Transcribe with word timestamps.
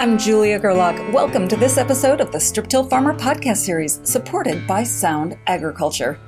I'm 0.00 0.16
Julia 0.16 0.58
Gerlach. 0.58 1.12
Welcome 1.12 1.46
to 1.48 1.56
this 1.56 1.76
episode 1.76 2.22
of 2.22 2.32
the 2.32 2.40
Strip 2.40 2.68
Till 2.68 2.84
Farmer 2.84 3.12
podcast 3.12 3.58
series, 3.58 4.00
supported 4.02 4.66
by 4.66 4.82
Sound 4.82 5.36
Agriculture. 5.46 6.18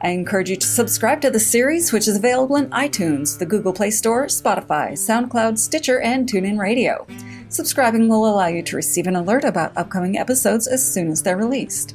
I 0.00 0.08
encourage 0.08 0.50
you 0.50 0.56
to 0.56 0.66
subscribe 0.66 1.20
to 1.20 1.30
the 1.30 1.38
series, 1.38 1.92
which 1.92 2.08
is 2.08 2.16
available 2.16 2.56
in 2.56 2.68
iTunes, 2.70 3.38
the 3.38 3.46
Google 3.46 3.72
Play 3.72 3.92
Store, 3.92 4.26
Spotify, 4.26 4.94
SoundCloud, 4.94 5.56
Stitcher, 5.56 6.00
and 6.00 6.28
TuneIn 6.28 6.58
Radio. 6.58 7.06
Subscribing 7.48 8.08
will 8.08 8.26
allow 8.26 8.48
you 8.48 8.60
to 8.64 8.74
receive 8.74 9.06
an 9.06 9.14
alert 9.14 9.44
about 9.44 9.76
upcoming 9.76 10.18
episodes 10.18 10.66
as 10.66 10.84
soon 10.92 11.08
as 11.08 11.22
they're 11.22 11.36
released. 11.36 11.94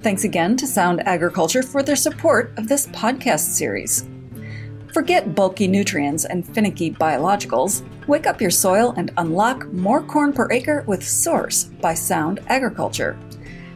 Thanks 0.00 0.24
again 0.24 0.56
to 0.56 0.66
Sound 0.66 1.06
Agriculture 1.06 1.62
for 1.62 1.82
their 1.82 1.96
support 1.96 2.54
of 2.56 2.66
this 2.66 2.86
podcast 2.86 3.40
series. 3.40 4.08
Forget 4.94 5.34
bulky 5.34 5.68
nutrients 5.68 6.24
and 6.24 6.46
finicky 6.46 6.92
biologicals. 6.92 7.82
Wake 8.10 8.26
up 8.26 8.40
your 8.40 8.50
soil 8.50 8.92
and 8.96 9.12
unlock 9.18 9.72
more 9.72 10.02
corn 10.02 10.32
per 10.32 10.50
acre 10.50 10.82
with 10.88 11.06
Source 11.06 11.66
by 11.80 11.94
Sound 11.94 12.40
Agriculture. 12.48 13.16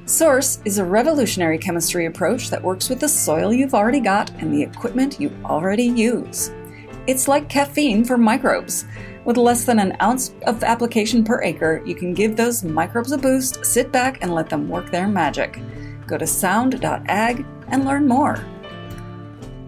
Source 0.07 0.59
is 0.65 0.79
a 0.79 0.85
revolutionary 0.85 1.57
chemistry 1.57 2.07
approach 2.07 2.51
that 2.51 2.61
works 2.61 2.89
with 2.89 2.99
the 2.99 3.09
soil 3.09 3.53
you've 3.53 3.75
already 3.75 4.01
got 4.01 4.31
and 4.41 4.53
the 4.53 4.61
equipment 4.61 5.21
you 5.21 5.31
already 5.45 5.85
use. 5.85 6.51
It's 7.07 7.29
like 7.29 7.49
caffeine 7.49 8.05
for 8.05 8.19
microbes. 8.19 8.87
With 9.25 9.37
less 9.37 9.65
than 9.65 9.79
an 9.79 9.97
ounce 10.03 10.35
of 10.49 10.65
application 10.65 11.23
per 11.23 11.41
acre, 11.45 11.81
you 11.87 11.95
can 11.95 12.13
give 12.13 12.35
those 12.35 12.65
microbes 12.65 13.13
a 13.13 13.19
boost, 13.19 13.65
sit 13.65 13.93
back, 13.93 14.19
and 14.21 14.35
let 14.35 14.49
them 14.51 14.69
work 14.69 14.91
their 14.91 15.07
magic. 15.07 15.61
Go 16.09 16.19
to 16.19 16.27
sound.ag 16.27 17.45
and 17.69 17.85
learn 17.85 18.09
more. 18.09 18.45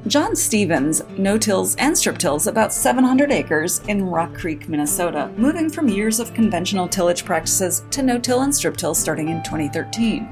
John 0.06 0.36
Stevens 0.36 1.02
no 1.18 1.36
tills 1.36 1.74
and 1.76 1.98
strip 1.98 2.16
tills 2.16 2.46
about 2.46 2.72
700 2.72 3.32
acres 3.32 3.80
in 3.88 4.04
Rock 4.04 4.34
Creek, 4.34 4.68
Minnesota, 4.68 5.32
moving 5.36 5.68
from 5.68 5.88
years 5.88 6.20
of 6.20 6.32
conventional 6.32 6.86
tillage 6.86 7.24
practices 7.24 7.82
to 7.90 8.02
no 8.02 8.16
till 8.16 8.42
and 8.42 8.54
strip 8.54 8.76
till 8.76 8.94
starting 8.94 9.30
in 9.30 9.42
2013. 9.42 10.28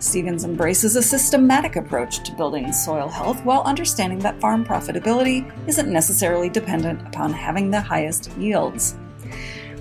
Stevens 0.00 0.42
embraces 0.42 0.96
a 0.96 1.02
systematic 1.02 1.76
approach 1.76 2.24
to 2.24 2.34
building 2.34 2.72
soil 2.72 3.06
health 3.06 3.40
while 3.44 3.62
understanding 3.62 4.18
that 4.18 4.40
farm 4.40 4.64
profitability 4.64 5.48
isn't 5.68 5.92
necessarily 5.92 6.48
dependent 6.48 7.00
upon 7.06 7.32
having 7.32 7.70
the 7.70 7.80
highest 7.80 8.36
yields. 8.36 8.96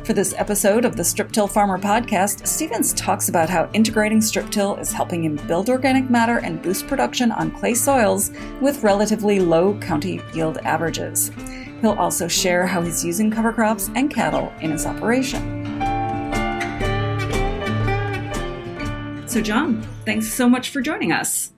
For 0.05 0.11
this 0.11 0.33
episode 0.37 0.83
of 0.83 0.97
the 0.97 1.03
Strip 1.05 1.31
Till 1.31 1.47
Farmer 1.47 1.79
podcast, 1.79 2.45
Stevens 2.45 2.91
talks 2.91 3.29
about 3.29 3.49
how 3.49 3.69
integrating 3.71 4.19
strip 4.19 4.49
till 4.49 4.75
is 4.75 4.91
helping 4.91 5.23
him 5.23 5.37
build 5.47 5.69
organic 5.69 6.09
matter 6.09 6.39
and 6.39 6.61
boost 6.61 6.87
production 6.87 7.31
on 7.31 7.51
clay 7.51 7.73
soils 7.73 8.29
with 8.59 8.83
relatively 8.83 9.39
low 9.39 9.79
county 9.79 10.19
yield 10.33 10.57
averages. 10.65 11.31
He'll 11.79 11.93
also 11.93 12.27
share 12.27 12.67
how 12.67 12.81
he's 12.81 13.05
using 13.05 13.31
cover 13.31 13.53
crops 13.53 13.89
and 13.95 14.13
cattle 14.13 14.51
in 14.59 14.71
his 14.71 14.85
operation. 14.85 15.41
So, 19.25 19.39
John, 19.39 19.81
thanks 20.03 20.27
so 20.27 20.49
much 20.49 20.71
for 20.71 20.81
joining 20.81 21.13
us. 21.13 21.53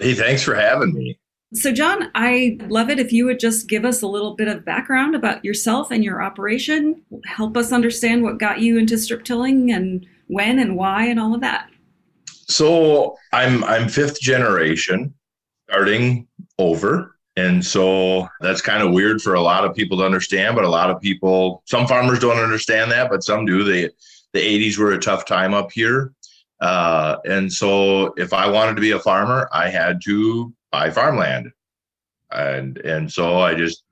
Hey, 0.00 0.14
thanks 0.14 0.42
for 0.42 0.56
having 0.56 0.92
me. 0.94 1.16
So, 1.54 1.72
John, 1.72 2.10
I'd 2.16 2.68
love 2.68 2.90
it 2.90 2.98
if 2.98 3.12
you 3.12 3.26
would 3.26 3.38
just 3.38 3.68
give 3.68 3.84
us 3.84 4.02
a 4.02 4.08
little 4.08 4.34
bit 4.34 4.48
of 4.48 4.64
background 4.64 5.14
about 5.14 5.44
yourself 5.44 5.92
and 5.92 6.02
your 6.02 6.20
operation. 6.20 7.00
Help 7.24 7.56
us 7.56 7.70
understand 7.70 8.24
what 8.24 8.38
got 8.38 8.60
you 8.60 8.76
into 8.76 8.98
strip 8.98 9.24
tilling 9.24 9.70
and 9.70 10.04
when 10.26 10.58
and 10.58 10.76
why 10.76 11.06
and 11.06 11.20
all 11.20 11.32
of 11.32 11.40
that. 11.42 11.70
So, 12.26 13.16
I'm 13.32 13.62
I'm 13.64 13.88
fifth 13.88 14.20
generation, 14.20 15.14
starting 15.68 16.26
over, 16.58 17.16
and 17.36 17.64
so 17.64 18.28
that's 18.40 18.60
kind 18.60 18.82
of 18.82 18.92
weird 18.92 19.22
for 19.22 19.34
a 19.34 19.40
lot 19.40 19.64
of 19.64 19.76
people 19.76 19.98
to 19.98 20.04
understand. 20.04 20.56
But 20.56 20.64
a 20.64 20.68
lot 20.68 20.90
of 20.90 21.00
people, 21.00 21.62
some 21.66 21.86
farmers 21.86 22.18
don't 22.18 22.42
understand 22.42 22.90
that, 22.90 23.10
but 23.10 23.22
some 23.22 23.46
do. 23.46 23.62
They 23.62 23.90
the 24.34 24.40
80s 24.40 24.76
were 24.76 24.92
a 24.92 25.00
tough 25.00 25.24
time 25.24 25.54
up 25.54 25.70
here. 25.72 26.12
Uh, 26.60 27.16
and 27.24 27.52
so 27.52 28.12
if 28.16 28.32
I 28.32 28.48
wanted 28.48 28.74
to 28.74 28.80
be 28.80 28.90
a 28.90 28.98
farmer, 28.98 29.48
I 29.52 29.68
had 29.68 30.00
to 30.04 30.52
buy 30.74 30.90
farmland. 30.90 31.52
And 32.32 32.78
and 32.78 33.12
so 33.12 33.38
I 33.38 33.54
just 33.54 33.84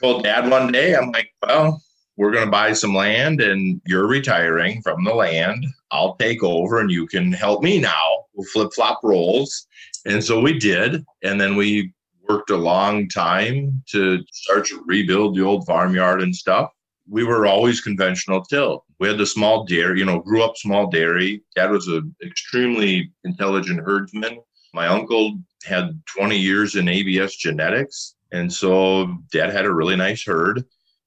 told 0.00 0.22
dad 0.22 0.48
one 0.48 0.70
day, 0.70 0.94
I'm 0.94 1.10
like, 1.10 1.30
well, 1.42 1.82
we're 2.16 2.30
going 2.30 2.44
to 2.44 2.50
buy 2.50 2.72
some 2.72 2.94
land 2.94 3.40
and 3.40 3.80
you're 3.84 4.06
retiring 4.06 4.80
from 4.82 5.04
the 5.04 5.14
land. 5.14 5.66
I'll 5.90 6.14
take 6.16 6.42
over 6.44 6.78
and 6.80 6.90
you 6.90 7.06
can 7.06 7.32
help 7.32 7.62
me 7.62 7.80
now. 7.80 8.26
We'll 8.34 8.46
flip 8.46 8.70
flop 8.74 9.00
roles. 9.02 9.66
And 10.06 10.22
so 10.22 10.40
we 10.40 10.58
did. 10.58 11.04
And 11.24 11.40
then 11.40 11.56
we 11.56 11.92
worked 12.28 12.50
a 12.50 12.56
long 12.56 13.08
time 13.08 13.82
to 13.90 14.22
start 14.30 14.66
to 14.66 14.84
rebuild 14.86 15.36
the 15.36 15.44
old 15.44 15.66
farmyard 15.66 16.22
and 16.22 16.34
stuff. 16.34 16.70
We 17.08 17.24
were 17.24 17.46
always 17.46 17.80
conventional 17.80 18.42
till. 18.44 18.84
We 19.00 19.08
had 19.08 19.18
the 19.18 19.26
small 19.26 19.64
dairy, 19.64 19.98
you 19.98 20.04
know, 20.04 20.20
grew 20.20 20.44
up 20.44 20.56
small 20.56 20.86
dairy. 20.88 21.42
Dad 21.56 21.72
was 21.72 21.88
an 21.88 22.14
extremely 22.24 23.10
intelligent 23.24 23.80
herdsman. 23.80 24.38
My 24.72 24.86
uncle 24.86 25.40
had 25.64 26.00
20 26.16 26.36
years 26.36 26.76
in 26.76 26.88
ABS 26.88 27.36
genetics. 27.36 28.14
And 28.32 28.52
so 28.52 29.18
dad 29.32 29.50
had 29.50 29.64
a 29.64 29.74
really 29.74 29.96
nice 29.96 30.24
herd 30.24 30.64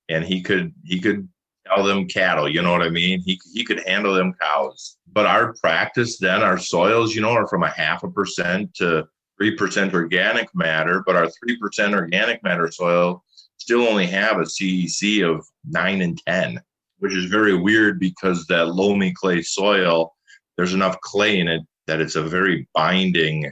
and 0.09 0.23
he 0.23 0.41
could, 0.41 0.73
he 0.83 0.99
could 0.99 1.27
tell 1.65 1.83
them 1.83 2.07
cattle, 2.07 2.49
you 2.49 2.61
know 2.61 2.71
what 2.71 2.81
I 2.81 2.89
mean? 2.89 3.21
He, 3.21 3.39
he 3.53 3.63
could 3.63 3.81
handle 3.87 4.13
them 4.13 4.33
cows. 4.33 4.97
But 5.11 5.25
our 5.25 5.53
practice 5.61 6.17
then, 6.17 6.41
our 6.41 6.57
soils, 6.57 7.15
you 7.15 7.21
know, 7.21 7.31
are 7.31 7.47
from 7.47 7.63
a 7.63 7.69
half 7.69 8.03
a 8.03 8.11
percent 8.11 8.73
to 8.75 9.07
3% 9.41 9.93
organic 9.93 10.49
matter, 10.53 11.03
but 11.05 11.15
our 11.15 11.27
3% 11.27 11.93
organic 11.93 12.43
matter 12.43 12.71
soil 12.71 13.23
still 13.57 13.87
only 13.87 14.07
have 14.07 14.37
a 14.37 14.43
CEC 14.43 15.23
of 15.23 15.45
9 15.65 16.01
and 16.01 16.21
10, 16.25 16.59
which 16.99 17.13
is 17.13 17.25
very 17.25 17.55
weird 17.55 17.99
because 17.99 18.45
that 18.47 18.75
loamy 18.75 19.13
clay 19.13 19.41
soil, 19.41 20.13
there's 20.57 20.73
enough 20.73 20.99
clay 21.01 21.39
in 21.39 21.47
it 21.47 21.61
that 21.87 22.01
it's 22.01 22.15
a 22.15 22.23
very 22.23 22.67
binding 22.73 23.51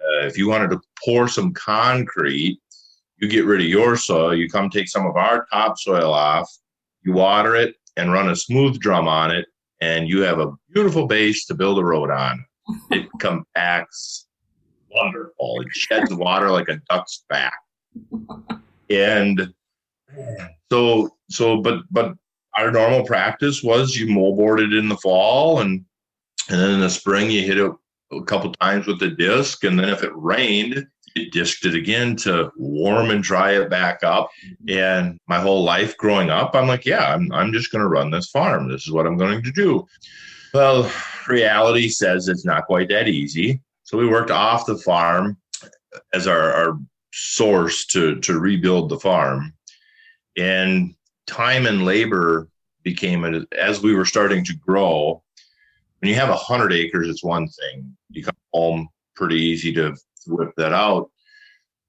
uh, 0.00 0.26
if 0.26 0.36
you 0.38 0.48
wanted 0.48 0.70
to 0.70 0.80
pour 1.04 1.28
some 1.28 1.52
concrete, 1.52 2.60
you 3.18 3.28
get 3.28 3.44
rid 3.44 3.60
of 3.60 3.66
your 3.66 3.96
soil, 3.96 4.34
you 4.34 4.48
come 4.48 4.70
take 4.70 4.88
some 4.88 5.06
of 5.06 5.16
our 5.16 5.46
topsoil 5.52 6.12
off, 6.12 6.50
you 7.02 7.12
water 7.12 7.54
it 7.54 7.76
and 7.96 8.12
run 8.12 8.30
a 8.30 8.36
smooth 8.36 8.78
drum 8.80 9.08
on 9.08 9.30
it, 9.30 9.46
and 9.80 10.08
you 10.08 10.22
have 10.22 10.40
a 10.40 10.52
beautiful 10.72 11.06
base 11.06 11.46
to 11.46 11.54
build 11.54 11.78
a 11.78 11.84
road 11.84 12.10
on. 12.10 12.44
It 12.90 13.08
compacts 13.18 14.26
wonderful. 14.92 15.60
It 15.60 15.68
sheds 15.72 16.14
water 16.14 16.50
like 16.50 16.68
a 16.68 16.80
duck's 16.88 17.24
back. 17.28 17.58
And 18.88 19.52
so 20.70 21.10
so 21.28 21.60
but 21.60 21.80
but 21.90 22.14
our 22.56 22.70
normal 22.70 23.04
practice 23.04 23.62
was 23.62 23.96
you 23.96 24.06
moldboard 24.06 24.60
it 24.60 24.76
in 24.76 24.88
the 24.88 24.96
fall 24.96 25.60
and 25.60 25.84
and 26.48 26.60
then 26.60 26.70
in 26.70 26.80
the 26.80 26.90
spring 26.90 27.30
you 27.30 27.42
hit 27.42 27.58
it 27.58 27.72
a 28.12 28.22
couple 28.22 28.52
times 28.54 28.86
with 28.86 28.98
the 28.98 29.10
disc, 29.10 29.64
and 29.64 29.78
then 29.78 29.88
if 29.88 30.02
it 30.02 30.12
rained, 30.14 30.86
it 31.16 31.32
disked 31.32 31.64
it 31.64 31.74
again 31.74 32.16
to 32.16 32.50
warm 32.56 33.10
and 33.10 33.22
dry 33.22 33.52
it 33.52 33.70
back 33.70 34.02
up. 34.04 34.30
Mm-hmm. 34.44 34.78
And 34.78 35.20
my 35.26 35.40
whole 35.40 35.64
life 35.64 35.96
growing 35.96 36.30
up, 36.30 36.54
I'm 36.54 36.68
like, 36.68 36.86
yeah, 36.86 37.12
I'm, 37.12 37.32
I'm 37.32 37.52
just 37.52 37.72
going 37.72 37.82
to 37.82 37.88
run 37.88 38.10
this 38.10 38.30
farm. 38.30 38.68
This 38.68 38.86
is 38.86 38.92
what 38.92 39.06
I'm 39.06 39.16
going 39.16 39.42
to 39.42 39.52
do. 39.52 39.86
Well, 40.54 40.90
reality 41.28 41.88
says 41.88 42.28
it's 42.28 42.44
not 42.44 42.66
quite 42.66 42.88
that 42.88 43.08
easy. 43.08 43.60
So 43.82 43.98
we 43.98 44.06
worked 44.06 44.30
off 44.30 44.66
the 44.66 44.78
farm 44.78 45.36
as 46.14 46.26
our, 46.26 46.52
our 46.52 46.78
source 47.12 47.86
to, 47.86 48.20
to 48.20 48.38
rebuild 48.38 48.88
the 48.88 49.00
farm. 49.00 49.52
And 50.36 50.94
time 51.26 51.66
and 51.66 51.84
labor 51.84 52.48
became, 52.82 53.46
as 53.56 53.82
we 53.82 53.94
were 53.94 54.04
starting 54.04 54.44
to 54.44 54.54
grow, 54.54 55.22
when 56.00 56.08
you 56.08 56.14
have 56.16 56.30
a 56.30 56.36
hundred 56.36 56.72
acres, 56.72 57.08
it's 57.08 57.24
one 57.24 57.46
thing. 57.48 57.96
You 58.10 58.24
come 58.24 58.34
home 58.52 58.88
pretty 59.14 59.36
easy 59.36 59.72
to 59.74 59.94
whip 60.26 60.52
that 60.56 60.72
out. 60.72 61.10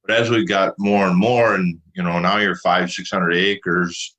But 0.06 0.18
as 0.18 0.30
we 0.30 0.46
got 0.46 0.74
more 0.78 1.08
and 1.08 1.18
more, 1.18 1.56
and 1.56 1.80
you 1.96 2.04
know, 2.04 2.20
now 2.20 2.38
you're 2.38 2.56
five, 2.58 2.92
six 2.92 3.10
hundred 3.10 3.36
acres, 3.36 4.16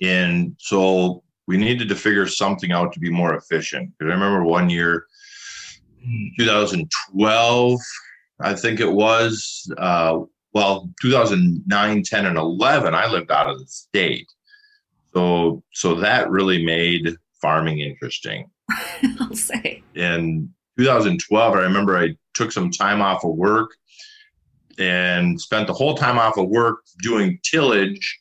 and 0.00 0.56
so 0.58 1.22
we 1.46 1.56
needed 1.56 1.88
to 1.88 1.94
figure 1.94 2.26
something 2.26 2.72
out 2.72 2.92
to 2.92 3.00
be 3.00 3.10
more 3.10 3.36
efficient. 3.36 3.92
Because 3.98 4.10
I 4.10 4.14
remember 4.14 4.44
one 4.44 4.70
year, 4.70 5.06
2012, 6.38 7.80
I 8.40 8.54
think 8.54 8.80
it 8.80 8.92
was. 8.92 9.70
Uh, 9.78 10.20
well, 10.54 10.90
2009, 11.00 12.02
10, 12.02 12.26
and 12.26 12.36
11, 12.36 12.94
I 12.94 13.06
lived 13.06 13.30
out 13.30 13.48
of 13.48 13.58
the 13.58 13.66
state. 13.66 14.26
So, 15.14 15.62
so 15.72 15.94
that 15.96 16.30
really 16.30 16.64
made 16.64 17.16
farming 17.40 17.80
interesting. 17.80 18.50
I'll 19.20 19.34
say. 19.34 19.82
In 19.94 20.52
2012, 20.78 21.54
I 21.54 21.60
remember 21.60 21.96
I 21.96 22.16
took 22.34 22.52
some 22.52 22.70
time 22.70 23.00
off 23.00 23.24
of 23.24 23.34
work 23.34 23.70
and 24.78 25.40
spent 25.40 25.66
the 25.66 25.72
whole 25.72 25.94
time 25.94 26.18
off 26.18 26.38
of 26.38 26.48
work 26.48 26.80
doing 27.02 27.38
tillage 27.42 28.18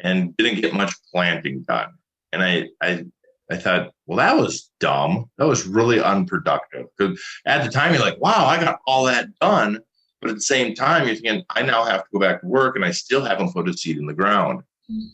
and 0.00 0.36
didn't 0.36 0.60
get 0.60 0.74
much 0.74 0.92
planting 1.12 1.62
done. 1.62 1.90
And 2.32 2.42
I, 2.42 2.68
I, 2.82 3.04
I 3.50 3.56
thought, 3.56 3.92
well, 4.06 4.18
that 4.18 4.36
was 4.36 4.70
dumb. 4.78 5.30
That 5.38 5.46
was 5.46 5.66
really 5.66 6.00
unproductive. 6.00 6.86
Because 6.96 7.20
at 7.46 7.64
the 7.64 7.70
time, 7.70 7.92
you're 7.92 8.02
like, 8.02 8.20
wow, 8.20 8.46
I 8.46 8.62
got 8.62 8.80
all 8.86 9.04
that 9.04 9.28
done. 9.40 9.80
But 10.20 10.30
at 10.30 10.36
the 10.36 10.42
same 10.42 10.74
time, 10.74 11.06
you're 11.06 11.16
thinking, 11.16 11.44
I 11.50 11.62
now 11.62 11.84
have 11.84 12.02
to 12.02 12.08
go 12.12 12.20
back 12.20 12.40
to 12.40 12.46
work 12.46 12.76
and 12.76 12.84
I 12.84 12.90
still 12.90 13.24
haven't 13.24 13.52
put 13.52 13.68
a 13.68 13.72
seed 13.72 13.98
in 13.98 14.06
the 14.06 14.14
ground. 14.14 14.62
Mm-hmm. 14.90 15.06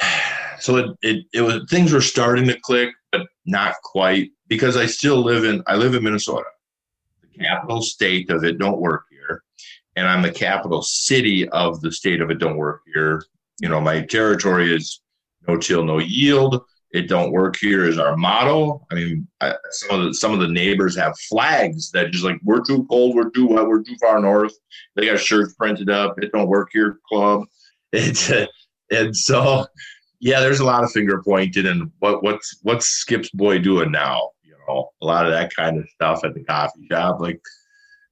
so 0.60 0.76
it, 0.76 0.90
it 1.02 1.26
it 1.32 1.40
was 1.42 1.64
things 1.70 1.92
were 1.92 2.00
starting 2.00 2.46
to 2.46 2.58
click, 2.60 2.90
but 3.16 3.26
not 3.46 3.74
quite 3.82 4.30
because 4.48 4.76
I 4.76 4.86
still 4.86 5.22
live 5.22 5.44
in 5.44 5.62
I 5.66 5.76
live 5.76 5.94
in 5.94 6.02
Minnesota. 6.02 6.46
The 7.22 7.44
capital 7.44 7.82
state 7.82 8.30
of 8.30 8.44
it 8.44 8.58
don't 8.58 8.80
work 8.80 9.04
here. 9.10 9.42
And 9.96 10.08
I'm 10.08 10.22
the 10.22 10.32
capital 10.32 10.82
city 10.82 11.48
of 11.50 11.80
the 11.80 11.92
state 11.92 12.20
of 12.20 12.30
it 12.30 12.38
don't 12.38 12.56
work 12.56 12.80
here. 12.92 13.24
You 13.60 13.68
know, 13.68 13.80
my 13.80 14.00
territory 14.02 14.74
is 14.74 15.00
no 15.46 15.56
till, 15.56 15.84
no 15.84 15.98
yield. 15.98 16.64
It 16.92 17.08
don't 17.08 17.32
work 17.32 17.56
here 17.56 17.86
is 17.86 17.98
our 17.98 18.16
motto. 18.16 18.84
I 18.90 18.94
mean, 18.94 19.28
I, 19.40 19.54
some 19.70 20.00
of 20.00 20.06
the 20.06 20.14
some 20.14 20.32
of 20.32 20.40
the 20.40 20.48
neighbors 20.48 20.96
have 20.96 21.18
flags 21.28 21.90
that 21.92 22.10
just 22.10 22.24
like 22.24 22.38
we're 22.42 22.64
too 22.64 22.84
cold, 22.86 23.14
we're 23.14 23.30
too 23.30 23.46
wet, 23.46 23.66
we're 23.66 23.82
too 23.82 23.96
far 24.00 24.20
north. 24.20 24.54
They 24.96 25.06
got 25.06 25.20
shirts 25.20 25.54
printed 25.54 25.90
up. 25.90 26.20
It 26.22 26.32
don't 26.32 26.48
work 26.48 26.70
here, 26.72 26.98
club. 27.08 27.44
It's 27.96 28.32
and 28.90 29.16
so 29.16 29.66
yeah, 30.24 30.40
there's 30.40 30.60
a 30.60 30.64
lot 30.64 30.84
of 30.84 30.90
finger 30.90 31.22
pointing 31.22 31.66
and 31.66 31.92
what 31.98 32.22
what's 32.22 32.58
what's 32.62 32.86
Skip's 32.86 33.28
boy 33.28 33.58
doing 33.58 33.92
now? 33.92 34.30
You 34.42 34.56
know, 34.66 34.90
a 35.02 35.04
lot 35.04 35.26
of 35.26 35.32
that 35.32 35.54
kind 35.54 35.78
of 35.78 35.86
stuff 35.90 36.24
at 36.24 36.32
the 36.32 36.42
coffee 36.42 36.86
shop. 36.90 37.20
Like 37.20 37.42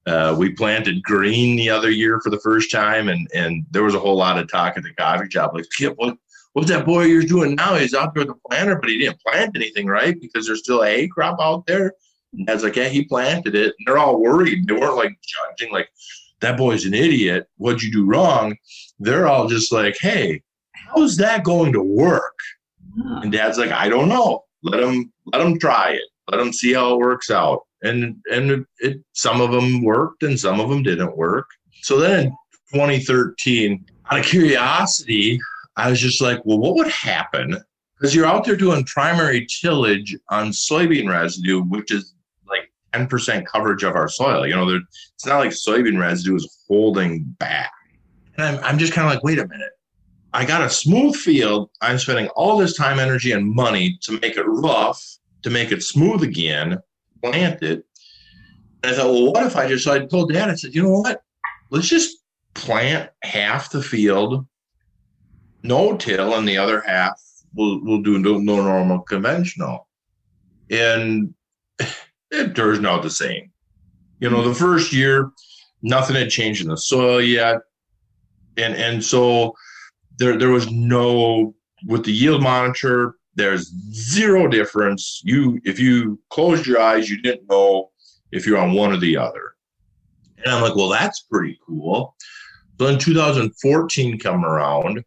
uh, 0.07 0.37
we 0.39 0.51
planted 0.51 1.03
green 1.03 1.57
the 1.57 1.71
other 1.71 1.91
year 1.91 2.21
for 2.21 2.29
the 2.29 2.41
first 2.41 2.71
time, 2.71 3.09
and 3.09 3.27
and 3.35 3.65
there 3.71 3.83
was 3.83 3.95
a 3.95 3.99
whole 3.99 4.17
lot 4.17 4.37
of 4.39 4.53
talk 4.53 4.77
at 4.77 4.83
the 4.83 4.93
coffee 4.93 5.31
shop. 5.31 5.55
Like, 5.55 5.65
Skip, 5.71 5.95
what 5.97 6.19
what's 6.53 6.69
that 6.69 6.85
boy 6.85 7.05
you're 7.05 7.23
doing 7.23 7.55
now? 7.55 7.77
He's 7.77 7.95
out 7.95 8.13
there 8.13 8.27
with 8.27 8.37
the 8.37 8.49
planter, 8.51 8.77
but 8.77 8.91
he 8.91 8.99
didn't 8.99 9.23
plant 9.23 9.57
anything, 9.57 9.87
right? 9.87 10.21
Because 10.21 10.47
there's 10.47 10.61
still 10.61 10.85
a 10.85 11.09
crop 11.09 11.39
out 11.41 11.67
there. 11.67 11.95
And 12.35 12.49
I 12.51 12.53
was 12.53 12.63
like, 12.63 12.77
yeah, 12.77 12.89
he 12.89 13.05
planted 13.05 13.55
it. 13.55 13.75
And 13.79 13.87
they're 13.87 13.97
all 13.97 14.21
worried. 14.21 14.67
They 14.67 14.75
weren't 14.75 14.97
like 14.97 15.17
judging, 15.23 15.73
like, 15.73 15.89
that 16.41 16.59
boy's 16.59 16.85
an 16.85 16.93
idiot. 16.93 17.49
What'd 17.57 17.83
you 17.83 17.91
do 17.91 18.05
wrong? 18.05 18.55
They're 18.99 19.27
all 19.27 19.49
just 19.49 19.73
like, 19.73 19.97
hey, 19.99 20.43
how's 20.95 21.17
that 21.19 21.45
going 21.45 21.73
to 21.73 21.83
work? 21.83 22.39
And 22.97 23.33
dad's 23.33 23.59
like, 23.59 23.71
I 23.71 23.89
don't 23.89 24.09
know. 24.09 24.45
Let 24.63 24.83
him 24.83 25.13
let 25.33 25.41
him 25.41 25.59
try 25.59 25.93
it. 25.93 26.03
Let 26.31 26.41
him 26.41 26.53
see 26.53 26.73
how 26.73 26.95
it 26.95 26.99
works 26.99 27.31
out. 27.31 27.63
And 27.83 28.17
and 28.31 28.51
it, 28.51 28.67
it 28.79 29.05
some 29.13 29.41
of 29.41 29.51
them 29.51 29.83
worked 29.83 30.23
and 30.23 30.39
some 30.39 30.61
of 30.61 30.69
them 30.69 30.83
didn't 30.83 31.17
work. 31.17 31.47
So 31.83 31.99
then 31.99 32.27
in 32.27 32.33
2013, 32.73 33.85
out 34.11 34.19
of 34.19 34.25
curiosity, 34.25 35.41
I 35.77 35.91
was 35.91 36.01
just 36.01 36.21
like, 36.21 36.45
well, 36.45 36.59
what 36.59 36.75
would 36.77 36.89
happen? 36.89 37.57
Because 37.99 38.15
you're 38.15 38.27
out 38.27 38.45
there 38.45 38.57
doing 38.57 38.85
primary 38.85 39.47
tillage 39.47 40.17
on 40.29 40.49
soybean 40.49 41.09
residue, 41.09 41.63
which 41.63 41.91
is 41.91 42.15
like 42.47 42.71
10% 42.93 43.47
coverage 43.47 43.85
of 43.85 43.95
our 43.95 44.09
soil. 44.09 44.47
You 44.47 44.55
know, 44.55 44.69
it's 45.15 45.27
not 45.27 45.39
like 45.39 45.51
soybean 45.51 46.01
residue 46.01 46.37
is 46.37 46.65
holding 46.69 47.25
back. 47.39 47.73
And 48.37 48.47
I'm, 48.47 48.65
I'm 48.65 48.79
just 48.79 48.93
kind 48.93 49.07
of 49.07 49.15
like, 49.15 49.25
wait 49.25 49.39
a 49.39 49.47
minute. 49.47 49.71
I 50.35 50.45
got 50.45 50.63
a 50.63 50.71
smooth 50.71 51.15
field. 51.17 51.71
I'm 51.81 51.99
spending 51.99 52.29
all 52.29 52.57
this 52.57 52.77
time, 52.77 52.99
energy, 52.99 53.33
and 53.33 53.55
money 53.55 53.99
to 54.03 54.19
make 54.21 54.37
it 54.37 54.45
rough, 54.45 55.03
to 55.43 55.51
make 55.51 55.73
it 55.73 55.83
smooth 55.83 56.23
again, 56.23 56.79
plant 57.23 57.63
it. 57.63 57.85
And 58.83 58.93
I 58.93 58.97
thought, 58.97 59.13
well, 59.13 59.33
what 59.33 59.47
if 59.47 59.57
I 59.57 59.69
just, 59.69 59.85
so 59.85 59.93
I 59.93 60.07
told 60.07 60.33
dad, 60.33 60.49
I 60.49 60.55
said, 60.55 60.75
you 60.75 60.83
know 60.83 61.01
what? 61.01 61.23
Let's 61.71 61.89
just 61.89 62.19
plant 62.55 63.11
half 63.23 63.71
the 63.71 63.83
field 63.83 64.47
no 65.63 65.97
till, 65.97 66.35
and 66.35 66.49
the 66.49 66.59
other 66.59 66.81
half 66.81 67.21
will 67.55 67.83
will 67.85 68.03
do 68.03 68.19
no, 68.19 68.39
no 68.39 68.63
normal 68.63 69.01
conventional. 69.01 69.89
And 70.71 71.35
it 72.31 72.55
turns 72.55 72.85
out 72.85 73.03
the 73.03 73.11
same. 73.11 73.51
You 74.21 74.31
know, 74.31 74.47
the 74.47 74.55
first 74.55 74.93
year, 74.93 75.31
nothing 75.83 76.17
had 76.17 76.31
changed 76.31 76.63
in 76.63 76.69
the 76.69 76.77
soil 76.77 77.21
yet, 77.21 77.59
and 78.57 78.75
and 78.75 79.05
so 79.05 79.55
there 80.23 80.39
there 80.39 80.51
was 80.51 80.71
no 80.71 81.55
with 81.87 82.05
the 82.05 82.13
yield 82.13 82.43
monitor. 82.43 83.17
There's 83.35 83.73
zero 83.93 84.47
difference. 84.47 85.21
You 85.25 85.61
if 85.65 85.81
you 85.81 86.21
closed 86.31 86.67
your 86.67 86.81
eyes, 86.81 87.11
you 87.11 87.21
didn't 87.21 87.49
know 87.49 87.91
if 88.31 88.47
you're 88.47 88.59
on 88.59 88.73
one 88.73 88.93
or 88.93 88.99
the 88.99 89.17
other. 89.17 89.55
And 90.39 90.55
I'm 90.55 90.63
like, 90.63 90.77
well, 90.77 90.89
that's 90.89 91.21
pretty 91.23 91.59
cool. 91.67 92.15
So 92.79 92.87
in 92.87 92.99
2014 92.99 94.19
come 94.19 94.45
around, 94.45 95.05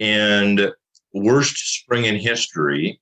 and 0.00 0.72
worst 1.12 1.56
spring 1.74 2.04
in 2.04 2.16
history, 2.16 2.98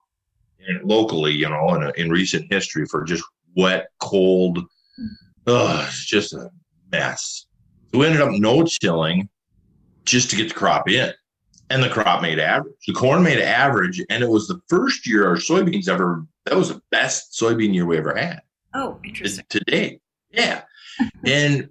locally, 0.83 1.33
you 1.33 1.49
know, 1.49 1.75
in, 1.75 1.93
in 1.97 2.11
recent 2.11 2.53
history 2.53 2.87
for 2.87 3.05
just 3.05 3.25
wet, 3.57 3.89
cold. 4.01 4.59
Hmm. 4.97 5.07
Ugh, 5.49 5.85
it's 5.87 6.07
just 6.07 6.33
a 6.33 6.51
mess. 6.91 7.47
So 7.93 7.99
we 7.99 8.07
ended 8.07 8.21
up 8.21 8.33
no 8.33 8.65
tilling 8.81 9.29
just 10.05 10.31
to 10.31 10.37
get 10.37 10.49
the 10.49 10.55
crop 10.55 10.89
in. 10.89 11.13
And 11.69 11.83
the 11.83 11.89
crop 11.89 12.23
made 12.23 12.39
average. 12.39 12.75
The 12.87 12.93
corn 12.93 13.23
made 13.23 13.41
average, 13.41 14.01
and 14.09 14.23
it 14.23 14.29
was 14.29 14.47
the 14.47 14.61
first 14.69 15.07
year 15.07 15.27
our 15.27 15.37
soybeans 15.37 15.89
ever. 15.89 16.25
That 16.45 16.57
was 16.57 16.69
the 16.69 16.81
best 16.91 17.33
soybean 17.33 17.75
year 17.75 17.87
we 17.87 17.99
ever 17.99 18.15
had. 18.15 18.41
Oh, 18.75 19.01
interesting. 19.05 19.45
To, 19.49 19.61
date, 19.61 20.01
yeah. 20.31 20.63
and 21.25 21.69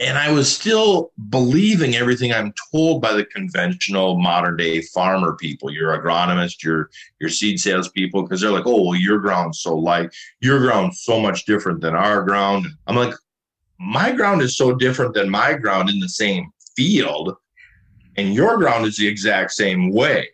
and 0.00 0.18
I 0.18 0.32
was 0.32 0.52
still 0.52 1.12
believing 1.28 1.94
everything 1.94 2.32
I'm 2.32 2.52
told 2.72 3.00
by 3.00 3.12
the 3.12 3.24
conventional 3.24 4.18
modern 4.18 4.56
day 4.56 4.80
farmer 4.80 5.36
people. 5.36 5.70
Your 5.70 5.96
agronomist, 5.96 6.64
your 6.64 6.90
your 7.20 7.30
seed 7.30 7.60
sales 7.60 7.88
people, 7.88 8.22
because 8.22 8.40
they're 8.40 8.50
like, 8.50 8.66
oh, 8.66 8.82
well, 8.82 8.98
your 8.98 9.18
ground's 9.18 9.60
so 9.60 9.76
light, 9.76 10.12
your 10.40 10.58
ground's 10.58 11.02
so 11.02 11.20
much 11.20 11.44
different 11.44 11.80
than 11.80 11.94
our 11.94 12.22
ground. 12.22 12.66
I'm 12.88 12.96
like, 12.96 13.14
my 13.78 14.10
ground 14.10 14.42
is 14.42 14.56
so 14.56 14.74
different 14.74 15.14
than 15.14 15.30
my 15.30 15.54
ground 15.54 15.90
in 15.90 16.00
the 16.00 16.08
same 16.08 16.50
field, 16.76 17.36
and 18.16 18.34
your 18.34 18.56
ground 18.58 18.86
is 18.86 18.96
the 18.96 19.06
exact 19.06 19.52
same 19.52 19.92
way. 19.92 20.28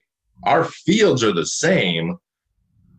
Our 0.44 0.64
fields 0.64 1.22
are 1.22 1.32
the 1.32 1.46
same 1.46 2.18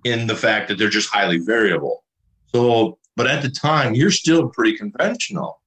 in 0.04 0.28
the 0.28 0.36
fact 0.36 0.68
that 0.68 0.78
they're 0.78 0.90
just 0.90 1.10
highly 1.10 1.38
variable. 1.38 2.04
So, 2.48 2.98
but 3.16 3.28
at 3.28 3.42
the 3.42 3.50
time, 3.50 3.96
you're 3.96 4.12
still 4.12 4.50
pretty 4.50 4.78
conventional 4.78 5.62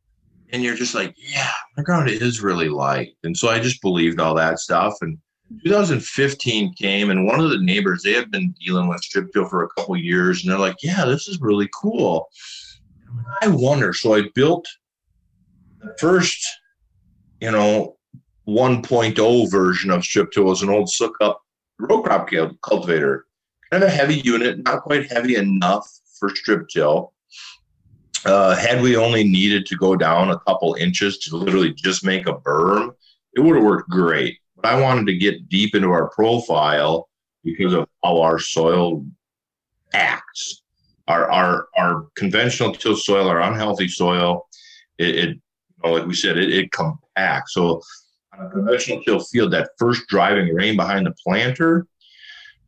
and 0.53 0.63
you're 0.63 0.77
just 0.77 0.95
like, 0.95 1.15
yeah, 1.17 1.53
my 1.77 1.83
ground 1.83 2.11
is 2.11 2.43
really 2.43 2.69
light. 2.69 3.17
And 3.25 3.37
so 3.37 3.49
I 3.49 3.59
just 3.59 3.81
believed 3.81 4.21
all 4.21 4.35
that 4.35 4.59
stuff. 4.59 4.95
And 5.01 5.19
2015 5.65 6.75
came, 6.75 7.11
and 7.11 7.27
one 7.27 7.41
of 7.41 7.51
the 7.51 7.59
neighbors, 7.59 8.03
they 8.03 8.13
had 8.13 8.31
been 8.31 8.55
dealing 8.65 8.89
with 8.89 9.03
strip 9.03 9.33
till 9.33 9.47
for 9.47 9.65
a 9.65 9.69
couple 9.71 9.97
years, 9.97 10.43
and 10.43 10.51
they're 10.51 10.59
like, 10.59 10.77
yeah, 10.83 11.05
this 11.05 11.29
is 11.29 11.41
really 11.41 11.69
cool. 11.75 12.29
I 13.41 13.49
wonder. 13.49 13.93
So 13.93 14.15
I 14.15 14.29
built 14.35 14.67
the 15.81 15.95
first, 15.99 16.47
you 17.41 17.51
know, 17.51 17.97
1.0 18.49 19.51
version 19.51 19.91
of 19.91 20.05
strip 20.05 20.31
till 20.33 20.45
was 20.45 20.63
an 20.63 20.71
old 20.71 20.89
Sukup 20.89 21.37
row 21.79 22.03
crop 22.03 22.29
cultivator, 22.63 23.27
kind 23.71 23.83
of 23.83 23.89
a 23.89 23.93
heavy 23.93 24.17
unit, 24.17 24.63
not 24.65 24.83
quite 24.83 25.11
heavy 25.11 25.37
enough 25.37 25.89
for 26.19 26.35
strip 26.35 26.69
till 26.69 27.13
uh, 28.25 28.55
had 28.55 28.81
we 28.81 28.97
only 28.97 29.25
needed 29.25 29.67
to 29.67 29.77
go 29.77 29.97
down 29.97 30.31
a 30.31 30.39
couple 30.41 30.75
inches 30.75 31.19
to 31.19 31.37
literally 31.37 31.73
just 31.73 32.05
make 32.05 32.27
a 32.27 32.35
berm, 32.35 32.91
it 33.35 33.41
would 33.41 33.57
have 33.57 33.65
worked 33.65 33.91
great. 33.91 34.39
But 34.57 34.67
I 34.67 34.81
wanted 34.81 35.07
to 35.07 35.17
get 35.17 35.49
deep 35.49 35.75
into 35.75 35.91
our 35.91 36.09
profile 36.11 37.09
because 37.43 37.73
of 37.73 37.89
how 38.05 38.21
our 38.21 38.39
soil 38.39 39.05
acts. 39.93 40.63
Our 41.09 41.31
our 41.31 41.67
our 41.77 42.07
conventional 42.15 42.73
till 42.73 42.97
soil, 42.97 43.27
our 43.27 43.41
unhealthy 43.41 43.89
soil, 43.89 44.47
it, 44.99 45.17
it 45.17 45.29
you 45.31 45.41
know, 45.85 45.93
like 45.93 46.07
we 46.07 46.15
said, 46.15 46.39
it, 46.39 46.53
it 46.53 46.71
compacts. 46.71 47.55
So 47.55 47.83
on 48.39 48.47
a 48.47 48.51
conventional 48.51 49.03
till 49.03 49.21
field, 49.21 49.53
that 49.53 49.71
first 49.79 50.07
driving 50.09 50.55
rain 50.55 50.77
behind 50.77 51.07
the 51.07 51.15
planter, 51.25 51.87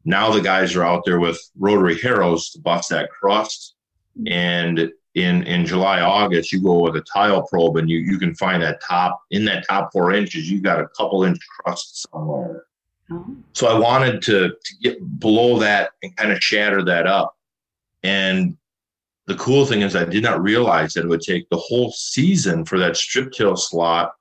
now 0.04 0.30
the 0.30 0.40
guys 0.40 0.76
are 0.76 0.85
out 0.85 1.04
there 1.04 1.21
with 1.21 1.40
rotary 1.59 1.99
harrows 1.99 2.50
to 2.50 2.61
bust 2.61 2.90
that 2.90 3.11
crust 3.11 3.75
mm-hmm. 4.18 4.33
and 4.33 4.92
in 5.14 5.44
in 5.44 5.64
July 5.64 6.00
August 6.00 6.52
you 6.52 6.61
go 6.61 6.80
with 6.80 6.97
a 6.97 7.00
tile 7.02 7.47
probe 7.47 7.76
and 7.76 7.88
you 7.88 7.99
you 7.99 8.18
can 8.18 8.35
find 8.35 8.62
that 8.62 8.83
top 8.83 9.23
in 9.30 9.44
that 9.44 9.66
top 9.68 9.90
four 9.92 10.12
inches 10.12 10.50
you 10.50 10.61
got 10.61 10.80
a 10.80 10.88
couple 10.88 11.25
inch 11.25 11.38
crust 11.61 12.06
somewhere. 12.11 12.64
Oh. 13.11 13.26
So 13.52 13.68
I 13.68 13.78
wanted 13.78 14.23
to 14.23 14.49
to 14.49 14.75
get 14.83 15.21
below 15.21 15.59
that 15.61 15.90
and 16.02 16.16
kind 16.16 16.33
of 16.33 16.42
shatter 16.42 16.85
that 16.85 17.06
up. 17.06 17.37
And 18.02 18.56
the 19.26 19.37
cool 19.37 19.64
thing 19.64 19.83
is 19.83 19.94
I 19.94 20.04
did 20.04 20.23
not 20.23 20.42
realize 20.42 20.94
that 20.94 21.04
it 21.04 21.09
would 21.09 21.23
take 21.23 21.49
the 21.49 21.56
whole 21.56 21.92
season 21.92 22.64
for 22.64 22.78
that 22.78 22.97
strip 22.97 23.33
till 23.33 23.56
slot 23.56 24.12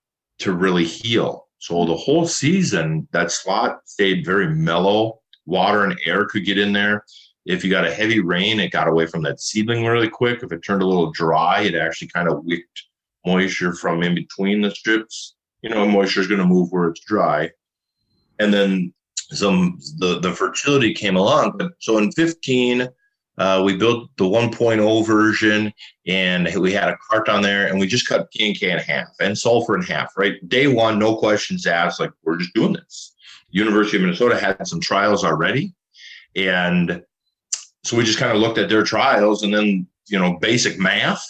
to 0.43 0.53
really 0.53 0.85
heal. 0.85 1.47
So 1.59 1.85
the 1.85 1.95
whole 1.95 2.27
season 2.27 3.07
that 3.11 3.31
slot 3.31 3.81
stayed 3.85 4.25
very 4.25 4.49
mellow. 4.49 5.19
Water 5.45 5.83
and 5.83 5.99
air 6.05 6.25
could 6.25 6.45
get 6.45 6.57
in 6.57 6.71
there 6.71 7.03
if 7.45 7.63
you 7.63 7.69
got 7.69 7.85
a 7.85 7.93
heavy 7.93 8.19
rain, 8.19 8.59
it 8.59 8.71
got 8.71 8.87
away 8.87 9.05
from 9.05 9.23
that 9.23 9.41
seedling 9.41 9.85
really 9.85 10.09
quick. 10.09 10.43
If 10.43 10.51
it 10.51 10.61
turned 10.61 10.81
a 10.81 10.87
little 10.87 11.11
dry, 11.11 11.61
it 11.61 11.75
actually 11.75 12.07
kind 12.09 12.29
of 12.29 12.45
wicked 12.45 12.65
moisture 13.25 13.73
from 13.73 14.03
in 14.03 14.15
between 14.15 14.61
the 14.61 14.71
strips. 14.71 15.35
You 15.61 15.69
know, 15.69 15.85
moisture 15.85 16.21
is 16.21 16.27
going 16.27 16.39
to 16.39 16.45
move 16.45 16.71
where 16.71 16.89
it's 16.89 17.01
dry. 17.01 17.51
And 18.39 18.53
then 18.53 18.93
some 19.31 19.79
the 19.97 20.19
the 20.19 20.31
fertility 20.31 20.93
came 20.93 21.15
along. 21.15 21.57
But 21.57 21.71
so 21.79 21.97
in 21.97 22.11
15, 22.11 22.87
uh, 23.37 23.61
we 23.65 23.75
built 23.75 24.09
the 24.17 24.25
1.0 24.25 25.07
version, 25.07 25.73
and 26.05 26.49
we 26.55 26.71
had 26.71 26.89
a 26.89 26.97
cart 27.09 27.29
on 27.29 27.41
there, 27.41 27.67
and 27.67 27.79
we 27.79 27.87
just 27.87 28.07
cut 28.07 28.31
P 28.31 28.47
and 28.47 28.59
K 28.59 28.71
in 28.71 28.77
half 28.77 29.07
and 29.19 29.37
sulfur 29.37 29.75
in 29.75 29.81
half. 29.81 30.15
Right, 30.15 30.47
day 30.49 30.67
one, 30.67 30.99
no 30.99 31.15
questions 31.15 31.65
asked. 31.65 31.99
Like 31.99 32.11
we're 32.23 32.37
just 32.37 32.53
doing 32.53 32.73
this. 32.73 33.13
University 33.49 33.97
of 33.97 34.03
Minnesota 34.03 34.37
had 34.37 34.67
some 34.67 34.81
trials 34.81 35.23
already. 35.23 35.73
And 36.35 37.01
so 37.83 37.95
we 37.95 38.03
just 38.03 38.19
kind 38.19 38.31
of 38.31 38.39
looked 38.39 38.57
at 38.57 38.69
their 38.69 38.83
trials 38.83 39.43
and 39.43 39.53
then, 39.53 39.87
you 40.07 40.19
know, 40.19 40.37
basic 40.39 40.79
math. 40.79 41.23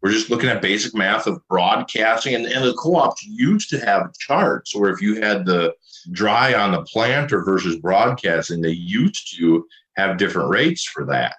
We're 0.00 0.12
just 0.12 0.30
looking 0.30 0.50
at 0.50 0.62
basic 0.62 0.94
math 0.94 1.26
of 1.26 1.40
broadcasting. 1.48 2.34
And, 2.34 2.46
and 2.46 2.64
the 2.64 2.74
co 2.74 2.96
ops 2.96 3.24
used 3.24 3.70
to 3.70 3.84
have 3.84 4.12
charts 4.18 4.74
where 4.74 4.90
if 4.90 5.00
you 5.00 5.20
had 5.20 5.46
the 5.46 5.74
dry 6.12 6.54
on 6.54 6.72
the 6.72 6.82
planter 6.82 7.42
versus 7.42 7.76
broadcasting, 7.76 8.60
they 8.60 8.70
used 8.70 9.36
to 9.36 9.66
have 9.96 10.18
different 10.18 10.50
rates 10.50 10.84
for 10.84 11.04
that. 11.06 11.36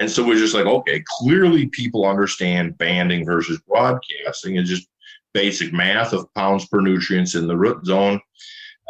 And 0.00 0.10
so 0.10 0.26
we're 0.26 0.38
just 0.38 0.54
like, 0.54 0.66
okay, 0.66 1.02
clearly 1.06 1.66
people 1.66 2.06
understand 2.06 2.78
banding 2.78 3.24
versus 3.24 3.60
broadcasting 3.68 4.56
is 4.56 4.68
just 4.68 4.88
basic 5.34 5.72
math 5.72 6.12
of 6.12 6.32
pounds 6.34 6.66
per 6.66 6.80
nutrients 6.80 7.34
in 7.34 7.46
the 7.46 7.56
root 7.56 7.84
zone. 7.84 8.20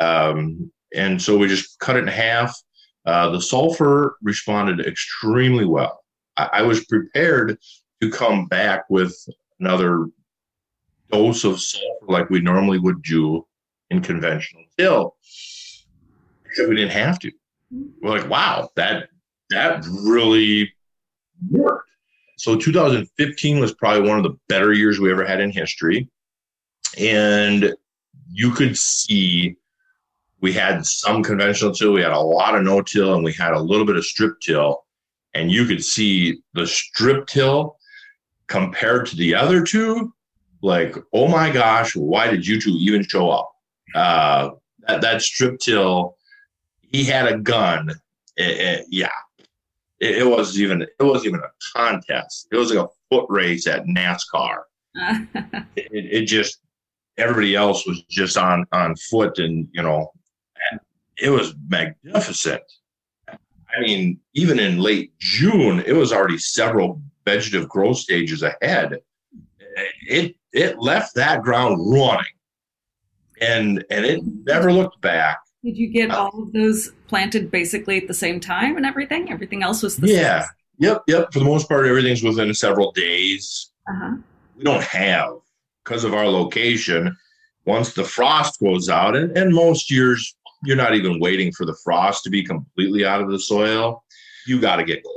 Um, 0.01 0.71
and 0.95 1.21
so 1.21 1.37
we 1.37 1.49
just 1.49 1.79
cut 1.81 1.97
it 1.97 2.01
in 2.01 2.07
half. 2.07 2.57
Uh, 3.05 3.31
the 3.31 3.41
sulfur 3.41 4.17
responded 4.23 4.87
extremely 4.87 5.65
well. 5.65 6.05
I, 6.37 6.49
I 6.55 6.63
was 6.63 6.85
prepared 6.85 7.59
to 8.01 8.11
come 8.11 8.47
back 8.47 8.85
with 8.89 9.17
another 9.59 10.07
dose 11.11 11.45
of 11.45 11.61
sulfur 11.61 12.07
like 12.09 12.31
we 12.31 12.41
normally 12.41 12.79
would 12.79 13.03
do 13.03 13.47
in 13.91 14.01
conventional 14.01 14.65
till, 14.79 15.17
except 16.45 16.69
we 16.69 16.77
didn't 16.77 16.93
have 16.93 17.19
to. 17.21 17.33
We're 18.01 18.19
like, 18.19 18.29
wow, 18.31 18.71
that 18.77 19.09
that 19.51 19.85
really 19.87 20.73
worked. 21.51 21.91
So 22.39 22.57
2015 22.57 23.61
was 23.61 23.75
probably 23.75 24.09
one 24.09 24.19
of 24.19 24.25
the 24.25 24.39
better 24.49 24.73
years 24.73 25.01
we 25.01 25.11
ever 25.11 25.25
had 25.25 25.41
in 25.41 25.51
history. 25.51 26.09
And 26.99 27.75
you 28.31 28.51
could 28.51 28.77
see 28.77 29.57
we 30.41 30.53
had 30.53 30.85
some 30.85 31.23
conventional 31.23 31.73
till, 31.73 31.93
we 31.93 32.03
had 32.03 32.13
a 32.13 32.21
lot 32.21 32.55
of 32.55 32.63
no 32.63 32.83
till, 32.83 33.15
and 33.15 33.25
we 33.25 33.33
had 33.33 33.53
a 33.53 33.61
little 33.61 33.87
bit 33.87 33.97
of 33.97 34.05
strip 34.05 34.35
till. 34.41 34.85
And 35.35 35.51
you 35.51 35.65
could 35.65 35.85
see 35.85 36.41
the 36.55 36.67
strip 36.67 37.27
till 37.27 37.77
compared 38.47 39.07
to 39.07 39.17
the 39.17 39.35
other 39.35 39.65
two, 39.65 40.13
like, 40.63 40.97
oh 41.13 41.29
my 41.29 41.51
gosh, 41.51 41.97
why 41.97 42.31
did 42.31 42.47
you 42.47 42.61
two 42.61 42.71
even 42.71 43.03
show 43.03 43.31
up? 43.31 43.51
Uh, 43.95 44.51
that, 44.87 45.01
that 45.01 45.23
strip 45.23 45.59
till, 45.59 46.17
he 46.81 47.05
had 47.05 47.27
a 47.27 47.39
gun. 47.39 47.91
It, 48.37 48.61
it, 48.61 48.87
yeah, 48.91 49.11
it, 50.01 50.19
it 50.19 50.27
was 50.27 50.61
even 50.61 50.83
it 50.83 51.03
was 51.03 51.25
even 51.27 51.41
a 51.41 51.77
contest. 51.77 52.49
It 52.53 52.57
was 52.57 52.73
like 52.73 52.85
a 52.85 52.91
foot 53.11 53.27
race 53.29 53.67
at 53.67 53.85
NASCAR. 53.85 54.63
it, 55.77 55.91
it 55.91 56.27
just 56.27 56.59
everybody 57.19 57.55
else 57.55 57.87
was 57.87 58.03
just 58.05 58.37
on 58.37 58.67
on 58.73 58.97
foot, 58.97 59.39
and 59.39 59.69
you 59.73 59.83
know, 59.83 60.13
it 61.19 61.31
was 61.31 61.55
magnificent. 61.69 62.63
I 63.29 63.81
mean, 63.81 64.21
even 64.35 64.59
in 64.59 64.79
late 64.79 65.19
June, 65.19 65.83
it 65.87 65.93
was 65.93 66.13
already 66.13 66.39
several 66.39 67.03
vegetative 67.25 67.69
growth 67.69 67.99
stages 67.99 68.43
ahead. 68.43 69.01
It 70.09 70.37
it 70.53 70.79
left 70.79 71.15
that 71.17 71.43
ground 71.43 71.79
running, 71.93 72.25
and 73.41 73.85
and 73.91 74.05
it 74.05 74.23
never 74.25 74.73
looked 74.73 75.01
back. 75.01 75.39
Did 75.67 75.79
you 75.79 75.89
get 75.89 76.13
all 76.13 76.45
of 76.45 76.53
those 76.53 76.93
planted 77.09 77.51
basically 77.51 77.97
at 77.97 78.07
the 78.07 78.15
same 78.15 78.39
time 78.39 78.77
and 78.77 78.87
everything? 78.87 79.33
Everything 79.33 79.65
else 79.65 79.83
was 79.83 79.97
the 79.97 80.07
yeah. 80.07 80.43
Same? 80.43 80.51
Yep, 80.79 81.03
yep. 81.09 81.33
For 81.33 81.41
the 81.41 81.45
most 81.45 81.69
part, 81.69 81.87
everything's 81.87 82.23
within 82.23 82.55
several 82.55 82.93
days. 82.93 83.73
Uh-huh. 83.89 84.15
We 84.57 84.63
don't 84.63 84.85
have 84.85 85.39
because 85.83 86.05
of 86.05 86.15
our 86.15 86.29
location. 86.29 87.17
Once 87.65 87.95
the 87.95 88.05
frost 88.05 88.61
goes 88.61 88.89
out, 88.89 89.17
and, 89.17 89.37
and 89.37 89.53
most 89.53 89.91
years 89.91 90.37
you're 90.63 90.77
not 90.77 90.95
even 90.95 91.19
waiting 91.19 91.51
for 91.51 91.67
the 91.67 91.77
frost 91.83 92.23
to 92.23 92.31
be 92.31 92.45
completely 92.45 93.05
out 93.05 93.21
of 93.21 93.29
the 93.29 93.41
soil. 93.41 94.05
You 94.47 94.61
got 94.61 94.77
to 94.77 94.85
get 94.85 95.03
going. 95.03 95.17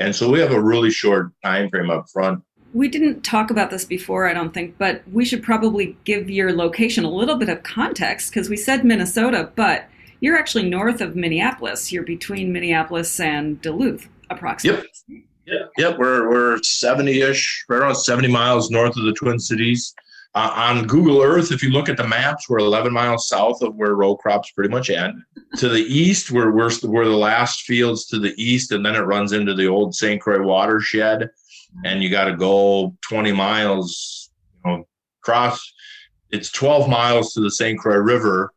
And 0.00 0.16
so 0.16 0.28
we 0.28 0.40
have 0.40 0.50
a 0.50 0.60
really 0.60 0.90
short 0.90 1.30
time 1.44 1.70
frame 1.70 1.90
up 1.90 2.06
front 2.12 2.42
we 2.76 2.88
didn't 2.88 3.22
talk 3.22 3.50
about 3.50 3.70
this 3.70 3.86
before, 3.86 4.28
I 4.28 4.34
don't 4.34 4.52
think, 4.52 4.76
but 4.76 5.00
we 5.10 5.24
should 5.24 5.42
probably 5.42 5.96
give 6.04 6.28
your 6.28 6.52
location 6.52 7.06
a 7.06 7.10
little 7.10 7.36
bit 7.36 7.48
of 7.48 7.62
context 7.62 8.30
because 8.30 8.50
we 8.50 8.56
said 8.58 8.84
Minnesota, 8.84 9.50
but 9.56 9.88
you're 10.20 10.36
actually 10.36 10.68
north 10.68 11.00
of 11.00 11.16
Minneapolis. 11.16 11.90
You're 11.90 12.02
between 12.02 12.52
Minneapolis 12.52 13.18
and 13.18 13.58
Duluth, 13.62 14.06
approximately. 14.28 14.86
Yep. 15.08 15.22
Yep. 15.46 15.70
Yep. 15.78 15.98
We're, 15.98 16.28
we're 16.28 16.62
70 16.62 17.18
ish, 17.22 17.64
right 17.70 17.80
around 17.80 17.94
70 17.94 18.28
miles 18.28 18.70
north 18.70 18.94
of 18.98 19.04
the 19.04 19.14
Twin 19.14 19.38
Cities. 19.38 19.94
Uh, 20.34 20.52
on 20.54 20.86
Google 20.86 21.22
Earth, 21.22 21.52
if 21.52 21.62
you 21.62 21.70
look 21.70 21.88
at 21.88 21.96
the 21.96 22.06
maps, 22.06 22.46
we're 22.46 22.58
11 22.58 22.92
miles 22.92 23.26
south 23.26 23.62
of 23.62 23.74
where 23.76 23.94
row 23.94 24.14
crops 24.14 24.50
pretty 24.50 24.68
much 24.68 24.90
end. 24.90 25.22
to 25.56 25.70
the 25.70 25.80
east, 25.84 26.30
we're, 26.30 26.50
we're, 26.50 26.70
we're 26.82 27.06
the 27.06 27.16
last 27.16 27.62
fields 27.62 28.04
to 28.08 28.18
the 28.18 28.34
east, 28.36 28.70
and 28.70 28.84
then 28.84 28.96
it 28.96 29.00
runs 29.00 29.32
into 29.32 29.54
the 29.54 29.66
old 29.66 29.94
St. 29.94 30.20
Croix 30.20 30.42
watershed 30.42 31.30
and 31.84 32.02
you 32.02 32.10
got 32.10 32.24
to 32.24 32.36
go 32.36 32.96
20 33.08 33.32
miles, 33.32 34.30
you 34.64 34.70
know, 34.70 34.88
cross. 35.22 35.72
It's 36.30 36.50
12 36.50 36.88
miles 36.88 37.32
to 37.34 37.40
the 37.40 37.50
St. 37.50 37.78
Croix 37.78 37.96
River, 37.96 38.52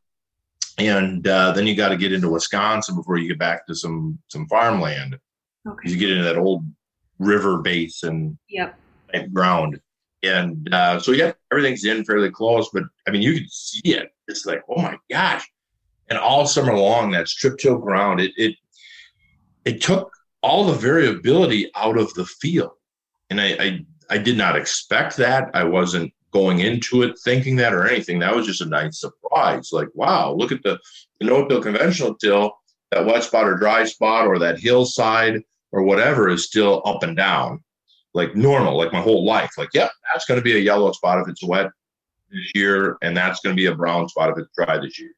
and 0.77 1.27
uh, 1.27 1.51
then 1.51 1.67
you 1.67 1.75
got 1.75 1.89
to 1.89 1.97
get 1.97 2.13
into 2.13 2.29
Wisconsin 2.29 2.95
before 2.95 3.17
you 3.17 3.27
get 3.27 3.39
back 3.39 3.67
to 3.67 3.75
some 3.75 4.17
some 4.29 4.47
farmland. 4.47 5.19
Okay. 5.67 5.89
You 5.89 5.97
get 5.97 6.11
into 6.11 6.23
that 6.23 6.37
old 6.37 6.65
river 7.19 7.61
basin 7.61 8.39
yep. 8.49 8.77
ground, 9.33 9.79
and 10.23 10.73
uh, 10.73 10.99
so 10.99 11.11
yeah, 11.11 11.33
everything's 11.51 11.85
in 11.85 12.05
fairly 12.05 12.31
close. 12.31 12.69
But 12.73 12.83
I 13.07 13.11
mean, 13.11 13.21
you 13.21 13.35
can 13.35 13.49
see 13.49 13.81
it. 13.83 14.09
It's 14.27 14.45
like, 14.45 14.63
oh 14.67 14.81
my 14.81 14.97
gosh! 15.11 15.47
And 16.09 16.17
all 16.17 16.47
summer 16.47 16.75
long, 16.75 17.11
that 17.11 17.27
strip 17.27 17.57
till 17.57 17.77
ground, 17.77 18.19
it 18.19 18.31
it 18.37 18.55
it 19.65 19.81
took 19.81 20.11
all 20.41 20.65
the 20.65 20.73
variability 20.73 21.69
out 21.75 21.97
of 21.97 22.13
the 22.13 22.25
field 22.25 22.71
and 23.29 23.39
I, 23.39 23.48
I 23.59 23.86
I 24.09 24.17
did 24.17 24.38
not 24.38 24.55
expect 24.55 25.17
that. 25.17 25.51
I 25.53 25.63
wasn't 25.63 26.13
going 26.31 26.59
into 26.59 27.03
it 27.03 27.17
thinking 27.24 27.55
that 27.57 27.74
or 27.74 27.88
anything. 27.88 28.19
That 28.19 28.36
was 28.36 28.45
just 28.45 28.62
a 28.62 28.65
nice 28.65 29.00
surprise. 29.00 29.69
Like, 29.71 29.89
wow, 29.93 30.33
look 30.33 30.51
at 30.51 30.63
the, 30.63 30.79
the 31.19 31.27
no-till 31.27 31.62
conventional 31.62 32.15
till, 32.15 32.53
that 32.91 33.05
wet 33.05 33.24
spot 33.24 33.48
or 33.48 33.55
dry 33.55 33.86
spot 33.86 34.25
or 34.25 34.39
that 34.39 34.59
hillside 34.59 35.41
or 35.71 35.83
whatever 35.83 36.29
is 36.29 36.45
still 36.45 36.81
up 36.86 37.03
and 37.03 37.15
down, 37.15 37.63
like 38.13 38.36
normal, 38.36 38.77
like 38.77 38.91
my 38.91 39.01
whole 39.01 39.25
life. 39.25 39.51
Like, 39.57 39.69
yep, 39.74 39.91
that's 40.12 40.25
going 40.25 40.39
to 40.39 40.43
be 40.43 40.57
a 40.57 40.62
yellow 40.62 40.91
spot 40.91 41.19
if 41.19 41.27
it's 41.27 41.43
wet 41.43 41.69
this 42.31 42.51
year, 42.55 42.98
and 43.03 43.15
that's 43.15 43.41
going 43.41 43.55
to 43.55 43.59
be 43.59 43.67
a 43.67 43.75
brown 43.75 44.09
spot 44.09 44.31
if 44.31 44.39
it's 44.39 44.55
dry 44.57 44.79
this 44.79 45.00
year. 45.00 45.12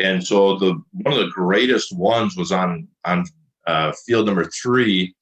And 0.00 0.24
so 0.24 0.58
the 0.58 0.80
one 0.92 1.14
of 1.14 1.20
the 1.20 1.30
greatest 1.30 1.96
ones 1.96 2.36
was 2.36 2.50
on 2.50 2.88
on 3.04 3.24
uh, 3.66 3.92
field 4.06 4.26
number 4.26 4.44
three 4.44 5.14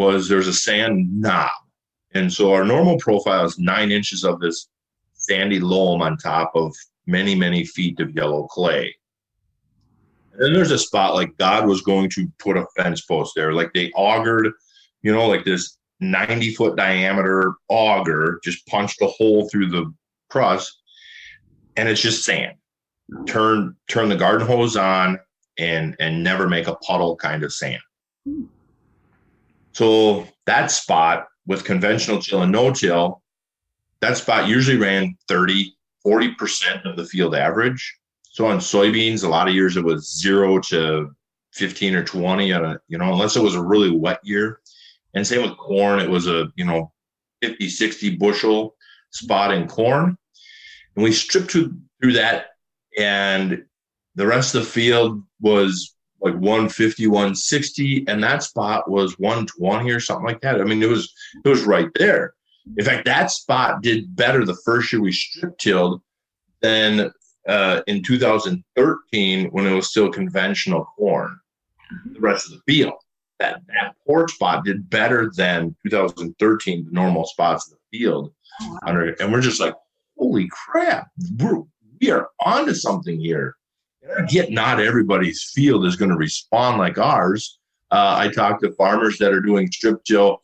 was 0.00 0.28
there's 0.28 0.48
a 0.48 0.52
sand 0.54 1.20
knob. 1.20 1.50
And 2.14 2.32
so 2.32 2.54
our 2.54 2.64
normal 2.64 2.96
profile 2.98 3.44
is 3.44 3.58
nine 3.58 3.92
inches 3.92 4.24
of 4.24 4.40
this 4.40 4.68
sandy 5.12 5.60
loam 5.60 6.00
on 6.00 6.16
top 6.16 6.52
of 6.54 6.74
many, 7.06 7.34
many 7.34 7.66
feet 7.66 8.00
of 8.00 8.16
yellow 8.16 8.46
clay. 8.46 8.96
And 10.32 10.42
then 10.42 10.52
there's 10.54 10.70
a 10.70 10.78
spot 10.78 11.14
like 11.14 11.36
God 11.36 11.66
was 11.66 11.82
going 11.82 12.08
to 12.10 12.32
put 12.38 12.56
a 12.56 12.66
fence 12.78 13.02
post 13.02 13.34
there. 13.36 13.52
Like 13.52 13.74
they 13.74 13.92
augured, 13.92 14.50
you 15.02 15.12
know, 15.12 15.28
like 15.28 15.44
this 15.44 15.76
90 16.00 16.54
foot 16.54 16.76
diameter 16.76 17.52
auger 17.68 18.40
just 18.42 18.66
punched 18.66 19.02
a 19.02 19.06
hole 19.06 19.50
through 19.50 19.68
the 19.68 19.92
crust 20.30 20.80
and 21.76 21.90
it's 21.90 22.00
just 22.00 22.24
sand. 22.24 22.56
Turn 23.26 23.76
turn 23.86 24.08
the 24.08 24.16
garden 24.16 24.46
hose 24.46 24.76
on 24.76 25.18
and 25.58 25.94
and 26.00 26.24
never 26.24 26.48
make 26.48 26.68
a 26.68 26.76
puddle 26.76 27.16
kind 27.16 27.44
of 27.44 27.52
sand. 27.52 27.82
Hmm. 28.26 28.44
So 29.80 30.28
that 30.44 30.70
spot 30.70 31.28
with 31.46 31.64
conventional 31.64 32.20
till 32.20 32.42
and 32.42 32.52
no 32.52 32.70
till, 32.70 33.22
that 34.02 34.18
spot 34.18 34.46
usually 34.46 34.76
ran 34.76 35.16
30, 35.26 35.74
40% 36.06 36.84
of 36.84 36.96
the 36.96 37.06
field 37.06 37.34
average. 37.34 37.96
So 38.20 38.44
on 38.44 38.58
soybeans, 38.58 39.24
a 39.24 39.28
lot 39.28 39.48
of 39.48 39.54
years 39.54 39.78
it 39.78 39.84
was 39.84 40.20
zero 40.20 40.58
to 40.68 41.16
15 41.54 41.94
or 41.94 42.04
20 42.04 42.52
on 42.52 42.64
a, 42.66 42.80
you 42.88 42.98
know, 42.98 43.10
unless 43.10 43.36
it 43.36 43.42
was 43.42 43.54
a 43.54 43.62
really 43.62 43.90
wet 43.90 44.20
year. 44.22 44.60
And 45.14 45.26
same 45.26 45.48
with 45.48 45.56
corn, 45.56 45.98
it 45.98 46.10
was 46.10 46.26
a, 46.26 46.52
you 46.56 46.66
know, 46.66 46.92
50, 47.42 47.70
60 47.70 48.16
bushel 48.16 48.76
spot 49.08 49.50
in 49.50 49.66
corn. 49.66 50.14
And 50.94 51.02
we 51.02 51.10
stripped 51.10 51.52
through, 51.52 51.74
through 52.02 52.12
that 52.12 52.48
and 52.98 53.64
the 54.14 54.26
rest 54.26 54.54
of 54.54 54.60
the 54.60 54.70
field 54.70 55.22
was 55.40 55.96
like 56.20 56.34
150, 56.34 57.06
160, 57.06 58.04
and 58.08 58.22
that 58.22 58.42
spot 58.42 58.90
was 58.90 59.18
120 59.18 59.90
or 59.90 60.00
something 60.00 60.26
like 60.26 60.40
that. 60.42 60.60
I 60.60 60.64
mean, 60.64 60.82
it 60.82 60.88
was 60.88 61.12
it 61.44 61.48
was 61.48 61.62
right 61.62 61.88
there. 61.94 62.34
In 62.76 62.84
fact, 62.84 63.06
that 63.06 63.30
spot 63.30 63.82
did 63.82 64.14
better 64.14 64.44
the 64.44 64.58
first 64.64 64.92
year 64.92 65.02
we 65.02 65.12
strip 65.12 65.56
tilled 65.58 66.02
than 66.60 67.10
uh, 67.48 67.80
in 67.86 68.02
2013 68.02 69.48
when 69.50 69.66
it 69.66 69.74
was 69.74 69.88
still 69.88 70.10
conventional 70.10 70.86
corn. 70.96 71.38
The 72.12 72.20
rest 72.20 72.46
of 72.46 72.52
the 72.52 72.72
field, 72.72 72.94
that 73.38 73.62
that 73.68 73.96
poor 74.06 74.28
spot 74.28 74.64
did 74.64 74.88
better 74.88 75.32
than 75.34 75.74
2013 75.84 76.84
the 76.84 76.92
normal 76.92 77.24
spots 77.26 77.68
in 77.68 77.76
the 77.76 77.98
field. 77.98 78.32
Oh, 78.62 78.78
wow. 78.84 79.12
And 79.18 79.32
we're 79.32 79.40
just 79.40 79.60
like, 79.60 79.74
holy 80.16 80.48
crap, 80.48 81.08
we're, 81.38 81.62
we 82.00 82.10
are 82.10 82.28
onto 82.44 82.74
something 82.74 83.18
here 83.18 83.56
get 84.28 84.50
not 84.50 84.80
everybody's 84.80 85.50
field 85.54 85.86
is 85.86 85.96
going 85.96 86.10
to 86.10 86.16
respond 86.16 86.78
like 86.78 86.98
ours. 86.98 87.58
Uh, 87.90 88.16
I 88.18 88.28
talked 88.28 88.62
to 88.62 88.72
farmers 88.72 89.18
that 89.18 89.32
are 89.32 89.40
doing 89.40 89.70
strip 89.70 90.04
till, 90.04 90.42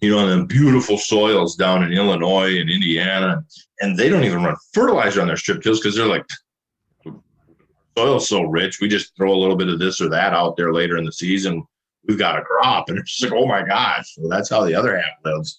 you 0.00 0.10
know, 0.10 0.28
in 0.28 0.46
beautiful 0.46 0.98
soils 0.98 1.56
down 1.56 1.82
in 1.82 1.92
Illinois 1.92 2.58
and 2.60 2.70
Indiana, 2.70 3.44
and 3.80 3.98
they 3.98 4.08
don't 4.08 4.24
even 4.24 4.44
run 4.44 4.56
fertilizer 4.72 5.20
on 5.20 5.26
their 5.26 5.36
strip 5.36 5.62
tills 5.62 5.80
because 5.80 5.96
they're 5.96 6.06
like, 6.06 6.26
soil's 7.96 8.28
so 8.28 8.42
rich. 8.42 8.80
We 8.80 8.88
just 8.88 9.16
throw 9.16 9.32
a 9.32 9.38
little 9.38 9.56
bit 9.56 9.68
of 9.68 9.78
this 9.78 10.00
or 10.00 10.08
that 10.10 10.32
out 10.32 10.56
there 10.56 10.72
later 10.72 10.96
in 10.96 11.04
the 11.04 11.12
season. 11.12 11.64
We've 12.06 12.18
got 12.18 12.38
a 12.38 12.42
crop, 12.42 12.88
and 12.88 12.98
it's 12.98 13.20
like, 13.20 13.32
oh 13.32 13.46
my 13.46 13.62
gosh, 13.62 14.14
so 14.14 14.26
that's 14.28 14.48
how 14.48 14.64
the 14.64 14.74
other 14.74 14.96
half 14.96 15.12
lives. 15.24 15.58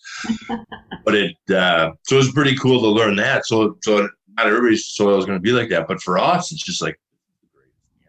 but 1.06 1.16
it 1.16 1.36
uh, 1.54 1.92
so 2.04 2.18
it's 2.18 2.32
pretty 2.32 2.56
cool 2.58 2.82
to 2.82 2.88
learn 2.88 3.16
that. 3.18 3.46
So 3.46 3.78
so 3.84 4.10
not 4.38 4.48
everybody's 4.48 4.86
soil 4.86 5.18
is 5.18 5.26
going 5.26 5.38
to 5.38 5.42
be 5.42 5.52
like 5.52 5.70
that, 5.70 5.88
but 5.88 6.02
for 6.02 6.18
us, 6.18 6.52
it's 6.52 6.64
just 6.64 6.82
like 6.82 7.00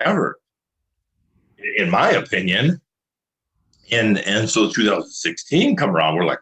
ever, 0.00 0.38
in 1.76 1.90
my 1.90 2.10
opinion. 2.10 2.80
And 3.90 4.18
and 4.20 4.48
so 4.48 4.70
2016 4.70 5.76
come 5.76 5.90
around, 5.90 6.16
we're 6.16 6.24
like, 6.24 6.40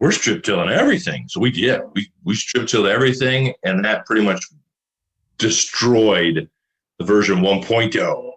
we're 0.00 0.12
strip 0.12 0.42
tilling 0.42 0.70
everything. 0.70 1.26
So 1.28 1.40
we 1.40 1.50
did. 1.50 1.80
We 1.94 2.10
we 2.24 2.34
strip 2.34 2.66
tilled 2.66 2.86
everything, 2.86 3.54
and 3.62 3.84
that 3.84 4.06
pretty 4.06 4.24
much 4.24 4.44
destroyed 5.38 6.48
the 6.98 7.04
version 7.04 7.38
1.0. 7.38 8.32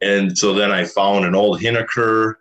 And 0.00 0.36
so 0.36 0.54
then 0.54 0.72
I 0.72 0.84
found 0.84 1.24
an 1.24 1.34
old 1.34 1.60
Hiniker 1.60 2.34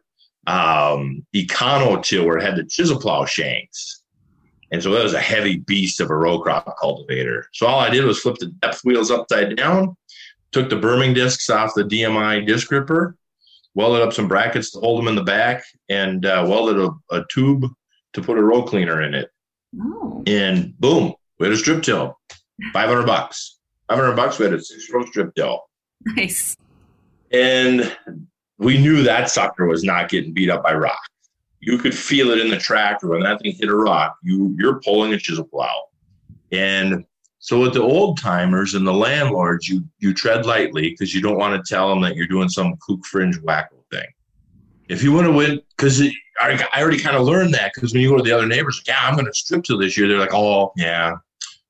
um, 0.47 1.25
Econo 1.33 2.01
tiller 2.03 2.39
had 2.39 2.55
the 2.55 2.65
chisel 2.65 2.99
plow 2.99 3.25
shanks. 3.25 4.03
And 4.71 4.81
so 4.81 4.91
that 4.91 5.03
was 5.03 5.13
a 5.13 5.19
heavy 5.19 5.57
beast 5.57 5.99
of 5.99 6.09
a 6.09 6.15
row 6.15 6.39
crop 6.39 6.75
cultivator. 6.79 7.47
So 7.53 7.67
all 7.67 7.79
I 7.79 7.89
did 7.89 8.03
was 8.03 8.19
flip 8.19 8.37
the 8.37 8.47
depth 8.47 8.81
wheels 8.83 9.11
upside 9.11 9.55
down, 9.55 9.95
took 10.51 10.69
the 10.69 10.75
berming 10.75 11.13
discs 11.13 11.49
off 11.49 11.73
the 11.75 11.83
DMI 11.83 12.45
disc 12.45 12.67
gripper, 12.67 13.15
welded 13.75 14.01
up 14.01 14.13
some 14.13 14.27
brackets 14.27 14.71
to 14.71 14.79
hold 14.79 14.99
them 14.99 15.07
in 15.07 15.15
the 15.15 15.23
back, 15.23 15.63
and 15.89 16.25
uh, 16.25 16.45
welded 16.47 16.79
a, 16.79 17.15
a, 17.15 17.25
tube 17.29 17.65
to 18.13 18.21
put 18.21 18.37
a 18.37 18.43
row 18.43 18.63
cleaner 18.63 19.01
in 19.03 19.13
it. 19.13 19.29
Oh. 19.79 20.23
And 20.25 20.77
boom, 20.79 21.13
we 21.39 21.45
had 21.45 21.53
a 21.53 21.57
strip 21.57 21.83
till, 21.83 22.17
500 22.73 23.05
bucks. 23.05 23.59
500 23.89 24.15
bucks, 24.15 24.39
we 24.39 24.45
had 24.45 24.53
a 24.53 24.63
six 24.63 24.89
row 24.91 25.05
strip 25.05 25.35
till. 25.35 25.61
Nice. 26.05 26.55
And 27.31 27.95
we 28.57 28.77
knew 28.77 29.03
that 29.03 29.29
sucker 29.29 29.67
was 29.67 29.83
not 29.83 30.09
getting 30.09 30.33
beat 30.33 30.49
up 30.49 30.63
by 30.63 30.73
rock. 30.73 30.99
You 31.65 31.79
could 31.79 31.97
feel 31.97 32.29
it 32.29 32.37
in 32.37 32.51
the 32.51 32.59
tractor 32.59 33.07
when 33.07 33.21
that 33.21 33.41
thing 33.41 33.55
hit 33.55 33.69
a 33.69 33.75
rock. 33.75 34.17
You 34.21 34.55
you're 34.59 34.79
pulling 34.81 35.13
a 35.13 35.17
chisel 35.17 35.45
plow, 35.45 35.85
and 36.51 37.03
so 37.39 37.59
with 37.59 37.73
the 37.73 37.81
old 37.81 38.19
timers 38.19 38.75
and 38.75 38.85
the 38.85 38.93
landlords, 38.93 39.67
you 39.67 39.83
you 39.97 40.13
tread 40.13 40.45
lightly 40.45 40.91
because 40.91 41.15
you 41.15 41.21
don't 41.21 41.39
want 41.39 41.55
to 41.55 41.73
tell 41.73 41.89
them 41.89 42.01
that 42.01 42.15
you're 42.15 42.27
doing 42.27 42.49
some 42.49 42.75
kook 42.81 43.03
fringe 43.03 43.39
wacko 43.39 43.83
thing. 43.91 44.05
If 44.89 45.01
you 45.01 45.11
want 45.11 45.25
to 45.25 45.31
win, 45.31 45.59
because 45.75 46.03
I, 46.39 46.63
I 46.71 46.83
already 46.83 46.99
kind 46.99 47.17
of 47.17 47.23
learned 47.25 47.55
that 47.55 47.71
because 47.73 47.93
when 47.93 48.03
you 48.03 48.09
go 48.09 48.17
to 48.17 48.23
the 48.23 48.31
other 48.31 48.45
neighbors, 48.45 48.83
yeah, 48.87 48.99
I'm 49.01 49.15
going 49.15 49.25
to 49.25 49.33
strip 49.33 49.63
till 49.63 49.79
this 49.79 49.97
year. 49.97 50.07
They're 50.07 50.19
like, 50.19 50.35
oh 50.35 50.71
yeah, 50.77 51.13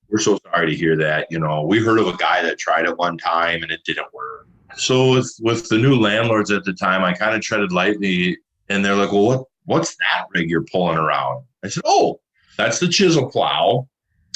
we're 0.09 0.19
so 0.19 0.37
sorry 0.51 0.71
to 0.71 0.75
hear 0.75 0.97
that. 0.97 1.27
You 1.29 1.39
know, 1.39 1.61
we 1.61 1.79
heard 1.79 1.99
of 1.99 2.07
a 2.07 2.17
guy 2.17 2.43
that 2.43 2.59
tried 2.59 2.83
it 2.83 2.97
one 2.97 3.17
time 3.17 3.63
and 3.63 3.71
it 3.71 3.79
didn't 3.85 4.13
work. 4.13 4.49
So 4.75 5.11
with 5.11 5.33
with 5.39 5.69
the 5.69 5.77
new 5.77 5.95
landlords 5.95 6.51
at 6.51 6.65
the 6.65 6.73
time, 6.73 7.05
I 7.05 7.13
kind 7.13 7.33
of 7.33 7.41
treaded 7.41 7.71
lightly, 7.71 8.37
and 8.67 8.83
they're 8.83 8.95
like, 8.95 9.13
"Well, 9.13 9.25
what 9.25 9.43
what's 9.65 9.95
that 9.97 10.25
rig 10.33 10.49
you're 10.49 10.65
pulling 10.71 10.97
around?" 10.97 11.43
I 11.63 11.67
said, 11.67 11.83
"Oh, 11.85 12.19
that's 12.57 12.79
the 12.79 12.87
chisel 12.87 13.29
plow 13.29 13.87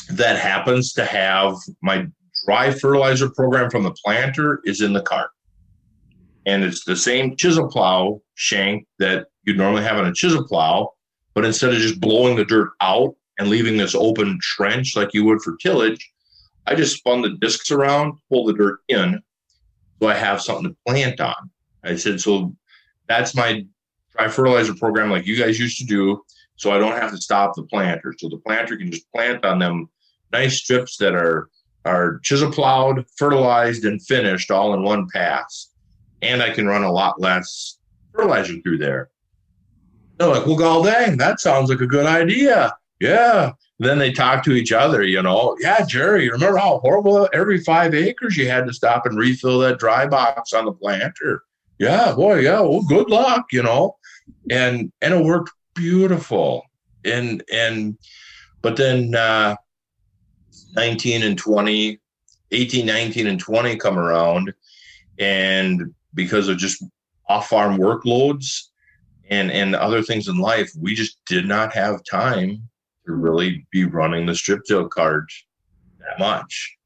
that 0.10 0.38
happens 0.38 0.94
to 0.94 1.06
have 1.06 1.56
my 1.82 2.08
dry 2.46 2.72
fertilizer 2.72 3.30
program 3.30 3.70
from 3.70 3.84
the 3.84 3.96
planter 4.04 4.62
is 4.66 4.82
in 4.82 4.94
the 4.94 5.02
cart, 5.02 5.32
and 6.46 6.64
it's 6.64 6.84
the 6.84 6.96
same 6.96 7.36
chisel 7.36 7.70
plow 7.70 8.22
shank 8.36 8.88
that 8.98 9.28
you'd 9.44 9.58
normally 9.58 9.84
have 9.84 9.98
on 9.98 10.08
a 10.08 10.14
chisel 10.14 10.48
plow, 10.48 10.94
but 11.34 11.46
instead 11.46 11.74
of 11.74 11.80
just 11.80 12.00
blowing 12.00 12.36
the 12.36 12.46
dirt 12.46 12.72
out 12.82 13.16
and 13.38 13.50
leaving 13.50 13.78
this 13.78 13.96
open 13.96 14.38
trench 14.42 14.96
like 14.96 15.14
you 15.14 15.24
would 15.26 15.42
for 15.42 15.56
tillage, 15.58 16.10
I 16.66 16.76
just 16.76 16.98
spun 16.98 17.22
the 17.22 17.38
discs 17.40 17.72
around, 17.72 18.14
pull 18.30 18.46
the 18.46 18.54
dirt 18.54 18.80
in, 18.90 19.22
so 20.02 20.08
I 20.08 20.16
have 20.16 20.42
something 20.42 20.72
to 20.72 20.78
plant 20.88 21.20
on. 21.20 21.50
I 21.84 21.96
said, 21.96 22.22
so 22.22 22.56
that's 23.08 23.36
my 23.36 23.66
dry 24.20 24.30
fertilizer 24.30 24.74
program 24.74 25.10
like 25.10 25.26
you 25.26 25.38
guys 25.38 25.60
used 25.60 25.78
to 25.80 25.86
do. 25.86 26.24
So 26.56 26.72
I 26.72 26.78
don't 26.78 27.00
have 27.00 27.12
to 27.12 27.18
stop 27.18 27.56
the 27.56 27.64
planter. 27.64 28.14
So 28.18 28.28
the 28.28 28.38
planter 28.38 28.76
can 28.76 28.92
just 28.92 29.10
plant 29.12 29.46
on 29.46 29.60
them 29.60 29.90
nice 30.32 30.58
strips 30.58 30.98
that 30.98 31.16
are 31.16 31.50
are 31.86 32.20
chisel 32.20 32.52
plowed, 32.52 33.06
fertilized, 33.18 33.86
and 33.86 34.06
finished 34.06 34.52
all 34.52 34.74
in 34.74 34.84
one 34.84 35.08
pass. 35.14 35.72
And 36.22 36.44
I 36.44 36.50
can 36.50 36.68
run 36.68 36.84
a 36.84 36.92
lot 36.92 37.22
less 37.22 37.80
fertilizer 38.14 38.60
through 38.62 38.80
there. 38.80 39.10
They're 40.18 40.28
like, 40.28 40.46
well, 40.46 40.58
god 40.58 40.86
dang, 40.86 41.18
that 41.18 41.40
sounds 41.40 41.70
like 41.70 41.80
a 41.80 41.88
good 41.88 42.06
idea. 42.06 42.76
Yeah. 43.00 43.54
Then 43.82 43.98
they 43.98 44.12
talk 44.12 44.44
to 44.44 44.52
each 44.52 44.74
other, 44.74 45.04
you 45.04 45.22
know. 45.22 45.56
Yeah, 45.62 45.86
Jerry, 45.86 46.30
remember 46.30 46.58
how 46.58 46.80
horrible 46.80 47.30
every 47.32 47.60
five 47.60 47.94
acres 47.94 48.36
you 48.36 48.50
had 48.50 48.68
to 48.68 48.74
stop 48.74 49.06
and 49.06 49.18
refill 49.18 49.60
that 49.60 49.80
dry 49.80 50.06
box 50.06 50.52
on 50.52 50.66
the 50.66 50.74
planter? 50.74 51.44
Yeah, 51.80 52.14
boy, 52.14 52.40
yeah. 52.40 52.60
Well, 52.60 52.82
good 52.82 53.10
luck, 53.10 53.46
you 53.54 53.64
know. 53.64 53.96
And 54.50 54.92
and 55.02 55.14
it 55.14 55.24
worked 55.24 55.52
beautiful. 55.76 56.64
And 57.06 57.44
and 57.52 57.98
but 58.62 58.76
then 58.76 59.16
uh 59.16 59.56
19 60.76 61.24
and 61.24 61.38
20, 61.38 62.00
18, 62.52 62.86
19, 62.86 63.28
and 63.28 63.40
20 63.40 63.76
come 63.78 63.98
around. 63.98 64.54
And 65.18 65.94
because 66.14 66.48
of 66.48 66.58
just 66.58 66.84
off 67.28 67.50
farm 67.50 67.78
workloads 67.78 68.70
and 69.30 69.52
and 69.52 69.76
other 69.76 70.02
things 70.02 70.28
in 70.28 70.38
life, 70.38 70.72
we 70.80 70.96
just 70.96 71.20
did 71.26 71.46
not 71.46 71.74
have 71.74 72.04
time 72.04 72.68
to 73.06 73.14
really 73.14 73.66
be 73.72 73.86
running 73.86 74.26
the 74.26 74.36
strip 74.36 74.64
till 74.66 74.88
cards 74.88 75.46
that 76.00 76.20
much. 76.20 76.78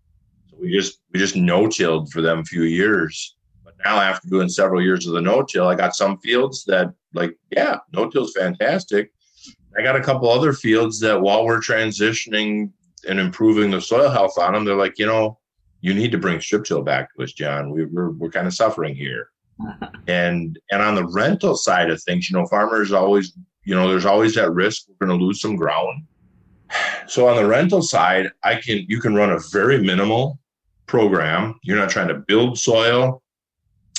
So 0.50 0.58
we 0.60 0.72
just 0.72 1.00
we 1.12 1.20
just 1.20 1.36
no 1.36 1.68
tilled 1.68 2.12
for 2.12 2.22
them 2.22 2.44
few 2.44 2.64
years. 2.64 3.36
Now 3.84 4.00
after 4.00 4.28
doing 4.30 4.50
several 4.50 4.82
years 4.82 5.08
of 5.08 5.14
the 5.14 5.22
no 5.22 5.44
till, 5.44 5.68
I 5.68 5.76
got 5.76 5.96
some 5.96 6.18
fields 6.20 6.64
that 6.66 6.94
like, 7.14 7.38
yeah, 7.52 7.78
no 7.92 8.10
till's 8.10 8.34
fantastic. 8.34 9.12
I 9.78 9.82
got 9.82 9.96
a 9.96 10.02
couple 10.02 10.30
other 10.30 10.54
fields 10.54 11.00
that 11.00 11.22
while 11.22 11.46
we're 11.46 11.60
transitioning 11.60 12.72
and 13.08 13.20
improving 13.20 13.72
the 13.72 13.82
soil 13.82 14.10
health 14.10 14.38
on 14.38 14.54
them, 14.54 14.66
they're 14.66 14.76
like, 14.76 15.00
you 15.00 15.06
know, 15.06 15.40
you 15.82 15.94
need 15.94 16.12
to 16.12 16.18
bring 16.18 16.40
strip 16.40 16.64
till 16.64 16.82
back 16.82 17.14
to 17.14 17.24
us, 17.24 17.34
John. 17.34 17.72
We, 17.72 17.86
we're 17.86 18.12
we're 18.12 18.30
kind 18.30 18.48
of 18.48 18.54
suffering 18.54 18.96
here. 18.96 19.30
and 20.08 20.60
and 20.72 20.82
on 20.82 20.96
the 20.96 21.08
rental 21.08 21.56
side 21.56 21.90
of 21.90 22.02
things, 22.02 22.30
you 22.30 22.38
know, 22.38 22.48
farmers 22.48 22.92
always, 22.92 23.34
you 23.66 23.76
know, 23.76 23.90
there's 23.90 24.06
always 24.06 24.36
that 24.36 24.52
risk 24.52 24.84
we're 24.88 25.06
going 25.08 25.18
to 25.18 25.24
lose 25.24 25.42
some 25.42 25.56
ground. 25.56 26.06
So 27.08 27.28
on 27.28 27.36
the 27.36 27.46
rental 27.46 27.82
side, 27.82 28.32
I 28.44 28.56
can 28.56 28.86
you 28.88 29.00
can 29.00 29.16
run 29.16 29.32
a 29.32 29.40
very 29.52 29.82
minimal 29.82 30.40
program. 30.86 31.60
You're 31.64 31.78
not 31.78 31.90
trying 31.90 32.08
to 32.10 32.16
build 32.16 32.58
soil. 32.58 33.23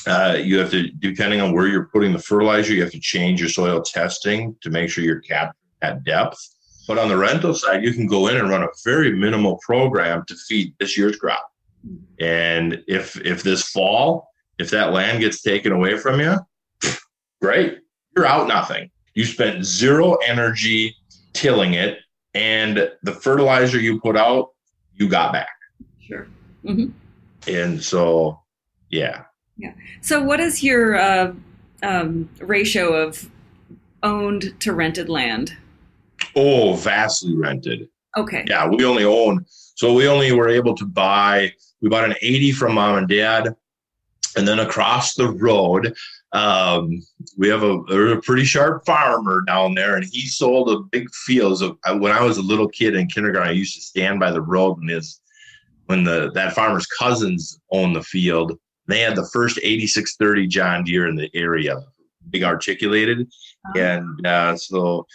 Uh, 0.07 0.37
you 0.39 0.59
have 0.59 0.71
to, 0.71 0.89
depending 0.91 1.41
on 1.41 1.53
where 1.53 1.67
you're 1.67 1.87
putting 1.87 2.13
the 2.13 2.19
fertilizer, 2.19 2.75
you 2.75 2.83
have 2.83 2.93
to 2.93 3.01
change 3.01 3.41
your 3.41 3.49
soil 3.49 3.81
testing 3.83 4.55
to 4.61 4.71
make 4.71 4.91
sure 4.91 5.03
you're 5.05 5.21
capturing 5.21 5.55
at 5.83 6.05
depth. 6.05 6.39
But 6.87 6.99
on 6.99 7.09
the 7.09 7.17
rental 7.17 7.55
side, 7.55 7.83
you 7.83 7.93
can 7.93 8.07
go 8.07 8.29
in 8.29 8.37
and 8.37 8.51
run 8.51 8.63
a 8.63 8.69
very 8.85 9.13
minimal 9.13 9.59
program 9.65 10.25
to 10.29 10.35
feed 10.35 10.75
this 10.79 10.99
year's 10.99 11.17
crop. 11.17 11.51
And 12.21 12.83
if 12.87 13.17
if 13.21 13.43
this 13.43 13.69
fall, 13.69 14.29
if 14.59 14.71
that 14.71 14.93
land 14.93 15.21
gets 15.21 15.43
taken 15.43 15.73
away 15.73 15.97
from 15.97 16.21
you, 16.21 16.37
great, 17.41 17.79
you're 18.17 18.27
out 18.27 18.49
nothing. 18.49 18.91
You 19.15 19.25
spent 19.25 19.65
zero 19.65 20.17
energy 20.27 20.97
tilling 21.33 21.75
it 21.75 21.99
and 22.35 22.91
the 23.03 23.13
fertilizer 23.13 23.79
you 23.79 24.01
put 24.01 24.17
out, 24.17 24.51
you 24.95 25.09
got 25.09 25.33
back. 25.33 25.49
Sure. 26.01 26.27
Mm-hmm. 26.65 26.91
And 27.49 27.83
so, 27.83 28.41
yeah. 28.91 29.25
Yeah. 29.57 29.73
So, 30.01 30.23
what 30.23 30.41
is 30.41 30.63
your 30.63 30.97
uh, 30.97 31.33
um, 31.83 32.29
ratio 32.41 32.95
of 32.95 33.31
owned 34.03 34.55
to 34.61 34.73
rented 34.73 35.09
land? 35.09 35.57
Oh, 36.37 36.75
vastly 36.75 37.35
rented. 37.35 37.89
Okay. 38.17 38.45
Yeah, 38.47 38.69
we 38.69 38.85
only 38.85 39.05
own. 39.05 39.45
So 39.49 39.93
we 39.93 40.07
only 40.07 40.33
were 40.33 40.49
able 40.49 40.75
to 40.77 40.85
buy. 40.85 41.53
We 41.81 41.89
bought 41.89 42.05
an 42.05 42.15
80 42.23 42.53
from 42.53 42.75
mom 42.75 42.99
and 42.99 43.09
dad, 43.09 43.55
and 44.37 44.47
then 44.47 44.61
across 44.61 45.15
the 45.15 45.31
road, 45.31 45.95
um, 46.33 47.03
we 47.37 47.49
have 47.49 47.63
a, 47.63 47.79
a, 47.79 48.23
pretty 48.23 48.45
sharp 48.45 48.85
farmer 48.85 49.43
down 49.47 49.75
there, 49.75 49.97
and 49.97 50.05
he 50.05 50.27
sold 50.27 50.71
a 50.71 50.81
big 50.91 51.09
fields. 51.15 51.63
Of, 51.63 51.77
when 51.99 52.13
I 52.13 52.23
was 52.23 52.39
a 52.39 52.43
little 52.43 52.69
kid 52.69 52.97
in 52.97 53.07
kindergarten, 53.07 53.49
I 53.49 53.53
used 53.53 53.75
to 53.77 53.81
stand 53.81 54.19
by 54.19 54.33
the 54.33 54.43
road 54.43 54.79
when 54.79 54.89
his 54.89 55.21
when 55.87 56.03
the 56.03 56.33
that 56.33 56.55
farmer's 56.55 56.87
cousins 56.87 57.61
owned 57.71 57.95
the 57.95 58.03
field. 58.03 58.59
They 58.87 59.01
had 59.01 59.17
the 59.17 59.29
first 59.33 59.59
8630 59.63 60.47
John 60.47 60.85
Deere 60.85 61.09
in 61.09 61.17
the 61.17 61.31
area, 61.35 61.81
big 62.31 62.43
articulated, 62.43 63.23
uh-huh. 63.23 63.79
and 63.79 64.27
uh, 64.27 64.57
so 64.57 65.07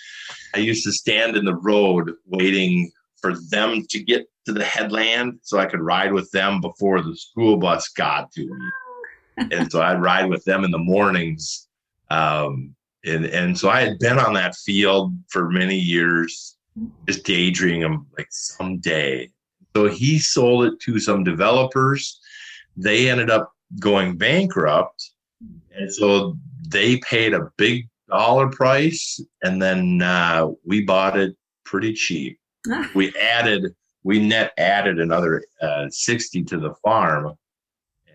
I 0.56 0.60
used 0.60 0.84
to 0.86 0.92
stand 0.92 1.38
in 1.38 1.46
the 1.46 1.56
road 1.56 2.14
waiting 2.26 2.92
for 3.22 3.36
them 3.50 3.86
to 3.90 4.00
get 4.04 4.28
to 4.46 4.54
the 4.54 4.64
headland 4.64 5.40
so 5.44 5.60
I 5.60 5.66
could 5.66 5.82
ride 5.82 6.14
with 6.14 6.32
them 6.32 6.62
before 6.62 7.02
the 7.02 7.16
school 7.16 7.58
bus 7.58 7.90
got 7.90 8.32
to 8.34 8.42
me. 8.42 9.48
and 9.52 9.72
so 9.72 9.82
I'd 9.82 10.02
ride 10.02 10.30
with 10.30 10.44
them 10.46 10.64
in 10.64 10.72
the 10.72 10.78
mornings. 10.78 11.68
Um, 12.10 12.76
and, 13.06 13.26
and 13.26 13.58
so 13.58 13.70
I 13.70 13.82
had 13.82 14.00
been 14.00 14.20
on 14.20 14.34
that 14.34 14.56
field 14.56 15.14
for 15.30 15.50
many 15.50 15.78
years, 15.78 16.58
just 17.08 17.26
daydreaming 17.26 18.06
like 18.18 18.28
someday. 18.32 19.30
So 19.76 19.88
he 19.88 20.20
sold 20.20 20.66
it 20.66 20.80
to 20.82 21.00
some 21.00 21.24
developers. 21.24 22.20
They 22.76 23.10
ended 23.10 23.30
up 23.30 23.54
going 23.80 24.18
bankrupt. 24.18 25.12
And 25.76 25.92
so 25.92 26.38
they 26.68 26.98
paid 26.98 27.34
a 27.34 27.52
big 27.58 27.88
dollar 28.10 28.50
price. 28.50 29.22
And 29.44 29.62
then 29.62 30.02
uh, 30.02 30.50
we 30.66 30.84
bought 30.84 31.18
it 31.18 31.36
pretty 31.64 31.94
cheap. 31.94 32.40
Ah. 32.70 32.90
We 32.94 33.16
added 33.16 33.76
we 34.04 34.20
net 34.20 34.54
added 34.58 35.00
another 35.00 35.44
uh, 35.62 35.88
60 35.90 36.44
to 36.46 36.58
the 36.60 36.74
farm. 36.84 37.34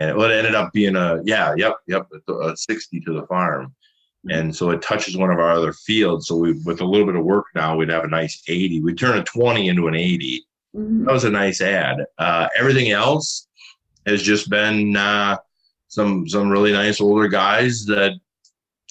And 0.00 0.18
it 0.18 0.30
ended 0.30 0.54
up 0.54 0.72
being 0.72 0.96
a, 0.96 1.20
yeah, 1.24 1.54
yep, 1.56 1.76
yep, 1.86 2.08
a 2.28 2.56
60 2.56 3.00
to 3.00 3.12
the 3.12 3.26
farm. 3.26 3.74
And 4.28 4.54
so 4.54 4.70
it 4.70 4.82
touches 4.82 5.16
one 5.16 5.30
of 5.30 5.38
our 5.38 5.50
other 5.50 5.72
fields. 5.72 6.28
So 6.28 6.36
we, 6.36 6.52
with 6.64 6.80
a 6.80 6.84
little 6.84 7.06
bit 7.06 7.16
of 7.16 7.24
work 7.24 7.46
now, 7.54 7.76
we'd 7.76 7.90
have 7.90 8.04
a 8.04 8.08
nice 8.08 8.42
80. 8.48 8.80
We 8.80 8.94
turn 8.94 9.18
a 9.18 9.22
20 9.22 9.68
into 9.68 9.86
an 9.86 9.94
80. 9.94 10.44
Mm-hmm. 10.74 11.04
That 11.04 11.12
was 11.12 11.24
a 11.24 11.30
nice 11.30 11.60
ad. 11.60 11.98
Uh, 12.18 12.48
everything 12.58 12.90
else 12.90 13.46
has 14.06 14.22
just 14.22 14.50
been 14.50 14.96
uh, 14.96 15.36
some 15.94 16.28
some 16.28 16.50
really 16.50 16.72
nice 16.72 17.00
older 17.00 17.28
guys 17.28 17.84
that 17.86 18.12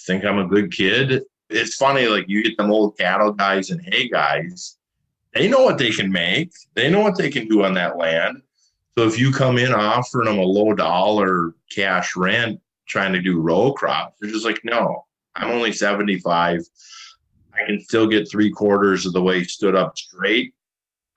think 0.01 0.25
I'm 0.25 0.39
a 0.39 0.47
good 0.47 0.71
kid. 0.71 1.23
It's 1.49 1.75
funny, 1.75 2.07
like 2.07 2.27
you 2.27 2.43
get 2.43 2.57
them 2.57 2.71
old 2.71 2.97
cattle 2.97 3.31
guys 3.31 3.69
and 3.69 3.81
hay 3.81 4.09
guys 4.09 4.77
they 5.33 5.47
know 5.47 5.63
what 5.63 5.77
they 5.77 5.89
can 5.89 6.11
make. 6.11 6.51
They 6.75 6.89
know 6.89 7.01
what 7.01 7.17
they 7.17 7.29
can 7.29 7.47
do 7.47 7.63
on 7.63 7.73
that 7.73 7.97
land. 7.97 8.41
So 8.97 9.07
if 9.07 9.19
you 9.19 9.31
come 9.31 9.57
in 9.57 9.73
offering 9.73 10.25
them 10.25 10.37
a 10.37 10.43
low 10.43 10.73
dollar 10.73 11.55
cash 11.71 12.15
rent, 12.15 12.61
trying 12.87 13.13
to 13.13 13.21
do 13.21 13.39
row 13.39 13.73
crops, 13.73 14.17
they're 14.21 14.29
just 14.29 14.45
like, 14.45 14.61
no, 14.63 15.05
I'm 15.35 15.49
only 15.49 15.73
75. 15.73 16.61
I 17.53 17.65
can 17.65 17.81
still 17.81 18.07
get 18.07 18.29
three 18.29 18.51
quarters 18.51 19.05
of 19.05 19.13
the 19.13 19.21
way 19.21 19.43
stood 19.43 19.75
up 19.75 19.97
straight. 19.97 20.53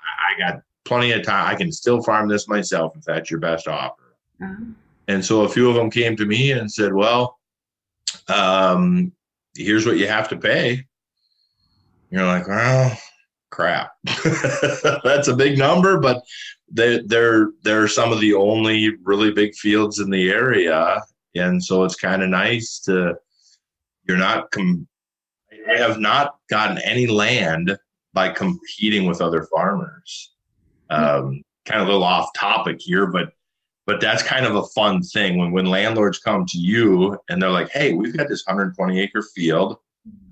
I 0.00 0.38
got 0.38 0.62
plenty 0.84 1.12
of 1.12 1.22
time. 1.22 1.52
I 1.52 1.54
can 1.54 1.70
still 1.70 2.02
farm 2.02 2.28
this 2.28 2.48
myself 2.48 2.96
if 2.96 3.04
that's 3.04 3.30
your 3.30 3.40
best 3.40 3.68
offer. 3.68 4.16
Uh-huh. 4.42 4.64
And 5.08 5.24
so 5.24 5.42
a 5.42 5.48
few 5.48 5.68
of 5.68 5.76
them 5.76 5.90
came 5.90 6.16
to 6.16 6.26
me 6.26 6.52
and 6.52 6.70
said, 6.70 6.92
well, 6.92 7.38
um, 8.28 9.12
here's 9.56 9.86
what 9.86 9.98
you 9.98 10.08
have 10.08 10.28
to 10.30 10.36
pay. 10.36 10.84
You're 12.10 12.26
like, 12.26 12.46
well, 12.48 12.96
crap. 13.50 13.92
That's 15.04 15.28
a 15.28 15.36
big 15.36 15.58
number, 15.58 15.98
but 15.98 16.22
they, 16.70 17.00
they're 17.06 17.50
they're 17.62 17.88
some 17.88 18.12
of 18.12 18.20
the 18.20 18.34
only 18.34 18.96
really 19.04 19.32
big 19.32 19.54
fields 19.54 20.00
in 20.00 20.10
the 20.10 20.30
area, 20.30 21.02
and 21.34 21.62
so 21.62 21.84
it's 21.84 21.94
kind 21.94 22.22
of 22.22 22.28
nice 22.28 22.80
to 22.80 23.16
you're 24.06 24.16
not 24.16 24.50
com- 24.50 24.86
I 25.68 25.78
have 25.78 25.98
not 25.98 26.36
gotten 26.48 26.78
any 26.78 27.06
land 27.06 27.76
by 28.12 28.30
competing 28.30 29.06
with 29.06 29.20
other 29.20 29.44
farmers. 29.44 30.32
Um, 30.90 31.42
kind 31.64 31.80
of 31.80 31.88
a 31.88 31.90
little 31.90 32.04
off 32.04 32.32
topic 32.34 32.80
here, 32.80 33.06
but 33.06 33.32
but 33.86 34.00
that's 34.00 34.22
kind 34.22 34.46
of 34.46 34.56
a 34.56 34.66
fun 34.74 35.02
thing 35.02 35.38
when 35.38 35.52
when 35.52 35.66
landlords 35.66 36.18
come 36.18 36.44
to 36.46 36.58
you 36.58 37.18
and 37.28 37.40
they're 37.40 37.50
like, 37.50 37.70
"Hey, 37.70 37.92
we've 37.92 38.16
got 38.16 38.28
this 38.28 38.44
120 38.46 39.00
acre 39.00 39.22
field." 39.34 39.78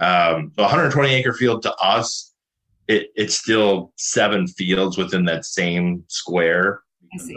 Um, 0.00 0.52
so 0.54 0.62
120 0.62 1.12
acre 1.12 1.32
field 1.32 1.62
to 1.62 1.74
us 1.76 2.34
it, 2.88 3.10
it's 3.14 3.36
still 3.36 3.92
seven 3.96 4.46
fields 4.46 4.98
within 4.98 5.24
that 5.26 5.44
same 5.44 6.04
square 6.08 6.82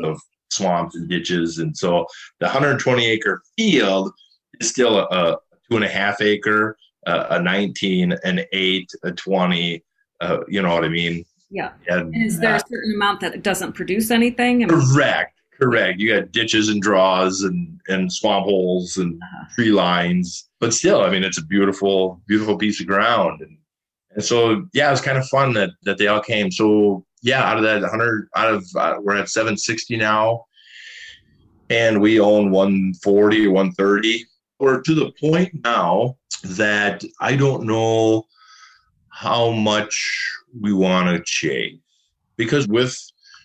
of 0.03 0.19
swamps 0.51 0.95
and 0.95 1.07
ditches. 1.07 1.59
And 1.59 1.75
so 1.75 2.05
the 2.39 2.47
120 2.47 3.05
acre 3.05 3.41
field 3.57 4.11
is 4.59 4.69
still 4.69 4.99
a, 4.99 5.03
a 5.03 5.37
two 5.69 5.77
and 5.77 5.85
a 5.85 5.89
half 5.89 6.21
acre, 6.21 6.77
uh, 7.05 7.27
a 7.31 7.41
19, 7.41 8.15
an 8.23 8.41
eight, 8.51 8.89
a 9.03 9.11
20. 9.11 9.83
Uh, 10.19 10.39
you 10.47 10.61
know 10.61 10.73
what 10.73 10.83
I 10.83 10.89
mean? 10.89 11.23
Yeah. 11.49 11.71
And, 11.87 12.13
and 12.13 12.25
is 12.25 12.39
there 12.39 12.55
uh, 12.55 12.57
a 12.57 12.67
certain 12.67 12.93
amount 12.95 13.21
that 13.21 13.43
doesn't 13.43 13.73
produce 13.73 14.11
anything? 14.11 14.67
correct. 14.67 15.36
Correct. 15.59 15.99
You 15.99 16.13
got 16.13 16.31
ditches 16.31 16.69
and 16.69 16.81
draws 16.81 17.41
and, 17.41 17.79
and 17.87 18.11
swamp 18.13 18.45
holes 18.45 18.97
and 18.97 19.21
uh-huh. 19.21 19.45
tree 19.55 19.71
lines, 19.71 20.47
but 20.59 20.73
still, 20.73 21.01
I 21.01 21.09
mean, 21.09 21.23
it's 21.23 21.39
a 21.39 21.45
beautiful, 21.45 22.21
beautiful 22.27 22.57
piece 22.57 22.79
of 22.79 22.87
ground. 22.87 23.41
And 23.41 23.57
and 24.11 24.23
so, 24.23 24.65
yeah, 24.73 24.87
it 24.87 24.91
was 24.91 25.01
kind 25.01 25.17
of 25.17 25.27
fun 25.27 25.53
that 25.53 25.71
that 25.83 25.97
they 25.97 26.07
all 26.07 26.21
came. 26.21 26.51
So, 26.51 27.05
yeah, 27.21 27.43
out 27.43 27.57
of 27.57 27.63
that 27.63 27.81
100, 27.81 28.29
out 28.35 28.53
of 28.53 28.65
uh, 28.75 28.95
we're 29.01 29.17
at 29.17 29.29
760 29.29 29.97
now, 29.97 30.45
and 31.69 32.01
we 32.01 32.19
own 32.19 32.51
140 32.51 33.47
or 33.47 33.51
130. 33.51 34.25
We're 34.59 34.81
to 34.81 34.95
the 34.95 35.11
point 35.19 35.51
now 35.63 36.17
that 36.43 37.03
I 37.19 37.35
don't 37.35 37.65
know 37.65 38.25
how 39.09 39.51
much 39.51 40.31
we 40.59 40.73
want 40.73 41.15
to 41.15 41.23
chase 41.25 41.77
because 42.37 42.67
with 42.67 42.95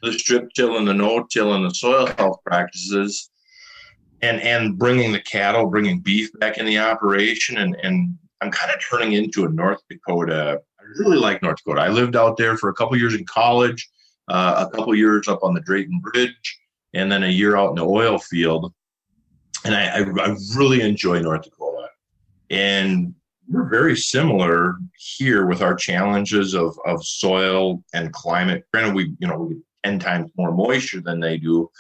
the 0.03 0.13
strip 0.13 0.51
till 0.55 0.77
and 0.77 0.87
the 0.87 0.95
no 0.95 1.25
till 1.31 1.55
and 1.55 1.65
the 1.65 1.75
soil 1.75 2.07
health 2.19 2.41
practices 2.45 3.31
and 4.21 4.41
and 4.41 4.79
bringing 4.79 5.13
the 5.13 5.21
cattle 5.21 5.67
bringing 5.67 6.01
beef 6.01 6.31
back 6.39 6.59
in 6.59 6.67
the 6.67 6.79
operation 6.79 7.59
and 7.59 7.77
and 7.83 8.17
I'm 8.43 8.51
kind 8.51 8.75
of 8.75 8.81
turning 8.81 9.13
into 9.13 9.45
a 9.45 9.49
North 9.49 9.81
Dakota. 9.89 10.61
I 10.81 10.83
really 10.99 11.17
like 11.17 11.43
North 11.43 11.59
Dakota. 11.59 11.81
I 11.81 11.89
lived 11.89 12.17
out 12.17 12.37
there 12.37 12.57
for 12.57 12.71
a 12.71 12.75
couple 12.75 12.97
years 12.99 13.15
in 13.15 13.25
college, 13.25 13.89
uh, 14.29 14.67
a 14.69 14.77
couple 14.77 14.93
years 14.97 15.29
up 15.29 15.45
on 15.45 15.55
the 15.55 15.61
Drayton 15.61 16.01
Bridge, 16.01 16.61
and 16.93 17.11
then 17.11 17.23
a 17.23 17.29
year 17.29 17.57
out 17.57 17.71
in 17.71 17.77
the 17.77 17.87
oil 17.87 18.19
field. 18.19 18.73
And 19.65 19.77
I, 19.77 19.99
I, 19.99 20.01
I 20.01 20.37
really 20.57 20.81
enjoy 20.81 21.21
North 21.21 21.45
Dakota. 21.45 21.87
And 22.51 23.15
we're 23.49 23.69
very 23.69 23.97
similar 23.97 24.75
here 24.97 25.47
with 25.47 25.63
our 25.63 25.77
challenges 25.77 26.55
of, 26.55 26.77
of 26.85 27.05
soil 27.05 27.85
and 27.95 28.13
climate. 28.13 28.65
Granted, 28.73 28.95
we 28.95 29.15
you 29.21 29.29
know 29.29 29.39
we 29.39 29.57
get 29.85 29.91
ten 29.91 29.99
times 29.99 30.31
more 30.37 30.53
moisture 30.53 31.01
than 31.01 31.21
they 31.21 31.39
do. 31.39 31.71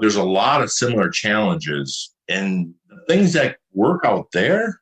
There's 0.00 0.16
a 0.16 0.22
lot 0.22 0.62
of 0.62 0.70
similar 0.70 1.10
challenges, 1.10 2.14
and 2.28 2.74
things 3.08 3.32
that 3.32 3.56
work 3.72 4.04
out 4.04 4.30
there 4.32 4.80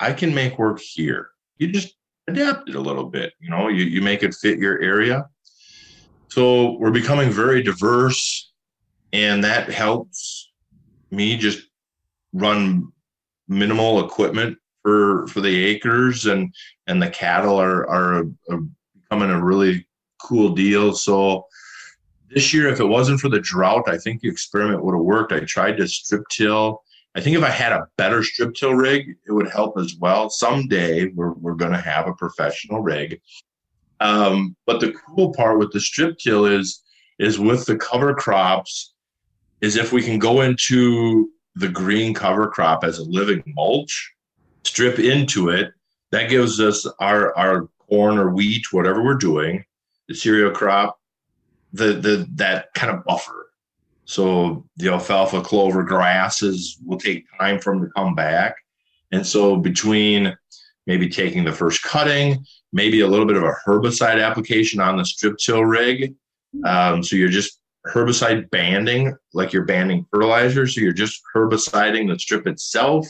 I 0.00 0.12
can 0.12 0.34
make 0.34 0.58
work 0.58 0.80
here. 0.80 1.30
You 1.58 1.68
just 1.68 1.94
adapt 2.28 2.68
it 2.68 2.74
a 2.74 2.80
little 2.80 3.04
bit, 3.04 3.32
you 3.40 3.50
know, 3.50 3.68
you, 3.68 3.84
you 3.84 4.02
make 4.02 4.22
it 4.22 4.34
fit 4.34 4.58
your 4.58 4.80
area. 4.80 5.26
So 6.28 6.72
we're 6.72 6.90
becoming 6.90 7.30
very 7.30 7.62
diverse, 7.62 8.52
and 9.12 9.42
that 9.44 9.70
helps 9.70 10.52
me 11.10 11.36
just 11.36 11.68
run 12.32 12.92
minimal 13.48 14.04
equipment 14.04 14.58
for 14.82 15.26
for 15.28 15.40
the 15.40 15.64
acres 15.64 16.26
and 16.26 16.54
and 16.86 17.00
the 17.00 17.08
cattle 17.08 17.56
are, 17.56 17.88
are 17.88 18.24
becoming 19.00 19.30
a 19.30 19.42
really 19.42 19.86
cool 20.26 20.50
deal. 20.50 20.92
So 20.92 21.46
this 22.28 22.52
year, 22.52 22.68
if 22.68 22.80
it 22.80 22.84
wasn't 22.84 23.20
for 23.20 23.28
the 23.28 23.40
drought, 23.40 23.88
I 23.88 23.98
think 23.98 24.20
the 24.20 24.28
experiment 24.28 24.84
would 24.84 24.94
have 24.94 25.04
worked. 25.04 25.32
I 25.32 25.40
tried 25.40 25.76
to 25.78 25.86
strip 25.86 26.24
till 26.30 26.82
I 27.16 27.20
think 27.22 27.34
if 27.34 27.42
I 27.42 27.48
had 27.48 27.72
a 27.72 27.88
better 27.96 28.22
strip 28.22 28.54
till 28.54 28.74
rig, 28.74 29.16
it 29.26 29.32
would 29.32 29.50
help 29.50 29.78
as 29.78 29.96
well. 29.98 30.28
Someday 30.28 31.06
we're, 31.14 31.32
we're 31.32 31.54
going 31.54 31.72
to 31.72 31.80
have 31.80 32.06
a 32.06 32.12
professional 32.12 32.80
rig. 32.80 33.22
Um, 34.00 34.54
but 34.66 34.80
the 34.80 34.92
cool 34.92 35.32
part 35.32 35.58
with 35.58 35.72
the 35.72 35.80
strip 35.80 36.18
till 36.18 36.44
is, 36.44 36.82
is 37.18 37.38
with 37.38 37.64
the 37.64 37.78
cover 37.78 38.12
crops, 38.12 38.92
is 39.62 39.76
if 39.76 39.94
we 39.94 40.02
can 40.02 40.18
go 40.18 40.42
into 40.42 41.30
the 41.54 41.68
green 41.68 42.12
cover 42.12 42.48
crop 42.48 42.84
as 42.84 42.98
a 42.98 43.04
living 43.04 43.42
mulch, 43.46 44.12
strip 44.64 44.98
into 44.98 45.48
it, 45.48 45.72
that 46.10 46.28
gives 46.28 46.60
us 46.60 46.86
our, 47.00 47.34
our 47.38 47.70
corn 47.88 48.18
or 48.18 48.30
wheat, 48.30 48.70
whatever 48.72 49.02
we're 49.02 49.14
doing, 49.14 49.64
the 50.08 50.14
cereal 50.14 50.50
crop, 50.50 50.98
the, 51.72 51.94
the 51.94 52.26
that 52.34 52.72
kind 52.74 52.96
of 52.96 53.04
buffer 53.04 53.46
so 54.06 54.64
the 54.76 54.88
alfalfa 54.88 55.42
clover 55.42 55.82
grasses 55.82 56.78
will 56.86 56.98
take 56.98 57.26
time 57.38 57.58
for 57.58 57.74
them 57.74 57.84
to 57.84 57.92
come 57.94 58.14
back. 58.14 58.56
And 59.12 59.26
so 59.26 59.56
between 59.56 60.36
maybe 60.86 61.08
taking 61.08 61.44
the 61.44 61.52
first 61.52 61.82
cutting, 61.82 62.44
maybe 62.72 63.00
a 63.00 63.08
little 63.08 63.26
bit 63.26 63.36
of 63.36 63.42
a 63.42 63.54
herbicide 63.66 64.24
application 64.24 64.80
on 64.80 64.96
the 64.96 65.04
strip 65.04 65.36
till 65.38 65.64
rig. 65.64 66.14
Um, 66.64 67.02
so 67.02 67.16
you're 67.16 67.28
just 67.28 67.60
herbicide 67.92 68.48
banding, 68.50 69.16
like 69.34 69.52
you're 69.52 69.64
banding 69.64 70.06
fertilizer. 70.12 70.68
So 70.68 70.80
you're 70.80 70.92
just 70.92 71.20
herbiciding 71.34 72.08
the 72.08 72.18
strip 72.18 72.46
itself 72.46 73.08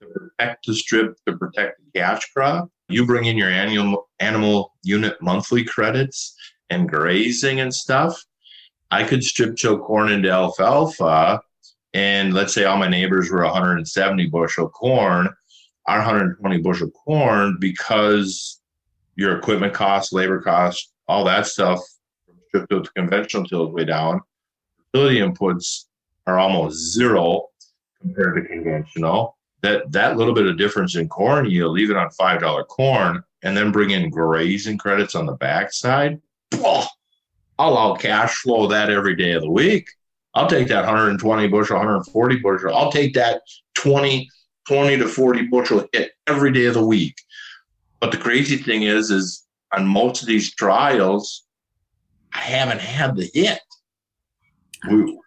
to 0.00 0.06
protect 0.06 0.66
the 0.66 0.74
strip, 0.74 1.18
to 1.26 1.36
protect 1.36 1.80
the 1.84 2.00
cash 2.00 2.32
crop. 2.32 2.70
You 2.90 3.06
bring 3.06 3.26
in 3.26 3.38
your 3.38 3.48
annual 3.48 4.08
animal 4.18 4.74
unit 4.82 5.20
monthly 5.22 5.64
credits 5.64 6.34
and 6.70 6.88
grazing 6.88 7.60
and 7.60 7.72
stuff. 7.72 8.20
I 8.90 9.04
could 9.04 9.22
strip 9.22 9.56
till 9.56 9.78
corn 9.78 10.10
into 10.10 10.30
alfalfa, 10.30 11.40
and 11.94 12.34
let's 12.34 12.52
say 12.52 12.64
all 12.64 12.76
my 12.76 12.88
neighbors 12.88 13.30
were 13.30 13.44
170 13.44 14.26
bushel 14.26 14.68
corn, 14.68 15.28
our 15.86 15.98
120 15.98 16.58
bushel 16.58 16.90
corn, 16.90 17.56
because 17.60 18.60
your 19.14 19.36
equipment 19.36 19.72
costs, 19.72 20.12
labor 20.12 20.40
costs, 20.40 20.92
all 21.06 21.24
that 21.24 21.46
stuff, 21.46 21.78
from 22.26 22.36
strip 22.48 22.68
till 22.68 22.82
to 22.82 22.90
conventional 22.92 23.44
till 23.44 23.70
way 23.70 23.84
down. 23.84 24.20
Fertility 24.92 25.20
inputs 25.20 25.84
are 26.26 26.38
almost 26.38 26.92
zero 26.92 27.46
compared 28.00 28.36
to 28.36 28.48
conventional. 28.48 29.36
That 29.62 29.92
that 29.92 30.16
little 30.16 30.34
bit 30.34 30.46
of 30.46 30.56
difference 30.56 30.96
in 30.96 31.08
corn 31.08 31.48
yield, 31.48 31.78
even 31.78 31.96
on 31.96 32.10
five 32.10 32.40
dollar 32.40 32.64
corn, 32.64 33.22
and 33.42 33.56
then 33.56 33.72
bring 33.72 33.90
in 33.90 34.10
grazing 34.10 34.78
credits 34.78 35.14
on 35.14 35.26
the 35.26 35.34
backside. 35.34 36.20
Oh, 36.54 36.86
I'll 37.58 37.76
out 37.76 38.00
cash 38.00 38.36
flow 38.36 38.66
that 38.68 38.90
every 38.90 39.14
day 39.16 39.32
of 39.32 39.42
the 39.42 39.50
week. 39.50 39.90
I'll 40.34 40.48
take 40.48 40.68
that 40.68 40.84
120 40.84 41.48
bushel, 41.48 41.76
140 41.76 42.36
bushel. 42.36 42.74
I'll 42.74 42.92
take 42.92 43.14
that 43.14 43.42
20, 43.74 44.28
20 44.68 44.96
to 44.98 45.08
40 45.08 45.46
bushel 45.48 45.86
hit 45.92 46.12
every 46.26 46.52
day 46.52 46.66
of 46.66 46.74
the 46.74 46.86
week. 46.86 47.16
But 47.98 48.12
the 48.12 48.18
crazy 48.18 48.56
thing 48.56 48.84
is, 48.84 49.10
is 49.10 49.46
on 49.76 49.86
most 49.86 50.22
of 50.22 50.28
these 50.28 50.54
trials, 50.54 51.44
I 52.32 52.38
haven't 52.38 52.80
had 52.80 53.16
the 53.16 53.28
hit. 53.34 53.60
We, 54.88 55.18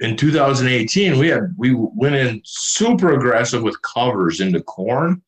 in 0.00 0.16
2018, 0.16 1.18
we 1.18 1.28
had 1.28 1.54
we 1.56 1.74
went 1.74 2.14
in 2.14 2.40
super 2.44 3.12
aggressive 3.12 3.62
with 3.62 3.80
covers 3.82 4.40
into 4.40 4.62
corn, 4.62 5.22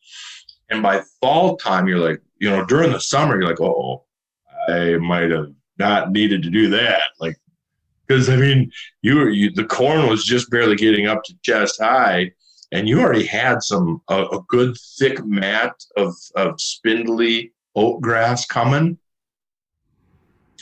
and 0.70 0.82
by 0.82 1.02
fall 1.20 1.56
time, 1.56 1.86
you're 1.86 1.98
like, 1.98 2.20
you 2.38 2.50
know, 2.50 2.64
during 2.64 2.90
the 2.90 3.00
summer, 3.00 3.38
you're 3.38 3.48
like, 3.48 3.60
oh, 3.60 4.04
I 4.68 4.96
might 4.96 5.30
have 5.30 5.52
not 5.78 6.10
needed 6.10 6.42
to 6.42 6.50
do 6.50 6.70
that, 6.70 7.02
like, 7.20 7.36
because 8.06 8.30
I 8.30 8.36
mean, 8.36 8.72
you 9.02 9.16
were 9.16 9.28
you, 9.28 9.52
the 9.52 9.64
corn 9.64 10.08
was 10.08 10.24
just 10.24 10.50
barely 10.50 10.76
getting 10.76 11.06
up 11.06 11.22
to 11.24 11.34
chest 11.42 11.80
high, 11.80 12.32
and 12.72 12.88
you 12.88 13.00
already 13.00 13.26
had 13.26 13.62
some 13.62 14.00
a, 14.08 14.24
a 14.24 14.42
good 14.48 14.76
thick 14.98 15.22
mat 15.24 15.74
of 15.98 16.14
of 16.34 16.58
spindly 16.60 17.52
oat 17.76 18.00
grass 18.00 18.46
coming. 18.46 18.98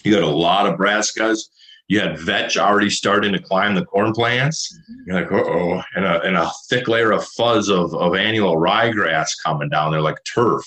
You 0.03 0.13
got 0.13 0.23
a 0.23 0.27
lot 0.27 0.67
of 0.67 0.79
brassicas. 0.79 1.49
You 1.91 1.99
had 1.99 2.21
vetch 2.21 2.57
already 2.57 2.89
starting 2.89 3.33
to 3.33 3.43
climb 3.43 3.75
the 3.75 3.85
corn 3.85 4.13
plants. 4.13 4.73
Mm-hmm. 4.73 5.03
You're 5.07 5.21
like, 5.23 5.33
oh, 5.33 5.83
and 5.97 6.05
a, 6.05 6.23
and 6.23 6.37
a 6.37 6.49
thick 6.69 6.87
layer 6.87 7.11
of 7.11 7.27
fuzz 7.27 7.69
of, 7.69 7.93
of 7.97 8.15
annual 8.15 8.59
ryegrass 8.59 9.31
coming 9.45 9.69
down 9.69 9.91
there 9.91 10.01
like 10.01 10.23
turf. 10.23 10.65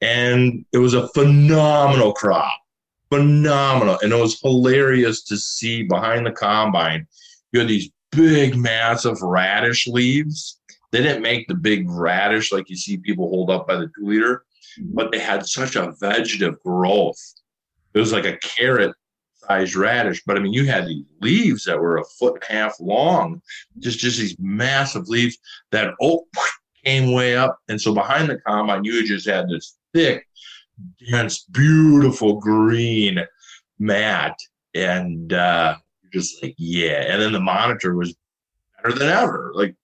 And 0.00 0.64
it 0.72 0.78
was 0.78 0.94
a 0.94 1.08
phenomenal 1.08 2.14
crop, 2.14 2.58
phenomenal. 3.10 3.98
And 4.00 4.14
it 4.14 4.16
was 4.16 4.40
hilarious 4.40 5.22
to 5.24 5.36
see 5.36 5.82
behind 5.82 6.24
the 6.24 6.32
combine, 6.32 7.06
you 7.52 7.60
had 7.60 7.68
these 7.68 7.90
big, 8.12 8.56
massive 8.56 9.20
radish 9.20 9.86
leaves. 9.86 10.58
They 10.90 11.02
didn't 11.02 11.20
make 11.20 11.48
the 11.48 11.54
big 11.54 11.84
radish 11.86 12.50
like 12.50 12.70
you 12.70 12.76
see 12.76 12.96
people 12.96 13.28
hold 13.28 13.50
up 13.50 13.68
by 13.68 13.76
the 13.76 13.90
two 13.94 14.06
liter, 14.06 14.46
mm-hmm. 14.80 14.94
but 14.94 15.12
they 15.12 15.18
had 15.18 15.46
such 15.46 15.76
a 15.76 15.92
vegetative 16.00 16.62
growth. 16.62 17.20
It 17.92 18.00
was 18.00 18.14
like 18.14 18.24
a 18.24 18.38
carrot 18.38 18.94
sized 19.46 19.76
radish, 19.76 20.22
but 20.26 20.36
I 20.36 20.40
mean, 20.40 20.52
you 20.52 20.66
had 20.66 20.86
these 20.86 21.04
leaves 21.20 21.64
that 21.64 21.80
were 21.80 21.98
a 21.98 22.04
foot 22.04 22.34
and 22.34 22.42
a 22.44 22.52
half 22.62 22.80
long, 22.80 23.40
just 23.78 23.98
just 23.98 24.18
these 24.18 24.36
massive 24.38 25.08
leaves 25.08 25.38
that 25.70 25.94
oh 26.00 26.26
came 26.84 27.12
way 27.12 27.36
up, 27.36 27.58
and 27.68 27.80
so 27.80 27.94
behind 27.94 28.28
the 28.28 28.38
combine, 28.46 28.84
you 28.84 29.06
just 29.06 29.26
had 29.26 29.48
this 29.48 29.76
thick, 29.92 30.26
dense, 31.10 31.44
beautiful 31.44 32.40
green 32.40 33.24
mat, 33.78 34.36
and 34.74 35.32
uh, 35.32 35.76
just 36.12 36.42
like 36.42 36.54
yeah, 36.58 37.04
and 37.08 37.22
then 37.22 37.32
the 37.32 37.40
monitor 37.40 37.94
was 37.94 38.14
better 38.76 38.96
than 38.96 39.08
ever. 39.08 39.52
Like, 39.54 39.74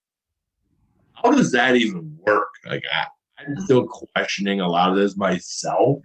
how 1.12 1.30
does 1.30 1.52
that 1.52 1.76
even 1.76 2.18
work? 2.26 2.48
Like, 2.66 2.84
I, 2.92 3.06
I'm 3.46 3.60
still 3.60 3.86
questioning 3.86 4.60
a 4.60 4.68
lot 4.68 4.90
of 4.90 4.96
this 4.96 5.16
myself. 5.16 6.00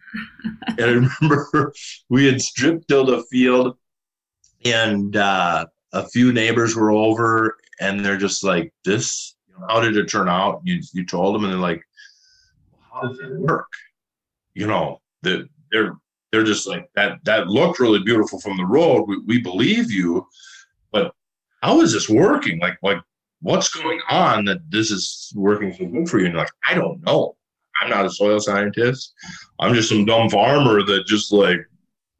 and 0.67 0.81
I 0.81 0.83
remember 1.21 1.73
we 2.09 2.25
had 2.25 2.41
strip 2.41 2.87
tilled 2.87 3.09
a 3.09 3.23
field, 3.23 3.77
and 4.65 5.15
uh, 5.15 5.65
a 5.93 6.07
few 6.09 6.33
neighbors 6.33 6.75
were 6.75 6.91
over, 6.91 7.57
and 7.79 8.03
they're 8.03 8.17
just 8.17 8.43
like, 8.43 8.73
"This, 8.85 9.35
how 9.69 9.81
did 9.81 9.97
it 9.97 10.09
turn 10.09 10.29
out?" 10.29 10.61
You 10.63 10.81
you 10.93 11.05
told 11.05 11.35
them, 11.35 11.43
and 11.43 11.53
they're 11.53 11.59
like, 11.59 11.83
"How 12.91 13.01
does 13.01 13.19
it 13.19 13.31
work?" 13.39 13.71
You 14.53 14.67
know, 14.67 15.01
that 15.23 15.47
they're 15.71 15.95
they're 16.31 16.43
just 16.43 16.67
like 16.67 16.89
that. 16.95 17.19
That 17.23 17.47
looked 17.47 17.79
really 17.79 18.03
beautiful 18.03 18.39
from 18.39 18.57
the 18.57 18.65
road. 18.65 19.05
We, 19.07 19.19
we 19.25 19.41
believe 19.41 19.91
you, 19.91 20.27
but 20.91 21.13
how 21.61 21.81
is 21.81 21.93
this 21.93 22.09
working? 22.09 22.59
Like 22.59 22.77
like 22.81 22.99
what's 23.41 23.69
going 23.69 23.99
on 24.09 24.45
that 24.45 24.59
this 24.69 24.91
is 24.91 25.31
working 25.35 25.73
so 25.73 25.85
good 25.85 26.09
for 26.09 26.19
you? 26.19 26.27
And 26.27 26.35
like, 26.35 26.51
I 26.67 26.73
don't 26.73 27.03
know. 27.03 27.35
I'm 27.81 27.89
not 27.89 28.05
a 28.05 28.09
soil 28.09 28.39
scientist. 28.39 29.13
I'm 29.59 29.73
just 29.73 29.89
some 29.89 30.05
dumb 30.05 30.29
farmer 30.29 30.83
that 30.83 31.05
just 31.05 31.31
like 31.31 31.59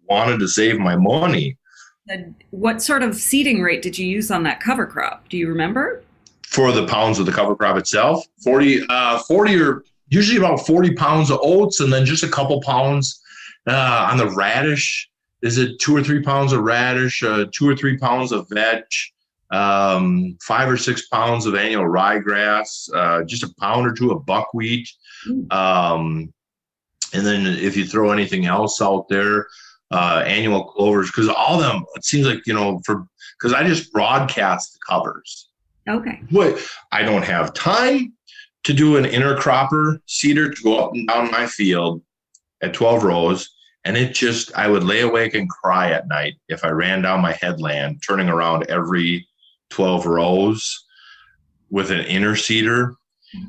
wanted 0.08 0.40
to 0.40 0.48
save 0.48 0.78
my 0.78 0.96
money. 0.96 1.58
What 2.52 2.82
sort 2.82 3.04
of 3.04 3.16
seeding 3.16 3.62
rate 3.62 3.82
did 3.82 3.98
you 3.98 4.08
use 4.08 4.32
on 4.32 4.44
that 4.44 4.60
cover 4.60 4.86
crop? 4.86 5.28
Do 5.30 5.38
you 5.38 5.50
remember? 5.50 6.04
For 6.44 6.72
the 6.72 6.88
pounds 6.88 7.20
of 7.20 7.26
the 7.26 7.32
cover 7.32 7.56
crop 7.56 7.78
itself, 7.78 8.26
40, 8.44 8.84
uh, 8.88 9.20
40 9.20 9.62
or 9.62 9.84
usually 10.08 10.38
about 10.38 10.66
40 10.66 10.94
pounds 10.94 11.30
of 11.30 11.40
oats 11.42 11.82
and 11.82 11.92
then 11.92 12.06
just 12.06 12.24
a 12.24 12.30
couple 12.30 12.62
pounds 12.62 13.22
uh, 13.68 14.08
on 14.10 14.18
the 14.18 14.30
radish. 14.30 15.10
Is 15.42 15.58
it 15.58 15.80
two 15.80 15.96
or 15.96 16.04
three 16.04 16.24
pounds 16.24 16.54
of 16.54 16.62
radish, 16.62 17.22
uh, 17.24 17.46
two 17.52 17.68
or 17.68 17.76
three 17.76 17.98
pounds 17.98 18.32
of 18.32 18.48
vetch, 18.50 19.14
um, 19.52 20.38
five 20.42 20.70
or 20.70 20.78
six 20.78 21.08
pounds 21.08 21.46
of 21.46 21.56
annual 21.56 21.86
ryegrass, 21.86 22.90
uh, 22.94 23.24
just 23.24 23.44
a 23.44 23.54
pound 23.60 23.88
or 23.88 23.94
two 23.94 24.12
of 24.12 24.26
buckwheat. 24.26 24.90
Hmm. 25.26 25.52
Um, 25.52 26.34
and 27.14 27.26
then 27.26 27.46
if 27.46 27.78
you 27.78 27.86
throw 27.86 28.12
anything 28.12 28.46
else 28.46 28.82
out 28.82 29.08
there, 29.10 29.48
uh, 29.92 30.24
annual 30.26 30.66
clovers, 30.66 31.08
because 31.08 31.30
all 31.30 31.58
them, 31.58 31.86
it 31.96 32.04
seems 32.04 32.28
like, 32.28 32.46
you 32.46 32.54
know, 32.54 32.82
for, 32.86 33.06
because 33.40 33.54
I 33.54 33.66
just 33.66 33.92
broadcast 33.94 34.74
the 34.74 34.80
covers. 34.88 35.50
Okay. 35.88 36.22
What 36.32 36.60
I 36.92 37.04
don't 37.04 37.24
have 37.24 37.54
time 37.54 38.14
to 38.66 38.74
do 38.74 38.98
an 38.98 39.06
intercropper 39.06 40.00
seeder 40.08 40.54
to 40.54 40.64
go 40.64 40.78
up 40.78 40.92
and 40.94 41.08
down 41.08 41.32
my 41.32 41.48
field 41.48 42.02
at 42.62 42.74
12 42.74 43.04
rows. 43.04 43.50
And 43.86 43.96
it 43.96 44.14
just, 44.14 44.54
I 44.58 44.68
would 44.68 44.84
lay 44.84 45.02
awake 45.02 45.34
and 45.34 45.50
cry 45.50 45.92
at 45.92 46.10
night 46.10 46.34
if 46.50 46.66
I 46.66 46.70
ran 46.70 47.04
down 47.04 47.22
my 47.22 47.32
headland, 47.32 48.04
turning 48.06 48.28
around 48.28 48.66
every 48.70 49.26
12 49.70 50.06
rows 50.06 50.86
with 51.70 51.92
an 51.92 52.04
interseeder. 52.06 52.96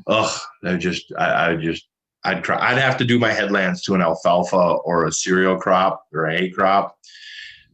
Ugh, 0.07 0.39
I 0.63 0.75
just, 0.75 1.11
I, 1.17 1.51
I 1.51 1.55
just, 1.55 1.87
I'd 2.23 2.43
try, 2.43 2.59
I'd 2.59 2.77
have 2.77 2.97
to 2.97 3.05
do 3.05 3.17
my 3.17 3.31
headlands 3.31 3.81
to 3.83 3.95
an 3.95 4.01
alfalfa 4.01 4.57
or 4.57 5.05
a 5.05 5.11
cereal 5.11 5.57
crop 5.57 6.05
or 6.13 6.25
a 6.25 6.37
hay 6.37 6.49
crop. 6.49 6.97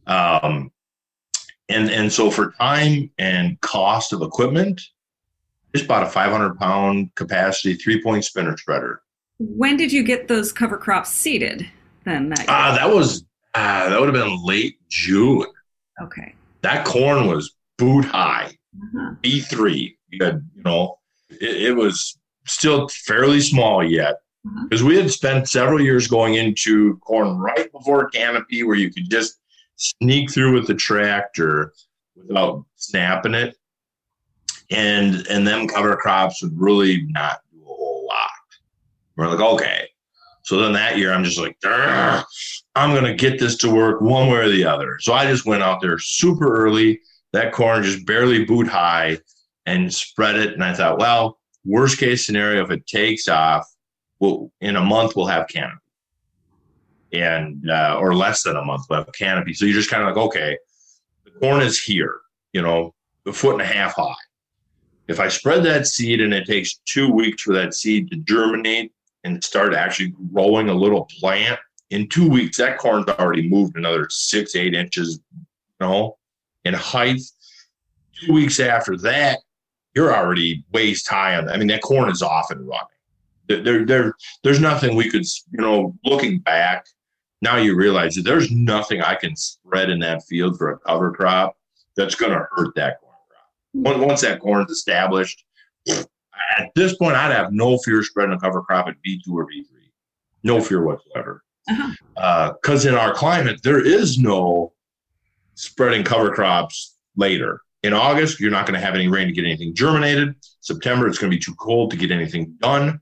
Um, 0.06 0.70
and, 1.68 1.90
and 1.90 2.12
so 2.12 2.30
for 2.30 2.52
time 2.52 3.10
and 3.18 3.60
cost 3.60 4.12
of 4.12 4.22
equipment, 4.22 4.80
just 5.74 5.88
bought 5.88 6.04
a 6.04 6.06
500 6.06 6.58
pound 6.58 7.14
capacity 7.16 7.74
three 7.74 8.02
point 8.02 8.24
spinner 8.24 8.56
spreader. 8.56 9.02
When 9.38 9.76
did 9.76 9.92
you 9.92 10.02
get 10.02 10.28
those 10.28 10.52
cover 10.52 10.78
crops 10.78 11.10
seeded 11.10 11.68
then? 12.04 12.30
That, 12.30 12.48
uh, 12.48 12.76
that 12.76 12.94
was, 12.94 13.24
uh, 13.54 13.90
that 13.90 14.00
would 14.00 14.14
have 14.14 14.24
been 14.24 14.44
late 14.44 14.78
June. 14.88 15.46
Okay. 16.00 16.34
That 16.62 16.86
corn 16.86 17.26
was 17.26 17.55
boot 17.78 18.04
high, 18.04 18.56
uh-huh. 18.74 19.14
V3. 19.22 19.96
You 20.10 20.24
had, 20.24 20.48
you 20.54 20.62
know, 20.62 20.98
it, 21.30 21.68
it 21.68 21.76
was 21.76 22.18
still 22.46 22.88
fairly 22.88 23.40
small 23.40 23.84
yet 23.84 24.16
because 24.64 24.80
uh-huh. 24.80 24.88
we 24.88 24.96
had 24.96 25.10
spent 25.10 25.48
several 25.48 25.80
years 25.80 26.08
going 26.08 26.34
into 26.34 26.96
corn 26.98 27.36
right 27.38 27.70
before 27.72 28.08
canopy 28.10 28.62
where 28.62 28.76
you 28.76 28.92
could 28.92 29.10
just 29.10 29.40
sneak 29.76 30.30
through 30.30 30.54
with 30.54 30.66
the 30.66 30.74
tractor 30.74 31.72
without 32.14 32.64
snapping 32.76 33.34
it. 33.34 33.56
And 34.70 35.26
and 35.28 35.46
them 35.46 35.68
cover 35.68 35.94
crops 35.96 36.42
would 36.42 36.58
really 36.58 37.02
not 37.10 37.40
do 37.52 37.62
a 37.62 37.66
whole 37.66 38.04
lot. 38.08 38.30
We're 39.16 39.28
like, 39.28 39.40
okay. 39.40 39.88
So 40.42 40.58
then 40.60 40.72
that 40.72 40.98
year 40.98 41.12
I'm 41.12 41.22
just 41.22 41.38
like, 41.38 41.56
I'm 41.64 42.94
gonna 42.94 43.14
get 43.14 43.38
this 43.38 43.56
to 43.58 43.72
work 43.72 44.00
one 44.00 44.28
way 44.28 44.38
or 44.38 44.48
the 44.48 44.64
other. 44.64 44.98
So 45.00 45.12
I 45.12 45.26
just 45.26 45.46
went 45.46 45.62
out 45.62 45.80
there 45.80 45.98
super 45.98 46.64
early 46.64 47.00
that 47.36 47.52
corn 47.52 47.82
just 47.82 48.06
barely 48.06 48.44
boot 48.44 48.66
high 48.66 49.18
and 49.66 49.92
spread 49.92 50.36
it. 50.36 50.54
And 50.54 50.64
I 50.64 50.72
thought, 50.72 50.98
well, 50.98 51.38
worst 51.64 51.98
case 51.98 52.24
scenario, 52.24 52.64
if 52.64 52.70
it 52.70 52.86
takes 52.86 53.28
off, 53.28 53.66
we'll, 54.20 54.50
in 54.62 54.76
a 54.76 54.80
month 54.80 55.14
we'll 55.14 55.26
have 55.26 55.46
canopy, 55.48 55.76
and 57.12 57.68
uh, 57.70 57.98
or 58.00 58.14
less 58.14 58.42
than 58.42 58.56
a 58.56 58.64
month 58.64 58.86
we'll 58.88 59.04
have 59.04 59.12
canopy. 59.12 59.52
So 59.52 59.66
you're 59.66 59.74
just 59.74 59.90
kind 59.90 60.02
of 60.02 60.08
like, 60.08 60.24
okay, 60.28 60.56
the 61.24 61.30
corn 61.32 61.60
is 61.60 61.78
here, 61.78 62.20
you 62.54 62.62
know, 62.62 62.94
a 63.26 63.32
foot 63.32 63.52
and 63.52 63.62
a 63.62 63.66
half 63.66 63.94
high. 63.96 64.14
If 65.08 65.20
I 65.20 65.28
spread 65.28 65.62
that 65.64 65.86
seed 65.86 66.20
and 66.22 66.32
it 66.32 66.46
takes 66.46 66.80
two 66.86 67.12
weeks 67.12 67.42
for 67.42 67.52
that 67.52 67.74
seed 67.74 68.10
to 68.10 68.16
germinate 68.16 68.92
and 69.24 69.44
start 69.44 69.74
actually 69.74 70.14
growing 70.32 70.70
a 70.70 70.74
little 70.74 71.04
plant, 71.20 71.58
in 71.90 72.08
two 72.08 72.28
weeks 72.28 72.56
that 72.56 72.78
corn's 72.78 73.06
already 73.08 73.48
moved 73.48 73.76
another 73.76 74.08
six, 74.10 74.56
eight 74.56 74.74
inches, 74.74 75.20
you 75.36 75.86
know, 75.86 76.16
in 76.66 76.74
height. 76.74 77.20
Two 78.20 78.32
weeks 78.32 78.60
after 78.60 78.96
that, 78.98 79.40
you're 79.94 80.14
already 80.14 80.64
waist 80.72 81.08
high 81.08 81.36
on. 81.36 81.48
I 81.48 81.56
mean, 81.56 81.68
that 81.68 81.82
corn 81.82 82.10
is 82.10 82.22
off 82.22 82.50
and 82.50 82.66
running. 82.66 83.64
There, 83.64 83.84
there, 83.86 84.14
there's 84.42 84.60
nothing 84.60 84.96
we 84.96 85.08
could, 85.08 85.24
you 85.52 85.60
know, 85.60 85.94
looking 86.04 86.40
back, 86.40 86.86
now 87.42 87.56
you 87.56 87.74
realize 87.74 88.14
that 88.14 88.22
there's 88.22 88.50
nothing 88.50 89.02
I 89.02 89.14
can 89.14 89.36
spread 89.36 89.90
in 89.90 89.98
that 90.00 90.24
field 90.24 90.58
for 90.58 90.72
a 90.72 90.78
cover 90.78 91.12
crop 91.12 91.56
that's 91.96 92.14
going 92.14 92.32
to 92.32 92.46
hurt 92.50 92.74
that 92.76 93.00
corn 93.00 93.14
crop. 93.28 93.98
Once 94.00 94.22
that 94.22 94.40
corn's 94.40 94.70
established, 94.70 95.44
at 95.88 96.70
this 96.74 96.96
point, 96.96 97.14
I'd 97.14 97.32
have 97.32 97.52
no 97.52 97.78
fear 97.78 98.02
spreading 98.02 98.34
a 98.34 98.40
cover 98.40 98.62
crop 98.62 98.88
at 98.88 98.96
V2 99.06 99.28
or 99.32 99.46
V3. 99.46 99.64
No 100.42 100.60
fear 100.60 100.82
whatsoever. 100.82 101.42
Because 101.66 101.94
uh-huh. 102.16 102.72
uh, 102.72 102.88
in 102.88 102.94
our 102.94 103.12
climate, 103.12 103.60
there 103.62 103.84
is 103.84 104.18
no 104.18 104.72
spreading 105.56 106.04
cover 106.04 106.30
crops 106.30 106.96
later. 107.16 107.62
In 107.82 107.92
August, 107.92 108.40
you're 108.40 108.50
not 108.50 108.66
going 108.66 108.78
to 108.78 108.84
have 108.84 108.94
any 108.94 109.08
rain 109.08 109.26
to 109.26 109.32
get 109.32 109.44
anything 109.44 109.74
germinated. 109.74 110.34
September, 110.60 111.06
it's 111.06 111.18
going 111.18 111.30
to 111.30 111.36
be 111.36 111.42
too 111.42 111.54
cold 111.54 111.90
to 111.90 111.96
get 111.96 112.10
anything 112.10 112.56
done. 112.60 113.00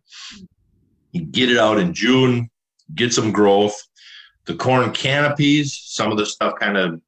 You 1.12 1.23
get 1.23 1.51
it 1.51 1.59
out 1.59 1.79
in 1.79 1.95
June, 1.95 2.51
get 2.95 3.12
some 3.12 3.33
growth. 3.33 3.81
The 4.47 4.55
corn 4.55 4.90
canopies, 4.93 5.81
some 5.85 6.12
of 6.12 6.19
the 6.19 6.27
stuff 6.27 6.55
kind 6.61 6.77
of 6.77 7.01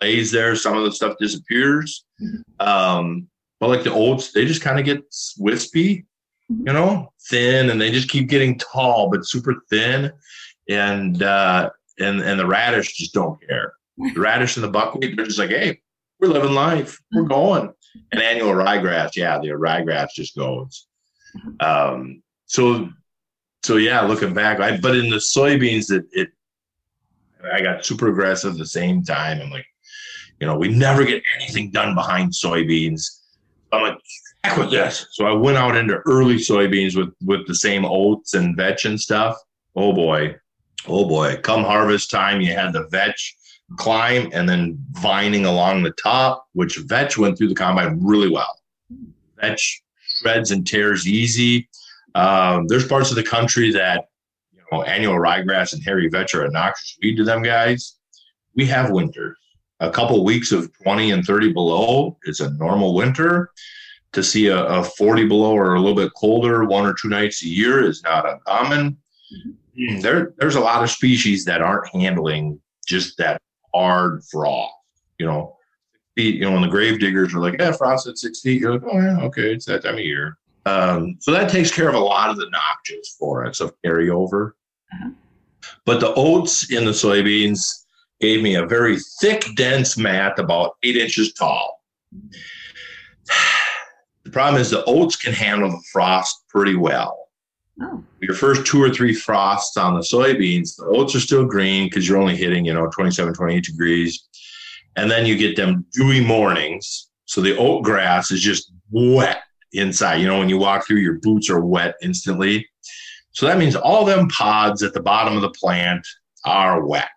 lays 0.00 0.30
there, 0.30 0.54
some 0.54 0.76
of 0.76 0.84
the 0.84 0.92
stuff 0.92 1.16
disappears. 1.18 2.04
Mm-hmm. 2.22 2.66
Um, 2.66 3.28
but 3.58 3.68
like 3.68 3.82
the 3.82 3.92
oats, 3.92 4.32
they 4.32 4.44
just 4.44 4.62
kind 4.62 4.78
of 4.78 4.84
get 4.84 5.02
wispy, 5.38 6.06
mm-hmm. 6.50 6.68
you 6.68 6.72
know, 6.72 7.12
thin, 7.28 7.70
and 7.70 7.80
they 7.80 7.90
just 7.90 8.08
keep 8.08 8.28
getting 8.28 8.58
tall 8.58 9.10
but 9.10 9.26
super 9.26 9.62
thin. 9.68 10.12
And 10.68 11.22
uh, 11.22 11.70
and 11.98 12.20
and 12.20 12.38
the 12.38 12.46
radish 12.46 12.96
just 12.96 13.14
don't 13.14 13.40
care. 13.48 13.72
The 14.14 14.20
radish 14.20 14.56
and 14.56 14.64
the 14.64 14.70
buckwheat, 14.70 15.16
they're 15.16 15.26
just 15.26 15.38
like, 15.38 15.50
hey, 15.50 15.80
we're 16.20 16.28
living 16.28 16.52
life, 16.52 16.98
we're 17.12 17.22
mm-hmm. 17.22 17.32
going. 17.32 17.72
And 18.12 18.22
annual 18.22 18.52
ryegrass, 18.52 19.16
yeah, 19.16 19.38
the 19.38 19.48
ryegrass 19.48 20.08
just 20.14 20.36
goes. 20.36 20.86
Um, 21.60 22.22
so 22.46 22.88
so 23.62 23.76
yeah, 23.76 24.00
looking 24.02 24.34
back, 24.34 24.60
I 24.60 24.78
but 24.78 24.96
in 24.96 25.10
the 25.10 25.16
soybeans, 25.16 25.90
it 25.90 26.04
it 26.12 26.30
I 27.52 27.62
got 27.62 27.84
super 27.84 28.08
aggressive 28.08 28.56
the 28.56 28.66
same 28.66 29.02
time. 29.02 29.40
I'm 29.40 29.50
like, 29.50 29.66
you 30.40 30.46
know, 30.46 30.56
we 30.56 30.68
never 30.68 31.04
get 31.04 31.22
anything 31.36 31.70
done 31.70 31.94
behind 31.94 32.32
soybeans. 32.32 33.20
I'm 33.72 33.82
like, 33.82 33.98
heck 34.44 34.56
with 34.56 34.70
this. 34.70 35.06
So 35.12 35.26
I 35.26 35.32
went 35.32 35.56
out 35.56 35.76
into 35.76 35.98
early 36.06 36.36
soybeans 36.36 36.96
with 36.96 37.12
with 37.24 37.46
the 37.46 37.54
same 37.54 37.84
oats 37.84 38.34
and 38.34 38.56
vetch 38.56 38.84
and 38.84 39.00
stuff. 39.00 39.36
Oh 39.76 39.92
boy, 39.92 40.36
oh 40.86 41.08
boy! 41.08 41.36
Come 41.42 41.64
harvest 41.64 42.10
time, 42.10 42.40
you 42.40 42.52
had 42.52 42.72
the 42.72 42.88
vetch 42.88 43.36
climb 43.76 44.30
and 44.32 44.48
then 44.48 44.78
vining 44.92 45.46
along 45.46 45.82
the 45.82 45.92
top, 46.02 46.46
which 46.52 46.78
vetch 46.86 47.16
went 47.16 47.36
through 47.36 47.48
the 47.48 47.54
combine 47.54 47.98
really 48.02 48.30
well. 48.30 48.58
Vetch 49.40 49.82
shreds 50.00 50.50
and 50.50 50.66
tears 50.66 51.06
easy. 51.06 51.68
Um, 52.14 52.66
there's 52.66 52.86
parts 52.86 53.10
of 53.10 53.16
the 53.16 53.22
country 53.22 53.70
that 53.72 54.08
you 54.52 54.60
know 54.72 54.82
annual 54.82 55.14
ryegrass 55.14 55.72
and 55.72 55.82
hairy 55.82 56.08
vetch 56.08 56.34
are 56.34 56.44
a 56.44 56.50
noxious 56.50 56.98
weed 57.02 57.16
to 57.16 57.24
them 57.24 57.42
guys. 57.42 57.96
We 58.54 58.66
have 58.66 58.90
winters. 58.90 59.36
A 59.78 59.90
couple 59.90 60.22
weeks 60.24 60.52
of 60.52 60.70
20 60.82 61.12
and 61.12 61.24
30 61.24 61.52
below 61.52 62.18
is 62.24 62.40
a 62.40 62.50
normal 62.54 62.94
winter. 62.94 63.50
To 64.14 64.24
see 64.24 64.48
a, 64.48 64.64
a 64.64 64.82
40 64.82 65.26
below 65.26 65.52
or 65.52 65.76
a 65.76 65.80
little 65.80 65.94
bit 65.94 66.12
colder 66.16 66.64
one 66.64 66.84
or 66.84 66.92
two 66.92 67.08
nights 67.08 67.44
a 67.44 67.46
year 67.46 67.84
is 67.84 68.02
not 68.02 68.28
uncommon. 68.28 68.98
Mm-hmm. 69.78 70.00
There, 70.00 70.34
there's 70.36 70.56
a 70.56 70.60
lot 70.60 70.82
of 70.82 70.90
species 70.90 71.44
that 71.44 71.62
aren't 71.62 71.94
handling 71.94 72.60
just 72.88 73.16
that 73.18 73.40
hard 73.74 74.24
frost. 74.24 74.74
You 75.18 75.26
know, 75.26 75.56
feet. 76.16 76.36
You 76.36 76.42
know, 76.42 76.52
when 76.52 76.62
the 76.62 76.68
grave 76.68 77.00
diggers 77.00 77.34
are 77.34 77.40
like, 77.40 77.56
"Yeah, 77.58 77.72
frost 77.72 78.06
at 78.06 78.18
six 78.18 78.40
feet," 78.40 78.60
you're 78.60 78.72
like, 78.72 78.82
"Oh 78.84 78.98
yeah, 78.98 79.20
okay, 79.22 79.52
it's 79.52 79.66
that 79.66 79.82
time 79.82 79.94
of 79.94 80.00
year." 80.00 80.38
Um, 80.66 81.16
so 81.20 81.32
that 81.32 81.50
takes 81.50 81.74
care 81.74 81.88
of 81.88 81.94
a 81.94 81.98
lot 81.98 82.30
of 82.30 82.36
the 82.36 82.48
notches 82.50 83.16
for 83.18 83.46
us 83.46 83.60
of 83.60 83.74
carryover. 83.84 84.52
Uh-huh. 84.92 85.10
But 85.84 86.00
the 86.00 86.14
oats 86.14 86.70
in 86.70 86.84
the 86.84 86.90
soybeans 86.90 87.84
gave 88.20 88.42
me 88.42 88.56
a 88.56 88.66
very 88.66 88.98
thick, 89.20 89.46
dense 89.56 89.96
mat 89.96 90.38
about 90.38 90.76
eight 90.82 90.96
inches 90.96 91.32
tall. 91.32 91.82
The 94.22 94.30
problem 94.30 94.60
is 94.60 94.70
the 94.70 94.84
oats 94.84 95.16
can 95.16 95.32
handle 95.32 95.70
the 95.70 95.82
frost 95.90 96.44
pretty 96.46 96.76
well. 96.76 97.29
Oh. 97.80 98.04
Your 98.20 98.34
first 98.34 98.66
two 98.66 98.82
or 98.82 98.90
three 98.90 99.14
frosts 99.14 99.76
on 99.76 99.94
the 99.94 100.00
soybeans, 100.00 100.76
the 100.76 100.84
oats 100.84 101.14
are 101.14 101.20
still 101.20 101.46
green 101.46 101.86
because 101.86 102.08
you're 102.08 102.18
only 102.18 102.36
hitting, 102.36 102.64
you 102.64 102.74
know, 102.74 102.88
27, 102.88 103.32
28 103.32 103.64
degrees. 103.64 104.28
And 104.96 105.10
then 105.10 105.24
you 105.24 105.36
get 105.36 105.56
them 105.56 105.86
dewy 105.92 106.22
mornings. 106.22 107.08
So 107.24 107.40
the 107.40 107.56
oat 107.56 107.82
grass 107.82 108.30
is 108.30 108.40
just 108.40 108.72
wet 108.90 109.42
inside. 109.72 110.16
You 110.16 110.26
know, 110.26 110.38
when 110.38 110.48
you 110.48 110.58
walk 110.58 110.86
through, 110.86 110.98
your 110.98 111.18
boots 111.20 111.48
are 111.48 111.60
wet 111.60 111.94
instantly. 112.02 112.68
So 113.32 113.46
that 113.46 113.58
means 113.58 113.76
all 113.76 114.04
them 114.04 114.28
pods 114.28 114.82
at 114.82 114.92
the 114.92 115.02
bottom 115.02 115.36
of 115.36 115.42
the 115.42 115.50
plant 115.50 116.06
are 116.44 116.84
wet. 116.84 117.08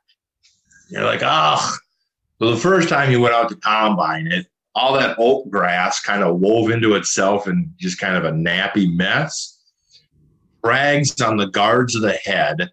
You're 0.89 1.03
like, 1.03 1.21
oh. 1.23 1.75
So 2.39 2.51
the 2.51 2.57
first 2.57 2.89
time 2.89 3.11
you 3.11 3.19
went 3.19 3.33
out 3.33 3.49
to 3.49 3.55
combine 3.55 4.27
it, 4.27 4.47
all 4.75 4.93
that 4.93 5.15
oat 5.19 5.49
grass 5.49 5.99
kind 5.99 6.23
of 6.23 6.39
wove 6.39 6.69
into 6.71 6.95
itself 6.95 7.47
and 7.47 7.71
just 7.77 7.99
kind 7.99 8.15
of 8.15 8.25
a 8.25 8.31
nappy 8.31 8.93
mess. 8.93 9.59
Drags 10.63 11.19
on 11.21 11.37
the 11.37 11.47
guards 11.47 11.95
of 11.95 12.01
the 12.01 12.13
head. 12.13 12.71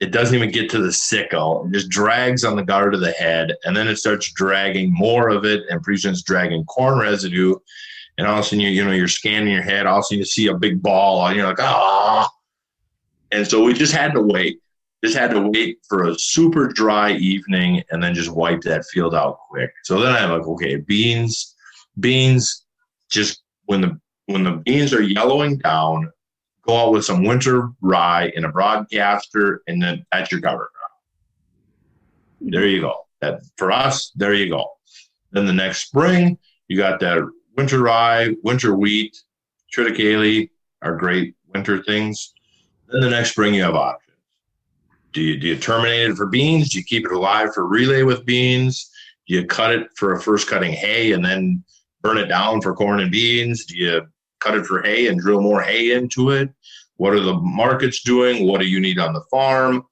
It 0.00 0.12
doesn't 0.12 0.34
even 0.34 0.52
get 0.52 0.70
to 0.70 0.78
the 0.78 0.92
sickle. 0.92 1.66
It 1.66 1.72
just 1.72 1.88
drags 1.88 2.44
on 2.44 2.56
the 2.56 2.64
guard 2.64 2.94
of 2.94 3.00
the 3.00 3.10
head, 3.10 3.54
and 3.64 3.76
then 3.76 3.88
it 3.88 3.96
starts 3.96 4.32
dragging 4.32 4.92
more 4.92 5.28
of 5.28 5.44
it, 5.44 5.64
and 5.68 5.82
pretty 5.82 6.00
soon 6.00 6.12
it's 6.12 6.22
dragging 6.22 6.64
corn 6.64 6.98
residue 6.98 7.56
and 8.18 8.26
all 8.26 8.34
of 8.34 8.40
a 8.40 8.42
sudden 8.42 8.60
you 8.60 8.70
you 8.70 8.84
know 8.84 8.90
you're 8.90 9.08
scanning 9.08 9.52
your 9.52 9.62
head, 9.62 9.86
all 9.86 9.98
of 9.98 10.00
a 10.00 10.04
sudden 10.04 10.18
you 10.18 10.24
see 10.24 10.48
a 10.48 10.54
big 10.54 10.82
ball, 10.82 11.26
and 11.26 11.36
you're 11.36 11.46
like, 11.46 11.62
ah. 11.62 12.28
And 13.30 13.46
so 13.46 13.62
we 13.62 13.72
just 13.72 13.92
had 13.92 14.12
to 14.14 14.20
wait. 14.20 14.60
Just 15.04 15.16
had 15.16 15.30
to 15.30 15.40
wait 15.40 15.78
for 15.88 16.08
a 16.08 16.18
super 16.18 16.66
dry 16.66 17.12
evening 17.12 17.84
and 17.90 18.02
then 18.02 18.14
just 18.14 18.30
wipe 18.30 18.62
that 18.62 18.84
field 18.86 19.14
out 19.14 19.38
quick. 19.48 19.70
So 19.84 20.00
then 20.00 20.12
I'm 20.12 20.30
like, 20.30 20.48
okay, 20.48 20.76
beans, 20.76 21.54
beans, 22.00 22.64
just 23.08 23.42
when 23.66 23.80
the 23.80 24.00
when 24.26 24.42
the 24.42 24.60
beans 24.64 24.92
are 24.92 25.02
yellowing 25.02 25.58
down, 25.58 26.10
go 26.68 26.76
out 26.76 26.92
with 26.92 27.04
some 27.04 27.24
winter 27.24 27.70
rye 27.80 28.30
in 28.36 28.44
a 28.44 28.52
broadcaster, 28.52 29.62
and 29.66 29.82
then 29.82 30.04
that's 30.12 30.30
your 30.30 30.40
cover 30.40 30.70
crop. 30.74 30.90
There 32.42 32.66
you 32.66 32.82
go. 32.82 33.06
That 33.20 33.40
for 33.56 33.72
us, 33.72 34.12
there 34.14 34.34
you 34.34 34.50
go. 34.50 34.68
Then 35.32 35.46
the 35.46 35.52
next 35.52 35.86
spring, 35.86 36.38
you 36.68 36.76
got 36.76 37.00
that 37.00 37.28
winter 37.56 37.80
rye, 37.80 38.34
winter 38.42 38.76
wheat, 38.76 39.16
triticale 39.74 40.48
are 40.82 40.96
great 40.96 41.34
winter 41.54 41.82
things. 41.82 42.34
Then 42.88 43.00
the 43.00 43.10
next 43.10 43.30
spring 43.30 43.54
you 43.54 43.62
have 43.62 43.74
options. 43.74 44.16
Do 45.12 45.22
you 45.22 45.38
do 45.38 45.48
you 45.48 45.56
terminate 45.56 46.10
it 46.10 46.16
for 46.16 46.26
beans? 46.26 46.70
Do 46.70 46.78
you 46.78 46.84
keep 46.84 47.06
it 47.06 47.12
alive 47.12 47.54
for 47.54 47.66
relay 47.66 48.02
with 48.02 48.26
beans? 48.26 48.90
Do 49.26 49.34
you 49.34 49.46
cut 49.46 49.72
it 49.72 49.88
for 49.96 50.12
a 50.12 50.20
first 50.20 50.48
cutting 50.48 50.72
hay 50.72 51.12
and 51.12 51.24
then 51.24 51.64
burn 52.02 52.18
it 52.18 52.26
down 52.26 52.60
for 52.60 52.74
corn 52.74 53.00
and 53.00 53.10
beans? 53.10 53.64
Do 53.64 53.76
you 53.76 54.06
cut 54.40 54.56
it 54.56 54.66
for 54.66 54.82
hay 54.82 55.08
and 55.08 55.20
drill 55.20 55.40
more 55.40 55.62
hay 55.62 55.92
into 55.92 56.30
it? 56.30 56.50
What 56.96 57.14
are 57.14 57.20
the 57.20 57.34
markets 57.34 58.02
doing? 58.02 58.46
What 58.46 58.60
do 58.60 58.66
you 58.66 58.80
need 58.80 58.98
on 58.98 59.12
the 59.12 59.22
farm? 59.30 59.84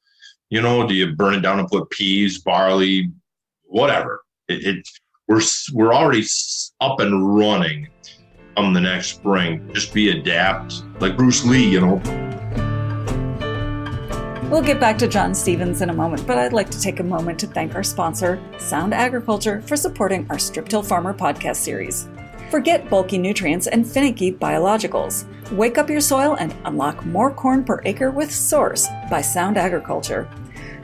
You 0.50 0.62
know, 0.62 0.87
do 0.87 0.94
you 0.94 1.14
burn 1.14 1.35
it 1.35 1.40
down 1.40 1.59
and 1.59 1.68
put 1.68 1.90
peas, 1.90 2.38
barley, 2.38 3.11
whatever? 3.64 4.22
It, 4.48 4.64
it 4.64 4.88
we're 5.28 5.42
we're 5.72 5.94
already 5.94 6.24
up 6.80 7.00
and 7.00 7.37
running 7.37 7.88
come 8.56 8.72
the 8.72 8.80
next 8.80 9.09
spring. 9.09 9.68
Just 9.74 9.92
be 9.92 10.11
adapt, 10.11 10.82
like 11.00 11.16
Bruce 11.16 11.44
Lee, 11.44 11.68
you 11.68 11.80
know. 11.80 12.00
We'll 14.50 14.62
get 14.62 14.78
back 14.78 14.96
to 14.98 15.09
John 15.09 15.35
Stevens 15.35 15.82
in 15.82 15.90
a 15.90 15.92
moment, 15.92 16.26
but 16.26 16.38
I'd 16.38 16.52
like 16.52 16.70
to 16.70 16.80
take 16.80 17.00
a 17.00 17.02
moment 17.02 17.38
to 17.40 17.48
thank 17.48 17.74
our 17.74 17.82
sponsor, 17.82 18.40
Sound 18.59 18.94
Agriculture, 18.94 19.61
for 19.62 19.76
supporting 19.76 20.26
our 20.30 20.38
Strip 20.38 20.68
Till 20.68 20.82
Farmer 20.82 21.12
podcast 21.12 21.56
series. 21.56 22.09
Forget 22.50 22.88
bulky 22.88 23.18
nutrients 23.18 23.66
and 23.66 23.87
finicky 23.87 24.32
biologicals. 24.32 25.26
Wake 25.52 25.78
up 25.78 25.90
your 25.90 26.00
soil 26.00 26.35
and 26.35 26.54
unlock 26.64 27.04
more 27.04 27.32
corn 27.32 27.64
per 27.64 27.80
acre 27.85 28.11
with 28.11 28.32
Source 28.32 28.86
by 29.11 29.20
Sound 29.20 29.59
Agriculture. 29.59 30.28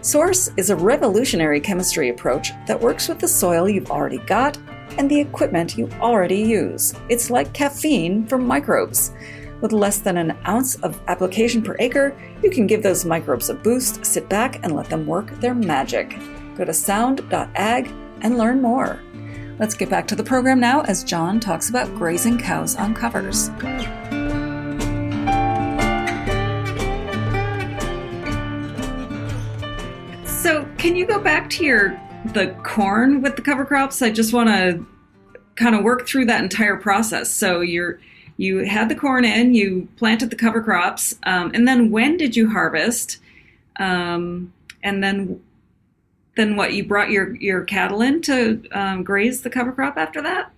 Source 0.00 0.50
is 0.56 0.70
a 0.70 0.76
revolutionary 0.76 1.60
chemistry 1.60 2.08
approach 2.08 2.50
that 2.66 2.80
works 2.80 3.08
with 3.08 3.20
the 3.20 3.28
soil 3.28 3.68
you've 3.68 3.92
already 3.92 4.18
got 4.18 4.58
and 4.98 5.08
the 5.08 5.20
equipment 5.20 5.78
you 5.78 5.88
already 6.00 6.40
use. 6.40 6.94
It's 7.08 7.30
like 7.30 7.54
caffeine 7.54 8.26
for 8.26 8.38
microbes. 8.38 9.12
With 9.60 9.72
less 9.72 10.00
than 10.00 10.16
an 10.16 10.36
ounce 10.48 10.74
of 10.82 11.00
application 11.06 11.62
per 11.62 11.76
acre, 11.78 12.16
you 12.42 12.50
can 12.50 12.66
give 12.66 12.82
those 12.82 13.04
microbes 13.04 13.48
a 13.48 13.54
boost, 13.54 14.04
sit 14.04 14.28
back, 14.28 14.58
and 14.64 14.74
let 14.74 14.90
them 14.90 15.06
work 15.06 15.30
their 15.38 15.54
magic. 15.54 16.18
Go 16.56 16.64
to 16.64 16.74
sound.ag 16.74 17.88
and 18.22 18.36
learn 18.36 18.60
more. 18.60 19.00
Let's 19.62 19.76
get 19.76 19.88
back 19.88 20.08
to 20.08 20.16
the 20.16 20.24
program 20.24 20.58
now 20.58 20.80
as 20.80 21.04
John 21.04 21.38
talks 21.38 21.70
about 21.70 21.94
grazing 21.94 22.36
cows 22.36 22.74
on 22.74 22.94
covers. 22.94 23.44
So, 30.24 30.68
can 30.78 30.96
you 30.96 31.06
go 31.06 31.20
back 31.20 31.48
to 31.50 31.64
your 31.64 32.00
the 32.32 32.48
corn 32.64 33.22
with 33.22 33.36
the 33.36 33.42
cover 33.42 33.64
crops? 33.64 34.02
I 34.02 34.10
just 34.10 34.32
want 34.32 34.48
to 34.48 34.84
kind 35.54 35.76
of 35.76 35.84
work 35.84 36.08
through 36.08 36.24
that 36.24 36.42
entire 36.42 36.76
process. 36.76 37.30
So, 37.30 37.60
you're 37.60 38.00
you 38.38 38.64
had 38.64 38.88
the 38.88 38.96
corn 38.96 39.24
in, 39.24 39.54
you 39.54 39.86
planted 39.96 40.30
the 40.30 40.36
cover 40.36 40.60
crops, 40.60 41.14
um, 41.22 41.52
and 41.54 41.68
then 41.68 41.92
when 41.92 42.16
did 42.16 42.34
you 42.34 42.50
harvest? 42.50 43.18
Um, 43.76 44.52
and 44.82 45.04
then 45.04 45.40
then 46.37 46.57
what? 46.57 46.72
You 46.72 46.85
brought 46.85 47.11
your 47.11 47.35
your 47.37 47.64
cattle 47.64 48.03
in 48.03 48.22
to 48.22 48.62
um, 48.72 49.05
graze 49.05 49.43
the 49.43 49.51
cover 49.51 49.72
crop 49.72 49.97
after 49.97 50.22
that. 50.22 50.53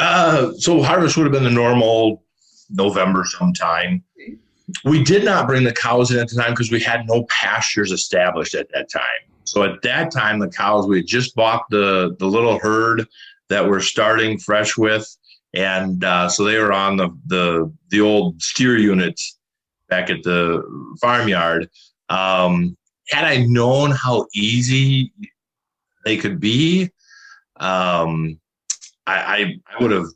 Uh, 0.00 0.52
so 0.54 0.82
harvest 0.82 1.16
would 1.16 1.24
have 1.24 1.32
been 1.32 1.44
the 1.44 1.50
normal 1.50 2.22
November 2.70 3.24
sometime. 3.24 4.02
We 4.84 5.04
did 5.04 5.24
not 5.24 5.46
bring 5.46 5.64
the 5.64 5.72
cows 5.72 6.10
in 6.10 6.18
at 6.18 6.28
the 6.28 6.40
time 6.40 6.52
because 6.52 6.70
we 6.70 6.80
had 6.80 7.06
no 7.06 7.24
pastures 7.24 7.92
established 7.92 8.54
at 8.54 8.68
that 8.72 8.90
time. 8.90 9.02
So 9.44 9.62
at 9.62 9.82
that 9.82 10.10
time, 10.10 10.38
the 10.38 10.48
cows 10.48 10.86
we 10.86 10.98
had 10.98 11.06
just 11.06 11.34
bought 11.34 11.64
the 11.70 12.16
the 12.18 12.26
little 12.26 12.58
herd 12.58 13.06
that 13.50 13.68
we're 13.68 13.80
starting 13.80 14.38
fresh 14.38 14.76
with, 14.76 15.06
and 15.52 16.02
uh, 16.02 16.28
so 16.28 16.44
they 16.44 16.58
were 16.58 16.72
on 16.72 16.96
the 16.96 17.10
the 17.26 17.72
the 17.90 18.00
old 18.00 18.40
steer 18.40 18.78
units 18.78 19.38
back 19.88 20.08
at 20.08 20.22
the 20.22 20.62
farmyard. 21.00 21.68
Um, 22.08 22.76
had 23.08 23.24
I 23.24 23.44
known 23.44 23.90
how 23.90 24.26
easy 24.34 25.12
they 26.04 26.16
could 26.16 26.40
be, 26.40 26.90
um, 27.56 28.40
I, 29.06 29.14
I, 29.16 29.60
I 29.68 29.82
would 29.82 29.90
have 29.90 30.06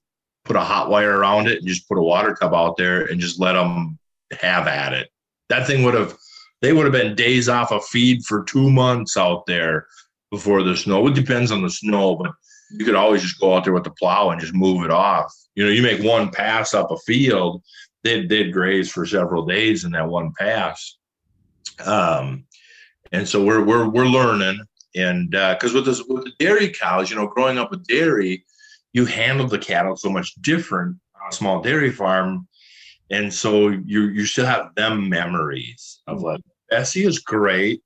put 0.45 0.57
a 0.57 0.61
hot 0.61 0.91
wire 0.91 1.19
around 1.19 1.47
it 1.47 1.59
and 1.59 1.69
just 1.69 1.89
put 1.89 1.99
a 1.99 2.03
water 2.03 2.35
tub 2.35 2.55
out 2.55 2.77
there 2.77 3.05
and 3.05 3.21
just 3.21 3.39
let 3.39 3.53
them 3.53 3.99
have 4.41 4.67
at 4.67 4.93
it. 4.95 5.09
That 5.51 5.67
thing 5.67 5.83
would 5.83 5.95
have, 5.95 6.17
they 6.63 6.73
would 6.73 6.85
have 6.85 6.93
been 6.93 7.15
days 7.15 7.49
off 7.49 7.71
of 7.71 7.85
feed 7.85 8.25
for 8.25 8.45
two 8.45 8.71
months 8.71 9.17
out 9.17 9.47
there 9.47 9.87
before 10.31 10.63
the 10.63 10.77
snow. 10.77 11.07
It 11.07 11.15
depends 11.15 11.53
on 11.53 11.63
the 11.63 11.71
snow, 11.71 12.17
but 12.17 12.33
you 12.71 12.85
could 12.85 12.95
always 12.95 13.23
just 13.23 13.41
go 13.41 13.55
out 13.55 13.65
there 13.65 13.73
with 13.73 13.85
the 13.85 13.91
plow 13.93 14.31
and 14.31 14.41
just 14.41 14.55
move 14.55 14.85
it 14.85 14.91
off. 14.91 15.33
You 15.55 15.65
know, 15.65 15.71
you 15.71 15.83
make 15.83 16.03
one 16.03 16.31
pass 16.31 16.75
up 16.75 16.91
a 16.91 16.97
field, 16.99 17.63
they'd, 18.03 18.29
they'd 18.29 18.53
graze 18.53 18.91
for 18.91 19.07
several 19.07 19.45
days 19.47 19.85
in 19.85 19.93
that 19.93 20.09
one 20.09 20.33
pass. 20.39 20.97
Um, 21.85 22.45
and 23.13 23.29
so 23.29 23.45
we're, 23.45 23.63
we're, 23.63 23.89
we're 23.89 24.07
learning. 24.07 24.61
And 24.95 25.31
because 25.31 25.75
uh, 25.75 25.79
with, 25.79 25.87
this, 25.87 26.03
with 26.09 26.25
the 26.25 26.33
dairy 26.39 26.71
cows, 26.71 27.11
you 27.11 27.17
know, 27.17 27.27
growing 27.27 27.59
up 27.59 27.71
with 27.71 27.87
dairy, 27.87 28.45
you 28.93 29.05
handle 29.05 29.47
the 29.47 29.59
cattle 29.59 29.97
so 29.97 30.11
much 30.11 30.35
different 30.41 30.97
on 31.23 31.29
a 31.31 31.33
small 31.33 31.61
dairy 31.61 31.91
farm. 31.91 32.49
And 33.11 33.33
so 33.33 33.69
you 33.69 34.09
you 34.09 34.27
still 34.27 34.47
have 34.47 34.75
them 34.75 35.09
memories 35.09 36.01
of 36.07 36.23
like 36.23 36.41
Bessie 36.71 37.07
is 37.07 37.21
great. 37.21 37.83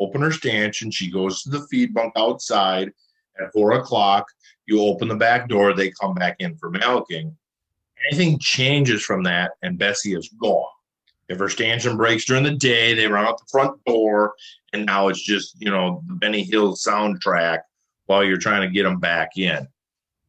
Open 0.00 0.22
her 0.22 0.32
stanchion. 0.32 0.90
She 0.90 1.10
goes 1.10 1.42
to 1.42 1.50
the 1.50 1.66
feed 1.70 1.92
bunk 1.92 2.12
outside 2.16 2.90
at 3.38 3.52
four 3.52 3.72
o'clock. 3.72 4.26
You 4.66 4.82
open 4.82 5.08
the 5.08 5.16
back 5.16 5.48
door, 5.48 5.74
they 5.74 5.90
come 5.90 6.14
back 6.14 6.36
in 6.38 6.56
for 6.56 6.70
milking. 6.70 7.36
Anything 8.08 8.38
changes 8.38 9.02
from 9.02 9.22
that, 9.24 9.52
and 9.62 9.78
Bessie 9.78 10.14
is 10.14 10.28
gone. 10.40 10.64
If 11.32 11.38
her 11.38 11.48
stanchion 11.48 11.96
breaks 11.96 12.26
during 12.26 12.44
the 12.44 12.54
day, 12.54 12.94
they 12.94 13.06
run 13.06 13.24
out 13.24 13.38
the 13.38 13.46
front 13.50 13.82
door, 13.86 14.34
and 14.72 14.84
now 14.84 15.08
it's 15.08 15.22
just 15.22 15.56
you 15.58 15.70
know 15.70 16.02
the 16.06 16.14
Benny 16.14 16.44
Hill 16.44 16.74
soundtrack 16.74 17.60
while 18.06 18.22
you're 18.22 18.36
trying 18.36 18.62
to 18.62 18.72
get 18.72 18.82
them 18.82 19.00
back 19.00 19.30
in. 19.36 19.66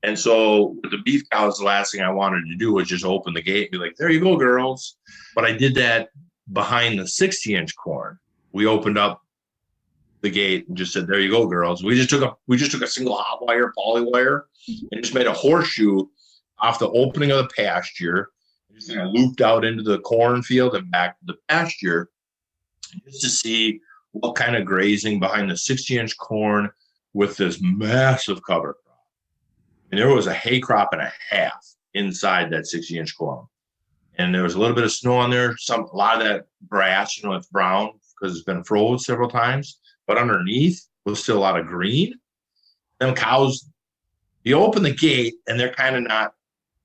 And 0.03 0.17
so 0.17 0.77
with 0.81 0.91
the 0.91 0.99
beef 0.99 1.29
cows, 1.29 1.57
the 1.57 1.65
last 1.65 1.91
thing 1.91 2.01
I 2.01 2.11
wanted 2.11 2.45
to 2.47 2.55
do 2.55 2.73
was 2.73 2.87
just 2.87 3.05
open 3.05 3.33
the 3.33 3.41
gate 3.41 3.69
and 3.71 3.71
be 3.71 3.77
like, 3.77 3.95
there 3.97 4.09
you 4.09 4.19
go, 4.19 4.37
girls. 4.37 4.97
But 5.33 5.45
I 5.45 5.53
did 5.53 5.75
that 5.75 6.09
behind 6.51 6.99
the 6.99 7.07
60 7.07 7.55
inch 7.55 7.75
corn. 7.75 8.17
We 8.51 8.65
opened 8.65 8.97
up 8.97 9.21
the 10.21 10.29
gate 10.29 10.67
and 10.67 10.77
just 10.77 10.93
said, 10.93 11.07
there 11.07 11.19
you 11.19 11.31
go, 11.31 11.47
girls. 11.47 11.83
We 11.83 11.95
just 11.95 12.09
took 12.09 12.21
a 12.21 12.35
we 12.47 12.57
just 12.57 12.71
took 12.71 12.81
a 12.81 12.87
single 12.87 13.17
hot 13.17 13.45
wire, 13.45 13.73
poly 13.77 14.03
wire, 14.03 14.45
and 14.67 15.01
just 15.01 15.13
made 15.13 15.27
a 15.27 15.33
horseshoe 15.33 16.05
off 16.59 16.79
the 16.79 16.89
opening 16.89 17.31
of 17.31 17.37
the 17.37 17.53
pasture. 17.55 18.29
Of 18.75 19.13
looped 19.13 19.41
out 19.41 19.65
into 19.65 19.83
the 19.83 19.99
cornfield 19.99 20.75
and 20.75 20.89
back 20.91 21.19
to 21.19 21.25
the 21.25 21.37
pasture 21.47 22.09
just 23.05 23.21
to 23.21 23.29
see 23.29 23.79
what 24.11 24.35
kind 24.35 24.55
of 24.55 24.65
grazing 24.65 25.19
behind 25.19 25.49
the 25.49 25.57
60 25.57 25.97
inch 25.97 26.17
corn 26.17 26.69
with 27.13 27.37
this 27.37 27.59
massive 27.61 28.43
cover 28.43 28.77
crop. 28.83 29.05
and 29.91 29.99
there 29.99 30.13
was 30.13 30.27
a 30.27 30.33
hay 30.33 30.59
crop 30.59 30.89
and 30.91 31.01
a 31.01 31.13
half 31.29 31.65
inside 31.93 32.49
that 32.51 32.67
60 32.67 32.97
inch 32.97 33.17
corn. 33.17 33.45
And 34.17 34.33
there 34.33 34.43
was 34.43 34.55
a 34.55 34.59
little 34.59 34.75
bit 34.75 34.83
of 34.83 34.91
snow 34.91 35.17
on 35.17 35.31
there. 35.31 35.55
Some 35.57 35.85
a 35.85 35.95
lot 35.95 36.21
of 36.21 36.27
that 36.27 36.45
grass, 36.67 37.17
you 37.17 37.27
know, 37.27 37.35
it's 37.35 37.47
brown 37.47 37.93
because 38.19 38.35
it's 38.35 38.45
been 38.45 38.63
froze 38.63 39.05
several 39.05 39.29
times. 39.29 39.79
But 40.05 40.17
underneath 40.17 40.85
was 41.05 41.21
still 41.21 41.37
a 41.37 41.39
lot 41.39 41.59
of 41.59 41.67
green. 41.67 42.13
Them 42.99 43.15
cows, 43.15 43.67
you 44.43 44.55
open 44.55 44.83
the 44.83 44.93
gate 44.93 45.35
and 45.47 45.59
they're 45.59 45.73
kind 45.73 45.95
of 45.95 46.03
not 46.03 46.33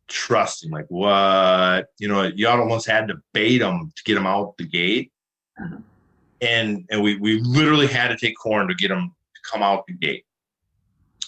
trusting. 0.08 0.70
Like 0.70 0.86
what? 0.88 1.88
You 1.98 2.08
know, 2.08 2.24
y'all 2.24 2.60
almost 2.60 2.86
had 2.86 3.08
to 3.08 3.16
bait 3.32 3.58
them 3.58 3.92
to 3.94 4.02
get 4.04 4.14
them 4.14 4.26
out 4.26 4.56
the 4.56 4.66
gate. 4.66 5.12
Uh-huh. 5.60 5.76
And 6.40 6.86
and 6.90 7.02
we 7.02 7.16
we 7.16 7.40
literally 7.40 7.86
had 7.86 8.08
to 8.08 8.16
take 8.16 8.36
corn 8.36 8.68
to 8.68 8.74
get 8.74 8.88
them 8.88 9.14
to 9.34 9.40
come 9.50 9.62
out 9.62 9.86
the 9.86 9.94
gate 9.94 10.24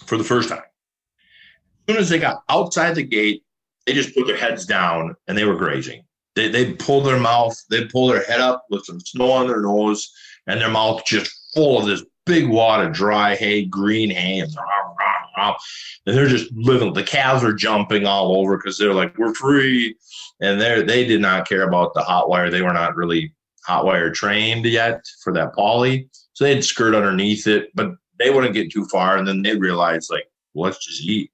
for 0.07 0.16
the 0.16 0.24
first 0.24 0.49
time 0.49 0.59
As 0.59 1.95
soon 1.95 2.01
as 2.01 2.09
they 2.09 2.18
got 2.18 2.43
outside 2.49 2.95
the 2.95 3.03
gate, 3.03 3.45
they 3.87 3.93
just 3.93 4.14
put 4.14 4.26
their 4.26 4.37
heads 4.37 4.66
down 4.66 5.16
and 5.26 5.37
they 5.37 5.45
were 5.45 5.57
grazing. 5.57 6.05
They 6.37 6.49
they 6.49 6.74
pull 6.74 7.01
their 7.01 7.18
mouth, 7.18 7.57
they 7.70 7.87
pull 7.87 8.09
their 8.09 8.22
head 8.24 8.41
up 8.41 8.64
with 8.70 8.85
some 8.85 9.01
snow 9.01 9.33
on 9.33 9.49
their 9.49 9.62
nose, 9.62 10.12
and 10.47 10.61
their 10.61 10.70
mouth 10.70 11.05
just 11.05 11.31
full 11.55 11.81
of 11.81 11.87
this 11.87 12.05
big 12.24 12.49
wad 12.49 12.87
of 12.87 12.93
dry 12.93 13.35
hay, 13.35 13.64
green 13.64 14.11
hay, 14.11 14.39
and, 14.39 14.57
and 16.07 16.16
they're 16.16 16.28
just 16.28 16.53
living. 16.53 16.93
The 16.93 17.03
calves 17.03 17.45
are 17.45 17.53
jumping 17.53 18.07
all 18.07 18.36
over 18.36 18.57
because 18.57 18.78
they're 18.78 18.95
like, 18.95 19.16
"We're 19.18 19.34
free," 19.34 19.97
and 20.41 20.61
they 20.61 20.82
they 20.82 21.07
did 21.07 21.20
not 21.20 21.49
care 21.49 21.66
about 21.68 21.95
the 21.95 22.03
hot 22.03 22.28
wire. 22.28 22.51
They 22.51 22.62
were 22.62 22.72
not 22.72 22.97
really 22.97 23.34
hot 23.64 23.84
wire 23.84 24.11
trained 24.11 24.64
yet 24.64 25.03
for 25.22 25.32
that 25.34 25.55
poly, 25.55 26.09
so 26.32 26.45
they'd 26.45 26.64
skirt 26.64 26.95
underneath 26.95 27.47
it, 27.47 27.70
but 27.74 27.93
they 28.18 28.30
wouldn't 28.30 28.55
get 28.55 28.70
too 28.70 28.86
far, 28.86 29.16
and 29.16 29.26
then 29.26 29.43
they 29.43 29.57
realized 29.57 30.11
like, 30.11 30.26
well, 30.55 30.66
let's 30.66 30.84
just 30.84 31.03
eat. 31.03 31.30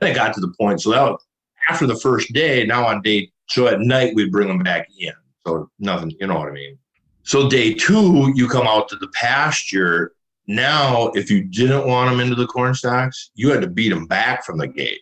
Then 0.00 0.10
it 0.10 0.14
got 0.14 0.34
to 0.34 0.40
the 0.40 0.52
point. 0.58 0.80
So 0.82 0.90
that 0.90 1.02
was, 1.02 1.24
after 1.68 1.86
the 1.86 1.96
first 1.96 2.32
day, 2.32 2.64
now 2.66 2.86
on 2.86 3.02
day, 3.02 3.30
so 3.48 3.66
at 3.68 3.80
night 3.80 4.14
we'd 4.14 4.32
bring 4.32 4.48
them 4.48 4.58
back 4.58 4.88
in. 4.98 5.12
So 5.46 5.70
nothing, 5.78 6.12
you 6.20 6.26
know 6.26 6.38
what 6.38 6.48
I 6.48 6.52
mean? 6.52 6.78
So 7.22 7.48
day 7.48 7.74
two, 7.74 8.32
you 8.34 8.48
come 8.48 8.66
out 8.66 8.88
to 8.88 8.96
the 8.96 9.08
pasture. 9.14 10.12
Now, 10.46 11.08
if 11.14 11.30
you 11.30 11.44
didn't 11.44 11.86
want 11.86 12.10
them 12.10 12.20
into 12.20 12.34
the 12.34 12.46
corn 12.46 12.74
stalks, 12.74 13.30
you 13.34 13.50
had 13.50 13.62
to 13.62 13.68
beat 13.68 13.88
them 13.88 14.06
back 14.06 14.44
from 14.44 14.58
the 14.58 14.68
gate. 14.68 15.00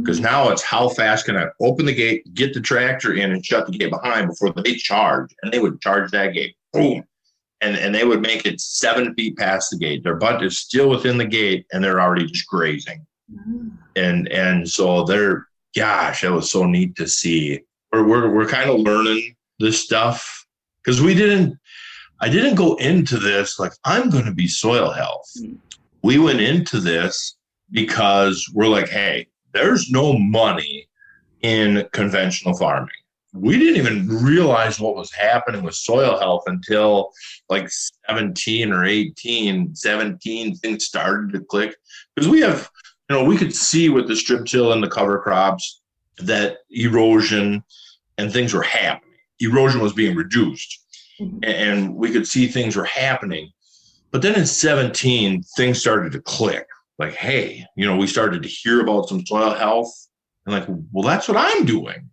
Because 0.00 0.16
mm-hmm. 0.16 0.24
now 0.24 0.48
it's 0.48 0.62
how 0.62 0.88
fast 0.88 1.26
can 1.26 1.36
I 1.36 1.46
open 1.60 1.86
the 1.86 1.94
gate, 1.94 2.34
get 2.34 2.52
the 2.52 2.60
tractor 2.60 3.14
in, 3.14 3.30
and 3.30 3.44
shut 3.44 3.66
the 3.66 3.78
gate 3.78 3.90
behind 3.90 4.28
before 4.28 4.52
they 4.52 4.74
charge. 4.74 5.32
And 5.42 5.52
they 5.52 5.60
would 5.60 5.80
charge 5.80 6.10
that 6.10 6.34
gate. 6.34 6.56
Boom. 6.72 7.04
And, 7.60 7.76
and 7.76 7.94
they 7.94 8.04
would 8.04 8.20
make 8.20 8.44
it 8.46 8.60
seven 8.60 9.14
feet 9.14 9.36
past 9.36 9.70
the 9.70 9.78
gate. 9.78 10.02
Their 10.02 10.16
butt 10.16 10.42
is 10.42 10.58
still 10.58 10.88
within 10.88 11.18
the 11.18 11.24
gate, 11.24 11.66
and 11.72 11.82
they're 11.82 12.00
already 12.00 12.26
just 12.26 12.46
grazing. 12.46 13.04
And 13.96 14.28
and 14.28 14.68
so 14.68 15.04
they're 15.04 15.46
gosh, 15.76 16.22
that 16.22 16.32
was 16.32 16.50
so 16.50 16.64
neat 16.64 16.96
to 16.96 17.06
see. 17.06 17.60
We're 17.92 18.06
we're 18.06 18.34
we're 18.34 18.48
kind 18.48 18.70
of 18.70 18.80
learning 18.80 19.34
this 19.58 19.82
stuff 19.82 20.46
because 20.82 21.02
we 21.02 21.14
didn't 21.14 21.58
I 22.20 22.28
didn't 22.28 22.56
go 22.56 22.74
into 22.76 23.18
this 23.18 23.58
like 23.58 23.72
I'm 23.84 24.10
going 24.10 24.24
to 24.24 24.34
be 24.34 24.48
soil 24.48 24.90
health. 24.90 25.30
Mm. 25.40 25.58
We 26.02 26.18
went 26.18 26.40
into 26.40 26.80
this 26.80 27.36
because 27.70 28.50
we're 28.54 28.68
like, 28.68 28.88
hey, 28.88 29.28
there's 29.52 29.90
no 29.90 30.18
money 30.18 30.88
in 31.42 31.86
conventional 31.92 32.56
farming. 32.56 32.88
We 33.34 33.58
didn't 33.58 33.76
even 33.76 34.08
realize 34.08 34.80
what 34.80 34.96
was 34.96 35.12
happening 35.12 35.62
with 35.62 35.74
soil 35.74 36.18
health 36.18 36.44
until 36.46 37.10
like 37.48 37.68
17 38.08 38.72
or 38.72 38.84
18, 38.84 39.74
17 39.74 40.56
things 40.56 40.84
started 40.84 41.32
to 41.32 41.40
click 41.40 41.76
because 42.14 42.28
we 42.28 42.40
have 42.40 42.70
you 43.08 43.16
know, 43.16 43.24
we 43.24 43.36
could 43.36 43.54
see 43.54 43.88
with 43.88 44.06
the 44.06 44.16
strip 44.16 44.44
till 44.44 44.72
and 44.72 44.82
the 44.82 44.88
cover 44.88 45.18
crops 45.18 45.80
that 46.18 46.58
erosion 46.70 47.62
and 48.18 48.32
things 48.32 48.52
were 48.52 48.62
happening. 48.62 49.14
Erosion 49.40 49.80
was 49.80 49.92
being 49.92 50.16
reduced, 50.16 50.84
mm-hmm. 51.20 51.38
and 51.42 51.94
we 51.94 52.10
could 52.10 52.26
see 52.26 52.46
things 52.46 52.76
were 52.76 52.84
happening. 52.84 53.50
But 54.10 54.22
then 54.22 54.34
in 54.34 54.46
17, 54.46 55.42
things 55.56 55.80
started 55.80 56.12
to 56.12 56.20
click. 56.20 56.66
Like, 56.98 57.14
hey, 57.14 57.64
you 57.76 57.86
know, 57.86 57.96
we 57.96 58.06
started 58.06 58.42
to 58.42 58.48
hear 58.48 58.80
about 58.80 59.08
some 59.08 59.24
soil 59.24 59.54
health, 59.54 59.92
and 60.46 60.54
like, 60.54 60.66
well, 60.92 61.06
that's 61.06 61.28
what 61.28 61.36
I'm 61.36 61.64
doing. 61.64 62.10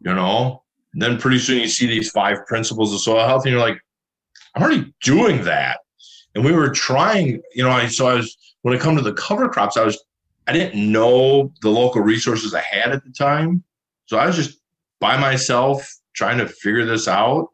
You 0.00 0.14
know, 0.14 0.62
and 0.92 1.02
then 1.02 1.18
pretty 1.18 1.38
soon 1.38 1.60
you 1.60 1.68
see 1.68 1.86
these 1.86 2.10
five 2.10 2.46
principles 2.46 2.94
of 2.94 3.00
soil 3.00 3.26
health, 3.26 3.44
and 3.44 3.52
you're 3.52 3.60
like, 3.60 3.80
I'm 4.54 4.62
already 4.62 4.94
doing 5.02 5.42
that. 5.44 5.80
And 6.34 6.44
we 6.44 6.52
were 6.52 6.70
trying, 6.70 7.42
you 7.54 7.64
know, 7.64 7.70
I 7.70 7.86
so 7.86 8.06
I 8.06 8.14
was 8.14 8.36
when 8.62 8.74
it 8.74 8.80
come 8.80 8.96
to 8.96 9.02
the 9.02 9.12
cover 9.14 9.48
crops, 9.48 9.76
I 9.76 9.84
was 9.84 10.02
I 10.46 10.52
didn't 10.52 10.92
know 10.92 11.52
the 11.62 11.70
local 11.70 12.02
resources 12.02 12.54
I 12.54 12.60
had 12.60 12.92
at 12.92 13.04
the 13.04 13.10
time. 13.10 13.64
So 14.06 14.18
I 14.18 14.26
was 14.26 14.36
just 14.36 14.60
by 15.00 15.16
myself 15.16 15.88
trying 16.14 16.38
to 16.38 16.46
figure 16.46 16.84
this 16.84 17.08
out. 17.08 17.48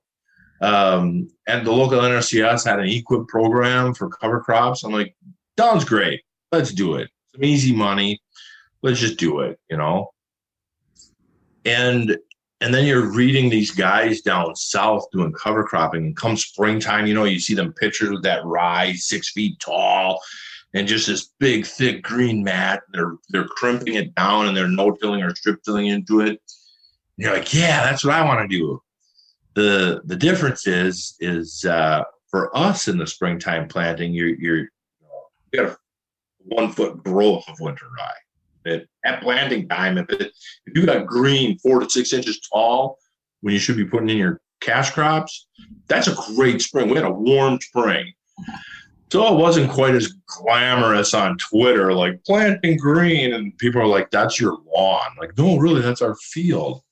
Um, 0.61 1.31
and 1.47 1.67
the 1.67 1.73
local 1.73 2.01
NRCS 2.01 2.67
had 2.67 2.81
an 2.81 2.87
EQIP 2.87 3.29
program 3.29 3.95
for 3.95 4.09
cover 4.09 4.41
crops. 4.41 4.85
I'm 4.85 4.93
like, 4.93 5.17
sounds 5.59 5.85
great. 5.85 6.23
Let's 6.53 6.73
do 6.73 6.97
it. 6.97 7.11
Some 7.33 7.45
easy 7.45 7.75
money. 7.75 8.21
Let's 8.83 9.01
just 9.01 9.19
do 9.19 9.41
it, 9.41 9.59
you 9.71 9.77
know? 9.77 10.11
And 11.65 12.17
and 12.61 12.75
then 12.75 12.85
you're 12.85 13.11
reading 13.11 13.49
these 13.49 13.71
guys 13.71 14.21
down 14.21 14.55
south 14.55 15.07
doing 15.13 15.33
cover 15.33 15.65
cropping 15.65 16.07
and 16.07 16.17
come 16.17 16.37
springtime 16.37 17.07
you 17.07 17.15
know 17.15 17.25
you 17.25 17.41
see 17.41 17.55
them 17.55 17.73
pictures 17.73 18.11
with 18.11 18.23
that 18.23 18.45
rye 18.45 18.93
six 18.93 19.31
feet 19.31 19.59
tall 19.61 20.21
and 20.75 20.87
just 20.87 21.07
this 21.07 21.33
big 21.39 21.67
thick 21.67 22.03
green 22.03 22.45
mat 22.45 22.83
they're 22.93 23.17
they're 23.31 23.47
crimping 23.47 23.95
it 23.95 24.15
down 24.15 24.47
and 24.47 24.57
they're 24.57 24.69
no-tilling 24.69 25.23
or 25.23 25.35
strip 25.35 25.63
tilling 25.63 25.87
into 25.87 26.21
it 26.21 26.29
and 26.29 26.39
you're 27.17 27.33
like 27.33 27.53
yeah 27.55 27.83
that's 27.83 28.05
what 28.05 28.15
i 28.15 28.25
want 28.25 28.41
to 28.41 28.57
do 28.57 28.81
the 29.55 30.01
the 30.05 30.17
difference 30.17 30.67
is 30.67 31.17
is 31.21 31.65
uh, 31.65 32.03
for 32.31 32.57
us 32.57 32.89
in 32.89 32.99
the 32.99 33.07
springtime 33.07 33.69
planting 33.69 34.13
you're 34.13 34.29
you're 34.29 34.69
you 35.53 35.65
got 35.65 35.67
a 35.73 35.77
one 36.45 36.71
foot 36.71 37.03
growth 37.03 37.45
of 37.49 37.57
winter 37.61 37.87
rye 37.99 38.13
that 38.65 38.87
at 39.05 39.23
planting 39.23 39.69
time, 39.69 39.99
if 39.99 40.11
it 40.11 40.33
if 40.67 40.77
you 40.77 40.87
got 40.87 41.07
green 41.07 41.59
four 41.59 41.81
to 41.81 41.89
six 41.89 42.13
inches 42.13 42.41
tall 42.41 42.99
when 43.41 43.55
you 43.55 43.61
should 43.61 43.77
be 43.77 43.85
putting 43.85 44.11
in 44.11 44.19
your 44.19 44.41
cash 44.61 44.91
crops, 44.91 45.47
that's 45.89 46.09
a 46.09 46.17
great 46.35 46.61
spring. 46.61 46.89
We 46.89 46.97
had 46.97 47.05
a 47.05 47.11
warm 47.11 47.61
spring. 47.61 48.13
So 49.11 49.35
it 49.35 49.41
wasn't 49.41 49.73
quite 49.73 49.95
as 49.95 50.15
glamorous 50.27 51.15
on 51.15 51.37
Twitter, 51.39 51.93
like 51.93 52.23
planting 52.25 52.77
green, 52.77 53.33
and 53.35 53.57
people 53.59 53.81
are 53.81 53.87
like, 53.87 54.11
"That's 54.11 54.41
your 54.41 54.59
lawn." 54.73 55.17
Like, 55.19 55.37
no, 55.37 55.57
really, 55.57 55.81
that's 55.81 56.03
our 56.03 56.15
field. 56.17 56.83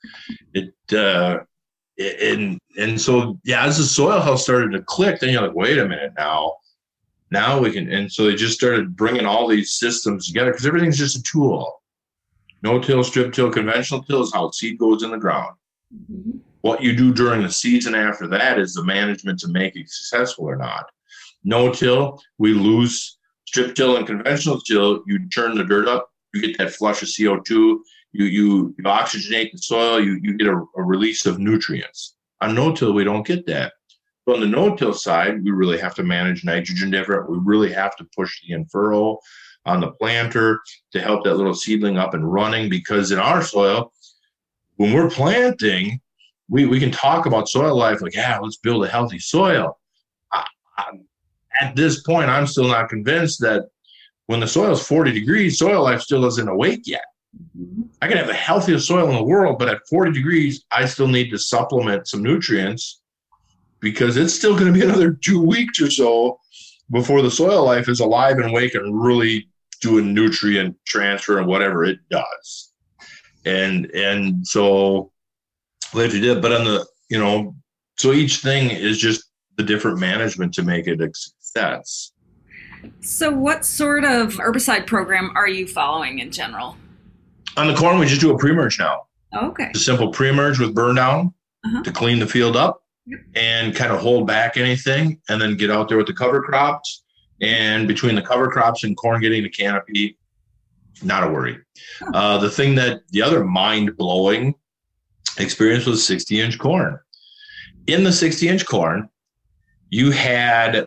It, 0.52 0.74
uh, 0.92 1.40
and 1.98 2.58
and 2.78 3.00
so 3.00 3.38
yeah, 3.44 3.64
as 3.64 3.78
the 3.78 3.84
soil 3.84 4.20
health 4.20 4.40
started 4.40 4.72
to 4.72 4.82
click, 4.82 5.20
then 5.20 5.30
you're 5.30 5.42
like, 5.42 5.54
"Wait 5.54 5.78
a 5.78 5.88
minute 5.88 6.12
now." 6.16 6.54
now 7.30 7.58
we 7.58 7.70
can 7.70 7.90
and 7.92 8.10
so 8.10 8.24
they 8.24 8.34
just 8.34 8.54
started 8.54 8.96
bringing 8.96 9.26
all 9.26 9.46
these 9.46 9.74
systems 9.74 10.26
together 10.26 10.50
because 10.50 10.66
everything's 10.66 10.98
just 10.98 11.16
a 11.16 11.22
tool 11.22 11.82
no 12.62 12.78
till 12.80 13.04
strip 13.04 13.32
till 13.32 13.50
conventional 13.50 14.02
till 14.02 14.22
is 14.22 14.32
how 14.32 14.50
seed 14.50 14.78
goes 14.78 15.02
in 15.02 15.10
the 15.10 15.18
ground 15.18 15.54
mm-hmm. 15.94 16.38
what 16.62 16.82
you 16.82 16.94
do 16.96 17.12
during 17.12 17.42
the 17.42 17.50
season 17.50 17.94
after 17.94 18.26
that 18.26 18.58
is 18.58 18.74
the 18.74 18.84
management 18.84 19.38
to 19.38 19.48
make 19.48 19.76
it 19.76 19.88
successful 19.90 20.44
or 20.44 20.56
not 20.56 20.86
no 21.44 21.72
till 21.72 22.20
we 22.38 22.52
lose 22.52 23.18
strip 23.46 23.74
till 23.74 23.96
and 23.96 24.06
conventional 24.06 24.60
till 24.60 25.02
you 25.06 25.28
turn 25.28 25.56
the 25.56 25.64
dirt 25.64 25.88
up 25.88 26.10
you 26.32 26.40
get 26.40 26.56
that 26.58 26.72
flush 26.72 27.02
of 27.02 27.08
co2 27.08 27.78
you 28.12 28.24
you, 28.24 28.74
you 28.78 28.84
oxygenate 28.84 29.52
the 29.52 29.58
soil 29.58 30.00
you, 30.00 30.18
you 30.22 30.36
get 30.36 30.48
a, 30.48 30.64
a 30.76 30.82
release 30.82 31.26
of 31.26 31.38
nutrients 31.38 32.16
on 32.40 32.54
no 32.54 32.74
till 32.74 32.92
we 32.92 33.04
don't 33.04 33.26
get 33.26 33.46
that 33.46 33.72
but 34.28 34.34
on 34.34 34.40
the 34.42 34.46
no-till 34.46 34.92
side, 34.92 35.42
we 35.42 35.52
really 35.52 35.78
have 35.78 35.94
to 35.94 36.02
manage 36.02 36.44
nitrogen 36.44 36.90
different. 36.90 37.30
We 37.30 37.38
really 37.42 37.72
have 37.72 37.96
to 37.96 38.06
push 38.14 38.42
the 38.42 38.52
in-furrow 38.52 39.18
on 39.64 39.80
the 39.80 39.92
planter 39.92 40.60
to 40.92 41.00
help 41.00 41.24
that 41.24 41.36
little 41.36 41.54
seedling 41.54 41.96
up 41.96 42.12
and 42.12 42.30
running 42.30 42.68
because 42.68 43.10
in 43.10 43.18
our 43.18 43.42
soil, 43.42 43.90
when 44.76 44.92
we're 44.92 45.08
planting, 45.08 45.98
we, 46.50 46.66
we 46.66 46.78
can 46.78 46.90
talk 46.90 47.24
about 47.24 47.48
soil 47.48 47.74
life 47.74 48.02
like, 48.02 48.14
yeah, 48.14 48.38
let's 48.38 48.58
build 48.58 48.84
a 48.84 48.88
healthy 48.88 49.18
soil. 49.18 49.78
I, 50.30 50.44
I, 50.76 50.98
at 51.62 51.74
this 51.74 52.02
point, 52.02 52.28
I'm 52.28 52.46
still 52.46 52.68
not 52.68 52.90
convinced 52.90 53.40
that 53.40 53.70
when 54.26 54.40
the 54.40 54.46
soil 54.46 54.72
is 54.72 54.86
40 54.86 55.10
degrees, 55.10 55.58
soil 55.58 55.82
life 55.82 56.02
still 56.02 56.26
isn't 56.26 56.48
awake 56.48 56.82
yet. 56.84 57.06
I 58.00 58.08
can 58.08 58.16
have 58.16 58.26
the 58.26 58.34
healthiest 58.34 58.86
soil 58.86 59.08
in 59.08 59.14
the 59.14 59.22
world, 59.22 59.58
but 59.58 59.68
at 59.68 59.86
40 59.88 60.12
degrees, 60.12 60.64
I 60.70 60.86
still 60.86 61.08
need 61.08 61.30
to 61.30 61.38
supplement 61.38 62.08
some 62.08 62.22
nutrients 62.22 63.00
because 63.80 64.16
it's 64.16 64.34
still 64.34 64.54
going 64.54 64.72
to 64.72 64.78
be 64.78 64.84
another 64.88 65.12
two 65.12 65.42
weeks 65.42 65.80
or 65.80 65.90
so 65.90 66.40
before 66.90 67.22
the 67.22 67.30
soil 67.30 67.64
life 67.64 67.88
is 67.88 68.00
alive 68.00 68.38
and 68.38 68.50
awake 68.50 68.74
and 68.74 69.02
really 69.02 69.48
doing 69.80 70.14
nutrient 70.14 70.76
transfer 70.86 71.38
and 71.38 71.46
whatever 71.46 71.84
it 71.84 71.98
does. 72.10 72.72
And 73.44 73.86
and 73.92 74.46
so 74.46 75.12
glad 75.92 76.12
you 76.12 76.20
did. 76.20 76.42
But 76.42 76.52
on 76.52 76.64
the 76.64 76.86
you 77.08 77.18
know, 77.18 77.54
so 77.96 78.12
each 78.12 78.38
thing 78.38 78.70
is 78.70 78.98
just 78.98 79.24
the 79.56 79.62
different 79.62 79.98
management 79.98 80.54
to 80.54 80.62
make 80.62 80.86
it 80.86 81.00
a 81.00 81.10
success. 81.14 82.12
So 83.00 83.30
what 83.30 83.64
sort 83.64 84.04
of 84.04 84.34
herbicide 84.34 84.86
program 84.86 85.32
are 85.34 85.48
you 85.48 85.66
following 85.66 86.20
in 86.20 86.30
general? 86.30 86.76
On 87.58 87.66
the 87.66 87.74
corn, 87.74 87.98
we 87.98 88.06
just 88.06 88.20
do 88.20 88.32
a 88.32 88.38
pre-merge 88.38 88.78
now. 88.78 89.06
Okay. 89.36 89.68
A 89.74 89.78
simple 89.78 90.12
pre-merge 90.12 90.60
with 90.60 90.76
burn 90.76 90.94
down 90.94 91.34
uh-huh. 91.64 91.82
to 91.82 91.90
clean 91.90 92.20
the 92.20 92.26
field 92.26 92.56
up 92.56 92.84
and 93.34 93.74
kind 93.74 93.92
of 93.92 93.98
hold 93.98 94.28
back 94.28 94.56
anything 94.56 95.20
and 95.28 95.42
then 95.42 95.56
get 95.56 95.68
out 95.68 95.88
there 95.88 95.98
with 95.98 96.06
the 96.06 96.12
cover 96.12 96.40
crops. 96.40 97.02
And 97.40 97.88
between 97.88 98.14
the 98.14 98.22
cover 98.22 98.48
crops 98.48 98.84
and 98.84 98.96
corn 98.96 99.20
getting 99.20 99.42
the 99.42 99.48
canopy, 99.48 100.16
not 101.02 101.24
a 101.24 101.28
worry. 101.28 101.58
Uh, 102.14 102.38
the 102.38 102.50
thing 102.50 102.76
that 102.76 103.02
the 103.10 103.22
other 103.22 103.44
mind 103.44 103.96
blowing 103.96 104.54
experience 105.38 105.84
was 105.84 106.06
60 106.06 106.40
inch 106.40 106.58
corn. 106.60 106.96
In 107.88 108.04
the 108.04 108.12
60 108.12 108.48
inch 108.48 108.66
corn, 108.66 109.08
you 109.90 110.12
had 110.12 110.86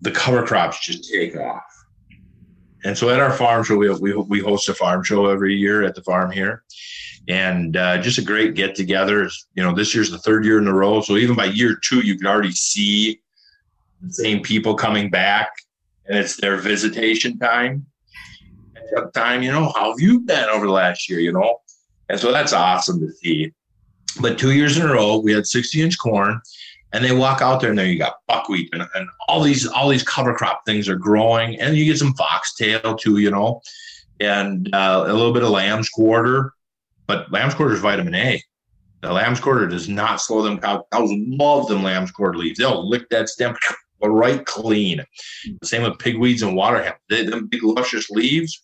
the 0.00 0.10
cover 0.10 0.46
crops 0.46 0.80
just 0.80 1.12
take 1.12 1.36
off. 1.36 1.62
And 2.84 2.96
so 2.96 3.08
at 3.10 3.20
our 3.20 3.32
farm 3.32 3.64
show, 3.64 3.76
we, 3.76 3.90
we, 3.90 4.14
we 4.14 4.40
host 4.40 4.68
a 4.68 4.74
farm 4.74 5.02
show 5.02 5.26
every 5.26 5.54
year 5.54 5.82
at 5.82 5.94
the 5.94 6.02
farm 6.02 6.30
here 6.30 6.62
and 7.28 7.76
uh, 7.76 7.98
just 7.98 8.18
a 8.18 8.22
great 8.22 8.54
get 8.54 8.74
together. 8.74 9.28
You 9.54 9.62
know, 9.62 9.74
this 9.74 9.94
year's 9.94 10.10
the 10.10 10.18
third 10.18 10.44
year 10.44 10.58
in 10.58 10.66
a 10.66 10.74
row, 10.74 11.00
so 11.00 11.16
even 11.16 11.36
by 11.36 11.46
year 11.46 11.78
two, 11.82 12.00
you 12.00 12.16
can 12.16 12.26
already 12.26 12.52
see 12.52 13.20
the 14.02 14.12
same 14.12 14.42
people 14.42 14.74
coming 14.74 15.10
back, 15.10 15.50
and 16.06 16.18
it's 16.18 16.36
their 16.36 16.56
visitation 16.56 17.38
time. 17.38 17.86
Time, 19.14 19.42
you 19.42 19.50
know, 19.50 19.72
how 19.74 19.90
have 19.90 20.00
you 20.00 20.20
been 20.20 20.48
over 20.50 20.66
the 20.66 20.72
last 20.72 21.08
year? 21.08 21.18
You 21.18 21.32
know, 21.32 21.60
and 22.08 22.20
so 22.20 22.30
that's 22.30 22.52
awesome 22.52 23.00
to 23.00 23.10
see. 23.12 23.52
But 24.20 24.38
two 24.38 24.52
years 24.52 24.76
in 24.76 24.88
a 24.88 24.92
row, 24.92 25.18
we 25.18 25.32
had 25.32 25.46
60 25.46 25.82
inch 25.82 25.98
corn, 25.98 26.40
and 26.94 27.04
they 27.04 27.12
walk 27.12 27.42
out 27.42 27.60
there, 27.60 27.68
and 27.68 27.78
there 27.78 27.86
you 27.86 27.98
got 27.98 28.20
buckwheat 28.26 28.70
and, 28.72 28.88
and 28.94 29.08
all 29.28 29.42
these 29.42 29.66
all 29.66 29.90
these 29.90 30.02
cover 30.02 30.34
crop 30.34 30.64
things 30.64 30.88
are 30.88 30.96
growing, 30.96 31.60
and 31.60 31.76
you 31.76 31.84
get 31.84 31.98
some 31.98 32.14
foxtail 32.14 32.96
too, 32.96 33.18
you 33.18 33.30
know, 33.30 33.60
and 34.20 34.74
uh, 34.74 35.04
a 35.06 35.12
little 35.12 35.32
bit 35.32 35.42
of 35.42 35.50
lamb's 35.50 35.90
quarter 35.90 36.54
but 37.06 37.30
lamb's 37.30 37.54
quarter 37.54 37.74
is 37.74 37.80
vitamin 37.80 38.14
A. 38.14 38.42
The 39.02 39.12
lamb's 39.12 39.40
quarter 39.40 39.66
does 39.66 39.88
not 39.88 40.20
slow 40.20 40.42
them. 40.42 40.58
Cows 40.58 40.82
love 40.92 41.68
them 41.68 41.82
lamb's 41.82 42.10
quarter 42.10 42.38
leaves. 42.38 42.58
They'll 42.58 42.88
lick 42.88 43.08
that 43.10 43.28
stem 43.28 43.54
right 44.02 44.44
clean. 44.44 45.04
The 45.60 45.66
same 45.66 45.82
with 45.82 45.98
pigweeds 45.98 46.42
and 46.42 46.56
water 46.56 46.82
hemp. 46.82 46.96
They, 47.08 47.24
them 47.24 47.46
big 47.46 47.62
luscious 47.62 48.10
leaves. 48.10 48.62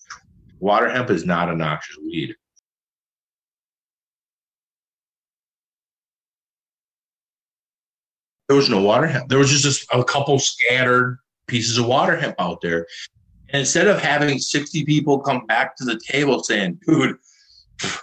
Water 0.59 0.89
hemp 0.89 1.11
is 1.11 1.25
not 1.25 1.51
a 1.51 1.57
noxious 1.57 1.97
weed. 2.05 2.35
There 8.51 8.57
was 8.57 8.69
no 8.69 8.81
water 8.81 9.07
hemp. 9.07 9.29
There 9.29 9.39
was 9.39 9.49
just 9.49 9.89
a, 9.93 10.01
a 10.01 10.05
couple 10.05 10.37
scattered 10.41 11.21
pieces 11.47 11.79
of 11.79 11.87
water 11.87 12.17
hemp 12.17 12.35
out 12.41 12.61
there. 12.61 12.85
And 13.51 13.61
instead 13.61 13.87
of 13.87 14.01
having 14.01 14.41
60 14.41 14.85
people 14.87 15.21
come 15.21 15.47
back 15.47 15.77
to 15.77 15.85
the 15.85 16.01
table 16.05 16.43
saying, 16.43 16.81
dude, 16.85 17.17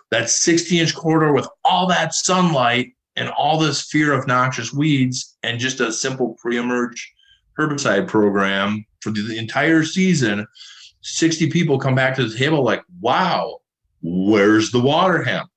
that 0.10 0.30
60 0.30 0.80
inch 0.80 0.96
corridor 0.96 1.34
with 1.34 1.50
all 1.66 1.86
that 1.88 2.14
sunlight 2.14 2.94
and 3.18 3.28
all 3.32 3.60
this 3.60 3.82
fear 3.82 4.14
of 4.14 4.26
noxious 4.26 4.72
weeds 4.72 5.36
and 5.44 5.60
just 5.60 5.82
a 5.82 5.92
simple 5.92 6.38
pre-emerge 6.42 7.14
herbicide 7.60 8.08
program 8.08 8.86
for 9.02 9.10
the 9.10 9.38
entire 9.38 9.84
season 9.84 10.48
60 11.02 11.50
people 11.50 11.78
come 11.78 11.96
back 11.96 12.16
to 12.16 12.26
the 12.26 12.38
table 12.38 12.64
like 12.64 12.84
wow 13.02 13.58
where's 14.02 14.72
the 14.72 14.80
water 14.80 15.22
hemp 15.24 15.50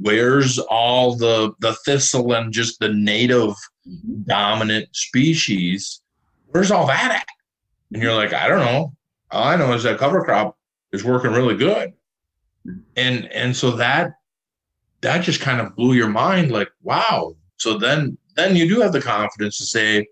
where's 0.00 0.58
all 0.58 1.14
the 1.16 1.52
the 1.60 1.74
thistle 1.84 2.32
and 2.32 2.52
just 2.52 2.80
the 2.80 2.88
native 2.88 3.54
mm-hmm. 3.86 4.22
dominant 4.26 4.88
species 4.94 6.00
where's 6.48 6.70
all 6.70 6.86
that 6.86 7.10
at? 7.10 7.26
And 7.92 8.02
you're 8.02 8.14
like 8.14 8.32
i 8.32 8.48
don't 8.48 8.60
know. 8.60 8.94
All 9.30 9.44
i 9.44 9.56
know 9.56 9.72
is 9.72 9.82
that 9.82 9.98
cover 9.98 10.24
crop 10.24 10.56
is 10.92 11.04
working 11.04 11.32
really 11.32 11.56
good. 11.56 11.92
And 12.96 13.26
and 13.32 13.56
so 13.56 13.72
that 13.72 14.12
that 15.00 15.22
just 15.22 15.40
kind 15.40 15.60
of 15.60 15.76
blew 15.76 15.94
your 15.94 16.08
mind 16.08 16.50
like 16.50 16.70
wow. 16.82 17.36
So 17.56 17.78
then 17.78 18.16
then 18.36 18.56
you 18.56 18.68
do 18.68 18.80
have 18.80 18.92
the 18.92 19.02
confidence 19.02 19.58
to 19.58 19.64
say 19.64 20.06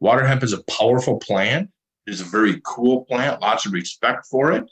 water 0.00 0.26
hemp 0.26 0.42
is 0.42 0.52
a 0.52 0.62
powerful 0.64 1.18
plant. 1.18 1.70
It's 2.06 2.20
a 2.20 2.24
very 2.24 2.60
cool 2.64 3.04
plant. 3.04 3.42
Lots 3.42 3.66
of 3.66 3.72
respect 3.72 4.26
for 4.26 4.52
it 4.52 4.64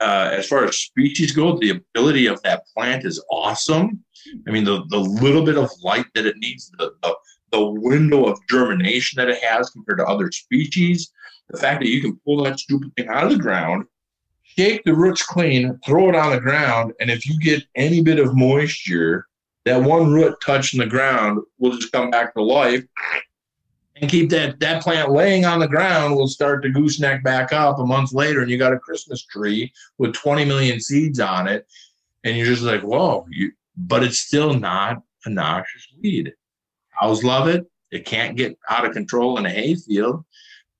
uh, 0.00 0.30
as 0.32 0.46
far 0.46 0.64
as 0.64 0.76
species 0.76 1.32
go 1.32 1.58
the 1.58 1.70
ability 1.70 2.26
of 2.26 2.42
that 2.42 2.62
plant 2.74 3.04
is 3.04 3.22
awesome. 3.30 4.02
I 4.46 4.50
mean 4.50 4.64
the, 4.64 4.84
the 4.88 4.98
little 4.98 5.44
bit 5.44 5.56
of 5.56 5.70
light 5.82 6.06
that 6.14 6.26
it 6.26 6.36
needs 6.38 6.70
the, 6.78 6.92
the, 7.02 7.14
the 7.52 7.64
window 7.64 8.26
of 8.26 8.38
germination 8.48 9.16
that 9.16 9.28
it 9.28 9.42
has 9.42 9.70
compared 9.70 9.98
to 9.98 10.06
other 10.06 10.30
species 10.30 11.10
the 11.48 11.58
fact 11.58 11.80
that 11.80 11.88
you 11.88 12.00
can 12.00 12.18
pull 12.24 12.44
that 12.44 12.60
stupid 12.60 12.92
thing 12.96 13.08
out 13.08 13.24
of 13.24 13.30
the 13.30 13.38
ground 13.38 13.84
shake 14.56 14.82
the 14.84 14.94
roots 14.94 15.22
clean, 15.22 15.78
throw 15.86 16.08
it 16.08 16.14
on 16.14 16.32
the 16.32 16.40
ground, 16.40 16.92
and 17.00 17.10
if 17.10 17.26
you 17.26 17.38
get 17.40 17.64
any 17.76 18.02
bit 18.02 18.18
of 18.18 18.36
moisture, 18.36 19.26
that 19.64 19.82
one 19.82 20.12
root 20.12 20.34
touching 20.44 20.80
the 20.80 20.86
ground 20.86 21.38
will 21.58 21.76
just 21.76 21.92
come 21.92 22.10
back 22.10 22.34
to 22.34 22.42
life 22.42 22.84
and 24.00 24.10
keep 24.10 24.30
that 24.30 24.58
that 24.60 24.82
plant 24.82 25.10
laying 25.10 25.44
on 25.44 25.58
the 25.58 25.68
ground 25.68 26.16
will 26.16 26.28
start 26.28 26.62
to 26.62 26.70
gooseneck 26.70 27.22
back 27.22 27.52
up 27.52 27.78
a 27.78 27.84
month 27.84 28.12
later 28.12 28.40
and 28.40 28.50
you 28.50 28.58
got 28.58 28.72
a 28.72 28.78
christmas 28.78 29.24
tree 29.24 29.72
with 29.98 30.14
20 30.14 30.44
million 30.44 30.80
seeds 30.80 31.20
on 31.20 31.46
it 31.46 31.66
and 32.24 32.36
you're 32.36 32.46
just 32.46 32.62
like 32.62 32.82
whoa 32.82 33.26
you 33.30 33.52
but 33.76 34.02
it's 34.02 34.18
still 34.18 34.54
not 34.54 35.02
a 35.24 35.30
noxious 35.30 35.88
weed. 36.00 36.32
Cows 37.00 37.24
love 37.24 37.48
it. 37.48 37.66
It 37.90 38.04
can't 38.04 38.36
get 38.36 38.58
out 38.68 38.84
of 38.84 38.92
control 38.92 39.38
in 39.38 39.46
a 39.46 39.50
hayfield. 39.50 40.24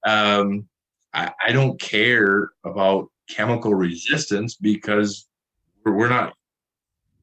Um, 0.06 0.68
I, 1.12 1.32
I 1.44 1.52
don't 1.52 1.80
care 1.80 2.50
about 2.64 3.08
chemical 3.28 3.74
resistance 3.74 4.56
because 4.56 5.28
we're 5.84 6.08
not 6.08 6.34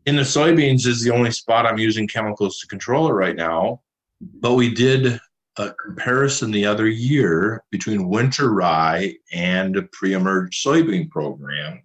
in 0.05 0.15
the 0.15 0.23
soybeans 0.23 0.85
is 0.85 1.03
the 1.03 1.11
only 1.11 1.31
spot 1.31 1.65
I'm 1.65 1.77
using 1.77 2.07
chemicals 2.07 2.59
to 2.59 2.67
control 2.67 3.09
it 3.09 3.13
right 3.13 3.35
now. 3.35 3.81
But 4.21 4.55
we 4.55 4.73
did 4.73 5.19
a 5.57 5.73
comparison 5.73 6.51
the 6.51 6.65
other 6.65 6.87
year 6.87 7.63
between 7.71 8.09
winter 8.09 8.53
rye 8.53 9.13
and 9.33 9.75
a 9.75 9.83
pre-emerge 9.91 10.63
soybean 10.63 11.09
program 11.09 11.81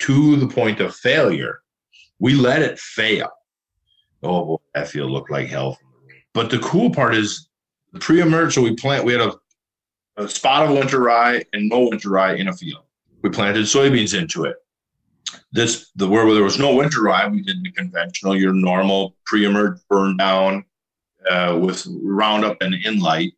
to 0.00 0.36
the 0.36 0.46
point 0.46 0.80
of 0.80 0.94
failure. 0.94 1.60
We 2.18 2.34
let 2.34 2.62
it 2.62 2.78
fail. 2.78 3.30
Oh 4.22 4.44
boy, 4.44 4.56
that 4.74 4.88
field 4.88 5.10
looked 5.10 5.30
like 5.30 5.48
hell. 5.48 5.78
But 6.32 6.50
the 6.50 6.58
cool 6.58 6.90
part 6.90 7.14
is 7.14 7.48
the 7.92 8.00
pre-emerge. 8.00 8.54
So 8.54 8.62
we 8.62 8.74
plant. 8.74 9.04
We 9.04 9.12
had 9.12 9.22
a, 9.22 9.34
a 10.16 10.28
spot 10.28 10.66
of 10.66 10.76
winter 10.76 11.00
rye 11.00 11.44
and 11.52 11.68
no 11.68 11.88
winter 11.88 12.10
rye 12.10 12.34
in 12.34 12.48
a 12.48 12.52
field. 12.52 12.84
We 13.22 13.30
planted 13.30 13.64
soybeans 13.64 14.18
into 14.18 14.44
it. 14.44 14.56
This 15.52 15.90
the 15.96 16.08
where 16.08 16.32
there 16.34 16.44
was 16.44 16.58
no 16.58 16.74
winter 16.74 17.02
rye, 17.02 17.26
we 17.26 17.42
did 17.42 17.62
the 17.62 17.72
conventional, 17.72 18.36
your 18.36 18.52
normal 18.52 19.16
pre-emerge 19.24 19.78
burn 19.88 20.16
down 20.16 20.64
uh, 21.30 21.58
with 21.60 21.86
Roundup 22.02 22.56
and 22.60 22.74
Enlite 22.84 23.34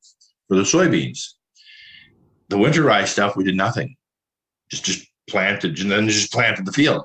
for 0.48 0.56
the 0.56 0.62
soybeans. 0.62 1.32
The 2.48 2.58
winter 2.58 2.82
rye 2.82 3.04
stuff, 3.04 3.36
we 3.36 3.44
did 3.44 3.56
nothing. 3.56 3.96
Just 4.70 4.84
just 4.84 5.06
planted 5.28 5.78
and 5.80 5.90
then 5.90 6.08
just 6.08 6.32
planted 6.32 6.64
the 6.64 6.72
field 6.72 7.04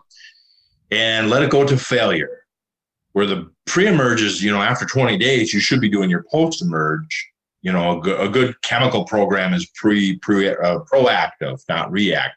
and 0.91 1.29
let 1.29 1.43
it 1.43 1.49
go 1.49 1.65
to 1.65 1.77
failure. 1.77 2.45
Where 3.13 3.25
the 3.25 3.51
pre-emerge 3.65 4.21
is, 4.21 4.41
you 4.43 4.51
know, 4.51 4.61
after 4.61 4.86
20 4.86 5.17
days, 5.17 5.53
you 5.53 5.59
should 5.59 5.82
be 5.82 5.89
doing 5.89 6.09
your 6.09 6.23
post-emerge. 6.32 7.29
You 7.61 7.71
know, 7.73 7.99
a, 7.99 8.01
go- 8.01 8.21
a 8.21 8.29
good 8.29 8.59
chemical 8.61 9.03
program 9.05 9.53
is 9.53 9.65
pre, 9.75 10.17
pre 10.19 10.49
uh, 10.49 10.79
proactive, 10.91 11.61
not 11.67 11.91
reactive. 11.91 12.36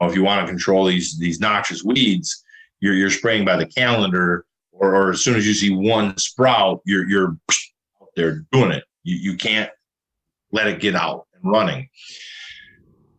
If 0.00 0.14
you 0.14 0.22
want 0.22 0.44
to 0.44 0.50
control 0.50 0.84
these 0.84 1.18
these 1.18 1.38
noxious 1.38 1.84
weeds, 1.84 2.42
you're 2.80 2.94
you're 2.94 3.10
spraying 3.10 3.44
by 3.44 3.56
the 3.56 3.66
calendar 3.66 4.44
or, 4.82 4.94
or 4.96 5.10
as 5.10 5.22
soon 5.22 5.36
as 5.36 5.46
you 5.46 5.54
see 5.54 5.70
one 5.70 6.18
sprout, 6.18 6.80
you're 6.84 7.08
you're 7.08 7.36
out 8.02 8.08
there 8.16 8.44
doing 8.50 8.72
it. 8.72 8.84
You 9.04 9.16
you 9.16 9.36
can't 9.38 9.70
let 10.50 10.66
it 10.66 10.80
get 10.80 10.94
out 10.94 11.26
and 11.32 11.50
running. 11.50 11.88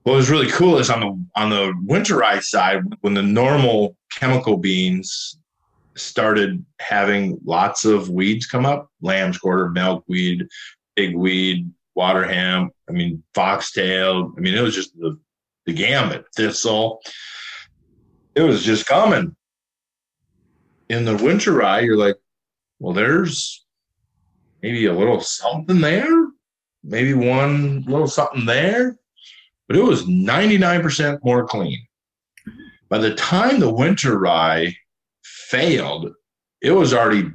What 0.03 0.15
was 0.15 0.29
really 0.29 0.51
cool 0.51 0.77
is 0.77 0.89
on 0.89 0.99
the 0.99 1.41
on 1.41 1.49
the 1.49 1.73
winter 1.85 2.17
rye 2.17 2.41
side, 2.41 2.83
when 3.01 3.13
the 3.13 3.23
normal 3.23 3.95
chemical 4.11 4.57
beans 4.57 5.39
started 5.95 6.63
having 6.79 7.39
lots 7.45 7.85
of 7.85 8.09
weeds 8.09 8.45
come 8.45 8.65
up, 8.65 8.89
lamb's 9.01 9.37
quarter, 9.37 9.69
milkweed, 9.69 10.47
pigweed, 10.97 11.71
water 11.95 12.25
hemp, 12.25 12.73
I 12.89 12.91
mean 12.91 13.23
foxtail. 13.33 14.33
I 14.37 14.41
mean, 14.41 14.53
it 14.53 14.61
was 14.61 14.75
just 14.75 14.97
the 14.99 15.17
the 15.65 15.73
gambit, 15.73 16.25
thistle. 16.35 17.01
It 18.35 18.41
was 18.41 18.63
just 18.63 18.85
coming 18.85 19.33
in 20.93 21.05
the 21.05 21.17
winter 21.17 21.53
rye, 21.53 21.81
you're 21.81 21.97
like, 21.97 22.17
well, 22.79 22.93
there's 22.93 23.65
maybe 24.61 24.85
a 24.85 24.93
little 24.93 25.19
something 25.19 25.81
there, 25.81 26.27
maybe 26.83 27.13
one 27.13 27.83
little 27.83 28.07
something 28.07 28.45
there, 28.45 28.97
but 29.67 29.75
it 29.75 29.83
was 29.83 30.03
99% 30.03 31.19
more 31.23 31.45
clean. 31.47 31.79
By 32.89 32.99
the 32.99 33.15
time 33.15 33.59
the 33.59 33.73
winter 33.73 34.19
rye 34.19 34.75
failed, 35.23 36.13
it 36.61 36.71
was 36.71 36.93
already 36.93 37.29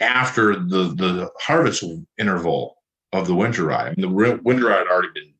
after 0.00 0.54
the, 0.54 0.94
the 0.96 1.30
harvest 1.40 1.82
interval 2.18 2.76
of 3.12 3.26
the 3.26 3.34
winter 3.34 3.64
rye. 3.64 3.88
I 3.88 3.94
mean, 3.94 4.00
the 4.02 4.40
winter 4.42 4.66
rye 4.66 4.78
had 4.78 4.86
already 4.86 5.12
been 5.14 5.32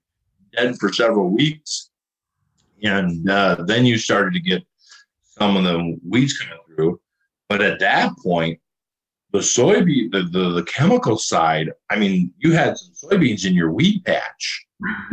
dead 0.56 0.76
for 0.78 0.92
several 0.92 1.28
weeks. 1.28 1.90
And 2.82 3.28
uh, 3.28 3.56
then 3.66 3.84
you 3.84 3.98
started 3.98 4.32
to 4.32 4.40
get 4.40 4.62
some 5.22 5.56
of 5.56 5.64
the 5.64 5.98
weeds 6.08 6.38
coming 6.38 6.58
through. 6.66 6.98
But 7.50 7.62
at 7.62 7.80
that 7.80 8.16
point, 8.16 8.60
the 9.32 9.40
soybean, 9.40 10.12
the, 10.12 10.22
the, 10.22 10.50
the 10.50 10.62
chemical 10.62 11.18
side, 11.18 11.72
I 11.90 11.96
mean, 11.98 12.32
you 12.38 12.52
had 12.52 12.78
some 12.78 13.10
soybeans 13.10 13.44
in 13.44 13.54
your 13.54 13.72
weed 13.72 14.04
patch. 14.04 14.66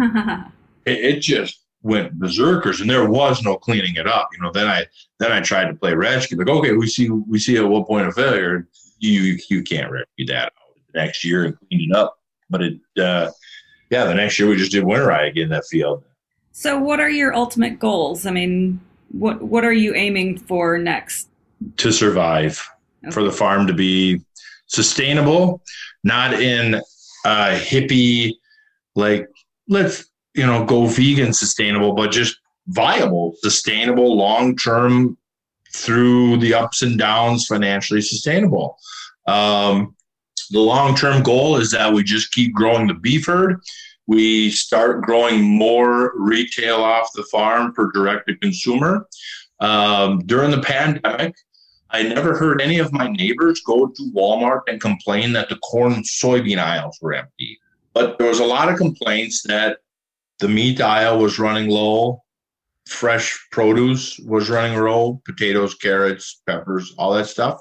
it, 0.86 1.16
it, 1.16 1.20
just 1.20 1.64
went 1.82 2.14
berserkers, 2.14 2.80
and 2.80 2.88
there 2.88 3.10
was 3.10 3.44
no 3.44 3.58
cleaning 3.58 3.96
it 3.96 4.06
up. 4.06 4.30
You 4.34 4.44
know, 4.44 4.52
then 4.52 4.68
I 4.68 4.86
then 5.20 5.32
I 5.32 5.42
tried 5.42 5.66
to 5.66 5.74
play 5.74 5.96
rescue. 5.96 6.38
Like, 6.38 6.48
okay, 6.48 6.74
we 6.74 6.88
see 6.88 7.10
we 7.10 7.40
see 7.40 7.58
at 7.58 7.68
what 7.68 7.88
point 7.88 8.08
of 8.08 8.14
failure 8.14 8.68
you 9.00 9.40
you 9.50 9.64
can't 9.64 9.92
rescue 9.92 10.28
that 10.28 10.46
out 10.46 10.76
the 10.94 11.00
next 11.00 11.24
year 11.24 11.46
and 11.46 11.58
clean 11.58 11.90
it 11.90 11.96
up. 11.96 12.20
But 12.52 12.62
it, 12.62 12.80
uh, 13.00 13.32
yeah, 13.90 14.06
the 14.06 14.14
next 14.14 14.38
year 14.38 14.48
we 14.48 14.58
just 14.58 14.72
did 14.72 14.84
winter 14.84 15.08
rye 15.08 15.26
again 15.26 15.46
in 15.46 15.50
that 15.50 15.66
field. 15.66 16.04
So, 16.52 16.78
what 16.80 17.00
are 17.00 17.10
your 17.10 17.34
ultimate 17.34 17.80
goals? 17.80 18.28
I 18.28 18.32
mean, 18.32 18.80
what 19.10 19.42
what 19.42 19.66
are 19.66 19.74
you 19.74 19.96
aiming 19.96 20.38
for 20.38 20.78
next? 20.78 21.30
To 21.78 21.92
survive, 21.92 22.62
okay. 23.04 23.12
for 23.12 23.24
the 23.24 23.32
farm 23.32 23.68
to 23.68 23.74
be 23.74 24.22
sustainable, 24.68 25.62
not 26.04 26.34
in 26.34 26.76
a 27.26 27.56
hippie, 27.56 28.34
like, 28.96 29.28
let's, 29.68 30.06
you 30.34 30.46
know, 30.46 30.66
go 30.66 30.86
vegan 30.86 31.34
sustainable, 31.34 31.94
but 31.94 32.12
just 32.12 32.38
viable, 32.68 33.36
sustainable, 33.42 34.16
long 34.16 34.56
term 34.56 35.18
through 35.74 36.38
the 36.38 36.54
ups 36.54 36.82
and 36.82 36.98
downs, 36.98 37.46
financially 37.46 38.02
sustainable. 38.02 38.78
Um, 39.28 39.96
the 40.52 40.60
long 40.60 40.96
term 40.96 41.24
goal 41.24 41.58
is 41.58 41.72
that 41.72 41.94
we 41.94 42.04
just 42.04 42.32
keep 42.32 42.54
growing 42.54 42.88
the 42.88 42.94
beef 42.94 43.26
herd. 43.26 43.62
We 44.08 44.50
start 44.52 45.02
growing 45.02 45.44
more 45.44 46.14
retail 46.18 46.78
off 46.78 47.12
the 47.14 47.24
farm 47.24 47.74
for 47.74 47.92
direct 47.92 48.28
to 48.28 48.38
consumer. 48.38 49.06
Um, 49.60 50.20
during 50.26 50.52
the 50.52 50.62
pandemic, 50.62 51.36
I 51.90 52.04
never 52.04 52.38
heard 52.38 52.62
any 52.62 52.80
of 52.80 52.92
my 52.92 53.08
neighbors 53.08 53.62
go 53.62 53.88
to 53.88 54.12
Walmart 54.14 54.62
and 54.68 54.82
complain 54.82 55.34
that 55.34 55.50
the 55.50 55.58
corn 55.58 55.94
and 55.94 56.06
soybean 56.06 56.58
aisles 56.58 57.00
were 57.02 57.14
empty. 57.14 57.60
But 57.94 58.18
there 58.18 58.28
was 58.28 58.40
a 58.40 58.46
lot 58.46 58.70
of 58.70 58.78
complaints 58.78 59.44
that 59.44 59.80
the 60.40 60.50
meat 60.50 60.82
aisle 60.82 61.20
was 61.20 61.40
running 61.40 61.70
low, 61.70 62.24
fresh 62.86 63.48
produce 63.52 64.20
was 64.20 64.50
running 64.50 64.78
low, 64.78 65.22
potatoes, 65.26 65.74
carrots, 65.76 66.42
peppers, 66.46 66.94
all 66.98 67.14
that 67.14 67.28
stuff. 67.28 67.60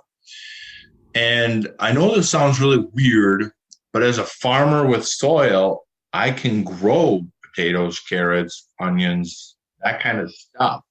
And 1.15 1.73
I 1.79 1.93
know 1.93 2.15
this 2.15 2.29
sounds 2.29 2.61
really 2.61 2.87
weird, 2.93 3.51
but 3.93 4.03
as 4.03 4.19
a 4.19 4.25
farmer 4.25 4.87
with 4.87 5.07
soil, 5.07 5.87
I 6.13 6.31
can 6.31 6.63
grow 6.63 7.27
potatoes, 7.43 8.01
carrots, 8.01 8.69
onions, 8.81 9.57
that 9.83 10.03
kind 10.03 10.19
of 10.19 10.31
stuff 10.35 10.83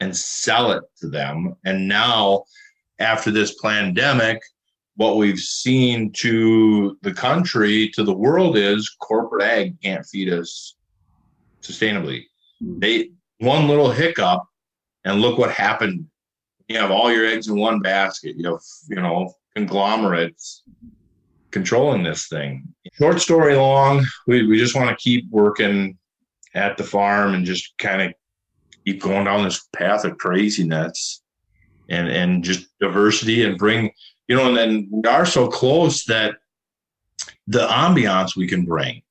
and 0.00 0.16
sell 0.16 0.72
it 0.72 0.84
to 1.00 1.08
them. 1.08 1.56
And 1.64 1.88
now, 1.88 2.44
after 2.98 3.30
this 3.30 3.60
pandemic, 3.60 4.40
what 4.96 5.16
we've 5.16 5.38
seen 5.38 6.12
to 6.12 6.98
the 7.02 7.12
country, 7.12 7.88
to 7.94 8.02
the 8.02 8.14
world, 8.14 8.56
is 8.56 8.96
corporate 9.00 9.44
ag 9.44 9.80
can't 9.80 10.04
feed 10.06 10.32
us 10.32 10.74
sustainably. 11.62 12.24
Hmm. 12.60 12.78
They 12.80 13.10
one 13.38 13.68
little 13.68 13.90
hiccup, 13.90 14.44
and 15.04 15.20
look 15.20 15.38
what 15.38 15.50
happened. 15.50 16.06
You 16.66 16.78
have 16.78 16.90
all 16.90 17.12
your 17.12 17.24
eggs 17.24 17.48
in 17.48 17.56
one 17.56 17.80
basket. 17.80 18.34
You 18.36 18.50
have 18.52 18.60
you 18.88 18.96
know 18.96 19.32
conglomerates 19.54 20.62
controlling 21.50 22.02
this 22.02 22.28
thing. 22.28 22.66
Short 22.94 23.20
story 23.20 23.56
long, 23.56 24.04
we, 24.26 24.46
we 24.46 24.58
just 24.58 24.74
want 24.74 24.90
to 24.90 25.02
keep 25.02 25.28
working 25.30 25.96
at 26.54 26.76
the 26.76 26.84
farm 26.84 27.34
and 27.34 27.44
just 27.44 27.76
kind 27.78 28.02
of 28.02 28.12
keep 28.88 29.02
going 29.02 29.24
down 29.24 29.44
this 29.44 29.68
path 29.74 30.04
of 30.04 30.16
craziness 30.18 31.22
and 31.90 32.08
and 32.08 32.42
just 32.42 32.66
diversity 32.80 33.44
and 33.44 33.58
bring 33.58 33.90
you 34.28 34.36
know 34.36 34.48
and 34.48 34.56
then 34.56 34.88
we 34.90 35.02
are 35.08 35.26
so 35.26 35.46
close 35.46 36.04
that 36.04 36.36
the 37.46 37.66
ambiance 37.68 38.36
we 38.36 38.46
can 38.46 38.64
bring 38.64 39.02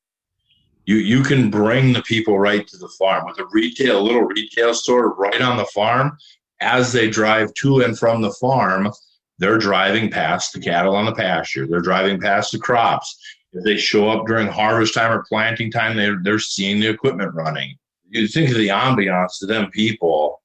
you 0.86 0.96
you 0.96 1.22
can 1.22 1.52
bring 1.52 1.94
the 1.94 2.02
people 2.02 2.40
right 2.40 2.66
to 2.68 2.78
the 2.78 2.90
farm 3.00 3.26
with 3.26 3.40
a 3.40 3.46
retail 3.52 4.00
a 4.00 4.02
little 4.02 4.24
retail 4.24 4.74
store 4.74 5.14
right 5.16 5.42
on 5.42 5.58
the 5.58 5.66
farm. 5.66 6.18
As 6.60 6.92
they 6.92 7.08
drive 7.08 7.54
to 7.56 7.82
and 7.82 8.00
from 8.00 8.22
the 8.22 8.32
farm 8.32 8.90
they're 9.38 9.60
driving 9.60 10.10
past 10.10 10.54
the 10.54 10.60
cattle 10.60 10.96
on 10.96 11.06
the 11.06 11.14
pasture. 11.14 11.68
They're 11.68 11.82
driving 11.82 12.20
past 12.20 12.52
the 12.52 12.58
crops. 12.58 13.20
If 13.54 13.64
they 13.64 13.78
show 13.78 14.10
up 14.10 14.26
during 14.26 14.48
harvest 14.48 14.96
time 14.96 15.12
or 15.12 15.24
planting 15.30 15.70
time 15.70 15.96
they're, 15.96 16.20
they're 16.24 16.40
seeing 16.40 16.80
the 16.80 16.88
equipment 16.88 17.36
running 17.36 17.78
you 18.10 18.28
think 18.28 18.50
of 18.50 18.58
the 18.58 18.70
ambiance 18.70 19.40
to 19.40 19.46
them 19.46 19.70
people. 19.72 20.42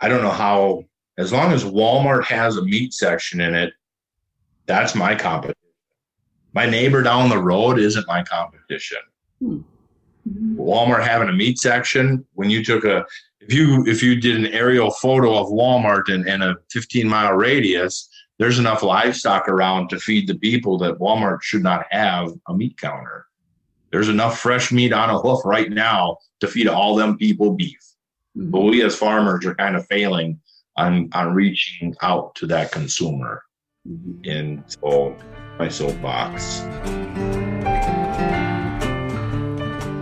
I 0.00 0.08
don't 0.08 0.22
know 0.22 0.30
how, 0.30 0.84
as 1.18 1.32
long 1.32 1.52
as 1.52 1.64
Walmart 1.64 2.24
has 2.24 2.56
a 2.56 2.64
meat 2.64 2.92
section 2.92 3.40
in 3.40 3.54
it, 3.54 3.72
that's 4.66 4.94
my 4.94 5.14
competition. 5.14 5.54
My 6.52 6.66
neighbor 6.66 7.02
down 7.02 7.28
the 7.28 7.38
road 7.38 7.78
isn't 7.78 8.06
my 8.08 8.22
competition. 8.22 8.98
Mm-hmm. 9.42 10.58
Walmart 10.58 11.06
having 11.06 11.28
a 11.28 11.32
meat 11.32 11.58
section, 11.58 12.24
when 12.34 12.50
you 12.50 12.64
took 12.64 12.84
a, 12.84 13.04
if 13.40 13.52
you 13.52 13.84
if 13.86 14.02
you 14.02 14.20
did 14.20 14.36
an 14.36 14.46
aerial 14.46 14.90
photo 14.90 15.36
of 15.38 15.48
Walmart 15.48 16.08
in, 16.08 16.26
in 16.26 16.42
a 16.42 16.56
15 16.70 17.08
mile 17.08 17.34
radius, 17.34 18.08
there's 18.38 18.58
enough 18.58 18.82
livestock 18.82 19.48
around 19.48 19.88
to 19.90 20.00
feed 20.00 20.26
the 20.26 20.34
people 20.34 20.78
that 20.78 20.98
Walmart 20.98 21.42
should 21.42 21.62
not 21.62 21.86
have 21.90 22.32
a 22.48 22.54
meat 22.54 22.76
counter. 22.78 23.25
There's 23.96 24.10
enough 24.10 24.38
fresh 24.40 24.72
meat 24.72 24.92
on 24.92 25.08
a 25.08 25.18
hoof 25.18 25.40
right 25.46 25.70
now 25.70 26.18
to 26.40 26.48
feed 26.48 26.68
all 26.68 26.96
them 26.96 27.16
people 27.16 27.54
beef. 27.54 27.80
Mm-hmm. 28.36 28.50
But 28.50 28.60
we 28.60 28.82
as 28.82 28.94
farmers 28.94 29.46
are 29.46 29.54
kind 29.54 29.74
of 29.74 29.86
failing 29.86 30.38
on 30.76 31.08
on 31.14 31.32
reaching 31.32 31.96
out 32.02 32.34
to 32.34 32.46
that 32.48 32.72
consumer. 32.72 33.42
Mm-hmm. 33.88 34.30
And 34.30 34.64
so 34.66 35.16
my 35.58 35.70
soapbox. 35.70 36.58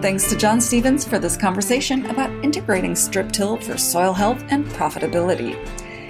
Thanks 0.03 0.29
to 0.29 0.37
John 0.37 0.61
Stevens 0.61 1.05
for 1.05 1.21
this 1.21 1.37
conversation 1.37 2.07
about 2.07 2.31
integrating 2.45 2.97
strip 2.97 3.31
till 3.31 3.59
for 3.59 3.79
soil 3.79 4.13
health 4.13 4.43
and 4.49 4.67
profitability. 4.71 5.55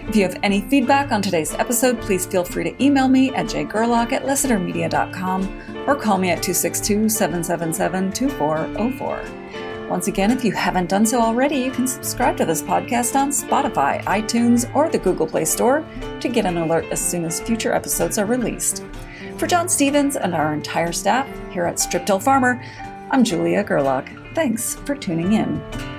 If 0.08 0.16
you 0.16 0.22
have 0.22 0.40
any 0.42 0.62
feedback 0.70 1.12
on 1.12 1.20
today's 1.20 1.52
episode, 1.52 2.00
please 2.00 2.24
feel 2.24 2.44
free 2.44 2.64
to 2.64 2.82
email 2.82 3.08
me 3.08 3.28
at 3.34 3.44
jgerlach 3.44 4.12
at 4.12 4.24
lessitermedia.com 4.24 5.73
or 5.86 5.94
call 5.94 6.18
me 6.18 6.30
at 6.30 6.42
262 6.42 7.08
777 7.08 8.12
2404. 8.12 9.88
Once 9.88 10.08
again, 10.08 10.30
if 10.30 10.44
you 10.44 10.52
haven't 10.52 10.88
done 10.88 11.04
so 11.04 11.20
already, 11.20 11.56
you 11.56 11.70
can 11.70 11.86
subscribe 11.86 12.36
to 12.36 12.46
this 12.46 12.62
podcast 12.62 13.14
on 13.14 13.28
Spotify, 13.28 14.02
iTunes, 14.04 14.72
or 14.74 14.88
the 14.88 14.98
Google 14.98 15.26
Play 15.26 15.44
Store 15.44 15.84
to 16.20 16.28
get 16.28 16.46
an 16.46 16.56
alert 16.56 16.86
as 16.86 17.00
soon 17.00 17.24
as 17.24 17.40
future 17.40 17.72
episodes 17.72 18.18
are 18.18 18.24
released. 18.26 18.82
For 19.36 19.46
John 19.46 19.68
Stevens 19.68 20.16
and 20.16 20.34
our 20.34 20.54
entire 20.54 20.92
staff 20.92 21.28
here 21.50 21.66
at 21.66 21.78
Strip 21.78 22.06
Till 22.06 22.18
Farmer, 22.18 22.64
I'm 23.10 23.22
Julia 23.22 23.62
Gerlach. 23.62 24.08
Thanks 24.34 24.74
for 24.74 24.94
tuning 24.94 25.34
in. 25.34 25.93